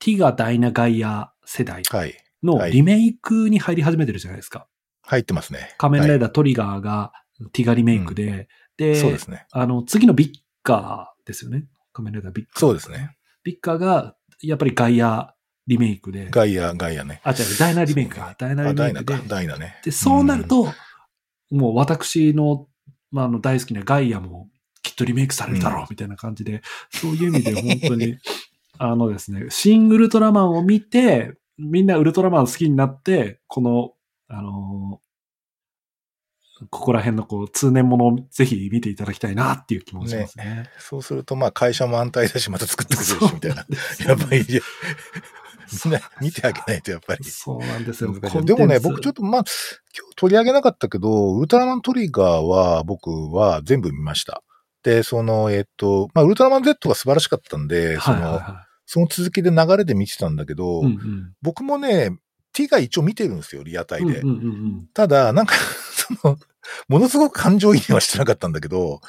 [0.00, 2.14] ティガ・ダイナ・ガイア世代はい。
[2.42, 4.66] のはいリメイクに入り始めてるじゃないですか。
[5.02, 5.74] 入ってますね。
[5.78, 7.12] 仮面ライはダートリガーが
[7.52, 9.46] ティガリメイクで、で、いそうですね。
[9.52, 10.30] あの、次のビッ
[10.62, 11.64] カーですよね。
[11.92, 12.60] 仮面ライダービッカー。
[12.60, 13.16] そうですね。
[13.44, 15.34] ビッカーが、やっぱりガイア
[15.66, 17.20] リメイクで、ガイア、ガイアね。
[17.24, 18.34] あ、違う、ダイナリメイクか。
[18.38, 19.28] ダイナあ、リメイクでダイナか。。
[19.28, 19.80] ダイナね。
[19.84, 20.66] で、そうなると、
[21.50, 22.66] もう私の、
[23.10, 24.48] まあ、あの大好きなガイアも
[24.82, 28.18] きっとリメイクされるだろう、うんみたいな感じで、そういう意味で本当に、
[28.78, 33.92] あのですね、シン・ウルトラマンを見て、みんなウルトラマン好きになって、この、
[34.32, 35.12] あのー
[36.70, 40.70] ここら辺のこう、通年ものをぜひ見ていただきたいなっていう気もしますね。
[40.78, 43.66] そうすると、まあ、会社も安泰だし、また作ってくれるし、みたいな。
[44.06, 44.44] やっぱり、
[45.84, 47.24] みんな見てあげないと、やっぱり。
[47.24, 48.12] そうなんですよ。
[48.44, 49.44] でもね、僕ちょっと、と、まあ、
[49.96, 54.42] 今日取り上げなかったけど、ウルトラマントリガーは僕は全部見ました。
[54.82, 60.86] で、その、えっと、まあ、ウルトラマン Z が素晴らしかったんで、その、はいはいはその続きで流れで見てたんだけど、い。
[60.86, 61.32] うんうん。
[61.40, 62.10] 僕もね、
[62.52, 64.20] T が一応見てるんですよ、リアタイで。
[64.20, 64.88] うんうんうんうん。
[64.94, 65.54] ただ、なんか、
[66.20, 66.38] その、
[66.88, 69.00] ものすごく感情移入はしてなかったんだけど、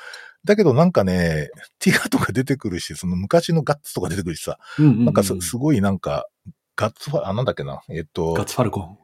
[0.45, 1.49] だけどなんかね、
[1.80, 6.26] ティガとか出てくるし、その昔のガッツとか出てくるしさ、うんうんうんなんかすすごいなんか、
[6.76, 8.98] ガッツファ、あ、なんだっけな、えっと、ガッツファルコン。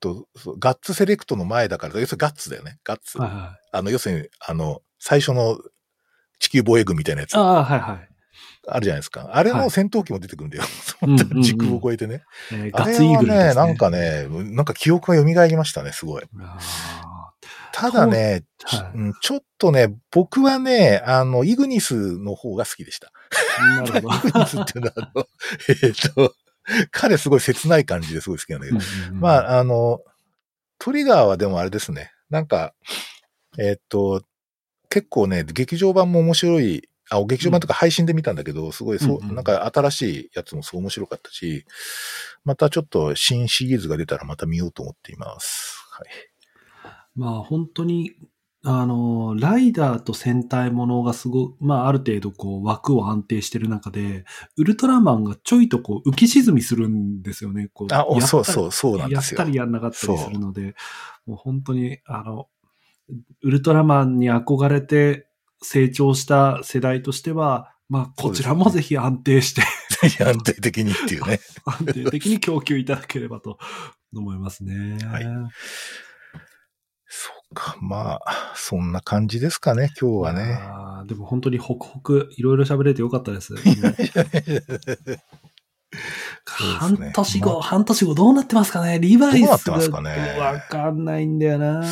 [0.00, 0.28] と
[0.60, 2.78] ガッツセレクトの前だから、要するにガッツだよね。
[2.84, 3.18] ガッツ。
[3.18, 3.68] はいはい。
[3.72, 5.58] あの、要するに、あの、最初の
[6.38, 8.08] 地球防衛軍みたいなやつあああ、はいはい。
[8.74, 9.30] るじゃないですか。
[9.32, 10.64] あれはいの戦闘機も出てくるんだよ。
[11.02, 12.24] うんうんうん時空を超えてね。
[12.52, 13.54] えーあれガッツイーグルはね、ね。
[13.54, 16.22] なんかね、なんか記憶が蘇りましたね、すごい。
[16.40, 16.58] あ
[17.72, 23.12] ただね、ーはいうんちょっとね、僕はね、あの、イグニスの方が好きでした。
[23.60, 24.14] なるほど。
[24.28, 25.26] イグニスっていうのは、あの、
[25.82, 26.34] えっと、
[26.90, 28.78] 彼すごい切ない感じですごい好きなんだけど、
[29.14, 30.00] まあ、あ、あの、
[30.78, 32.10] トリガーはでもあれですね。
[32.30, 32.74] なんか、
[33.58, 34.22] えっと、
[34.90, 41.64] 結構ね、劇場版も面白い、あ、劇場版とか配信で見たんだけど、すごいそう、なんか新しいやつもすごい面白かったし、
[42.44, 45.86] またちょっと新シリーズが出たらまた見ようと思っています。
[45.90, 46.08] はい。
[47.14, 48.12] まあ本当に、
[48.64, 54.24] あの、ライダーと戦隊ものがすご、まあある程度こう枠を安定してる中で、
[54.56, 57.70] ウルトラマンがちょいとこう浮き沈みするんですよね。
[57.72, 59.50] こうあ、そうそう、そうなんですよやった。
[59.50, 60.74] りやんなかったりするので、
[61.26, 62.48] もう本当に、あの、
[63.42, 65.27] ウルトラマンに憧れて
[65.62, 69.62] 成長した世代としては、まあこちらもぜひ安定して、
[70.22, 71.40] 安定的にっていうね。
[71.64, 73.58] 安定的に供給いただければと
[74.14, 74.98] 思いますね。
[75.04, 75.24] はい
[77.10, 77.74] そうか。
[77.80, 80.58] まあ、そんな感じですかね、今日はね。
[80.60, 83.54] あーでも本当にホクホク、いろいろ喋れてよかったです。
[86.44, 91.82] 半年後、まあ半年後どうなってますかねリバイスどうなってますかねわかんないんだよな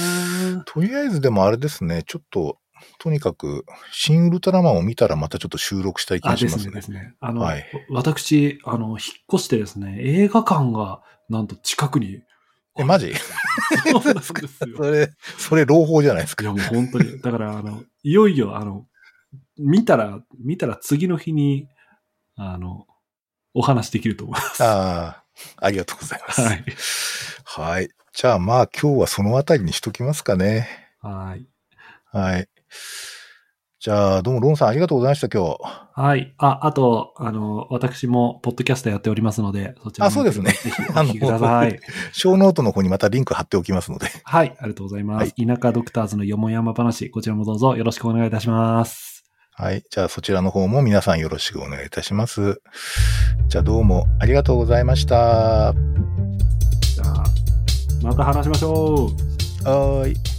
[0.66, 2.58] とりあえずでもあれですね、ちょっと、
[2.98, 6.72] とにかく、新ウルトラマンを見たらまたちょっと収録したい気がしますね。
[6.72, 7.14] ですね。
[7.20, 8.98] あの、はい私、あの、引っ
[9.34, 12.22] 越してですね、映画館が、なんと近くに。
[12.78, 13.12] え、マジ？
[13.90, 14.76] そうなんですよ。
[14.76, 16.42] それ、それ朗報じゃないですか。
[16.42, 17.20] いや、もう本当に。
[17.20, 18.86] だから、あの、いよいよ、あの、
[19.58, 21.68] 見たら、見たら次の日に、
[22.36, 22.86] あの、
[23.54, 24.62] お話できると思います。
[24.62, 25.24] ああ、
[25.56, 26.42] ありがとうございます。
[26.42, 26.64] はい。
[27.44, 27.88] はい。
[28.12, 30.68] じゃあまあ今日はそのあたりにしときますかね。
[31.00, 31.46] はい。
[32.12, 32.48] はい。
[33.78, 35.58] じゃあどうもロンさんありがとうございました、今日。
[35.92, 36.34] はい。
[36.38, 41.78] あ、あと、あの、私も、ポッドキャストやっておりますので、そちらもあそうですねぜひお聞きくださ い。
[42.12, 44.08] ショーノートの方にまたリンク貼っておきますので。
[44.24, 44.56] はい。
[44.58, 45.34] ありがとうございます。
[45.36, 49.24] 田舎ドクターズのよもやま話、こちらもどうぞよろしくお願いいたします。
[49.52, 49.84] はい。
[49.88, 52.60] じゃあそちらの方も皆さんよろしくお願いいたします。
[53.48, 55.16] じゃあどうもありがとうございました。
[55.16, 55.74] は
[56.96, 57.24] じゃあ、
[58.02, 59.64] また話しましょう。
[59.64, 60.35] ーい。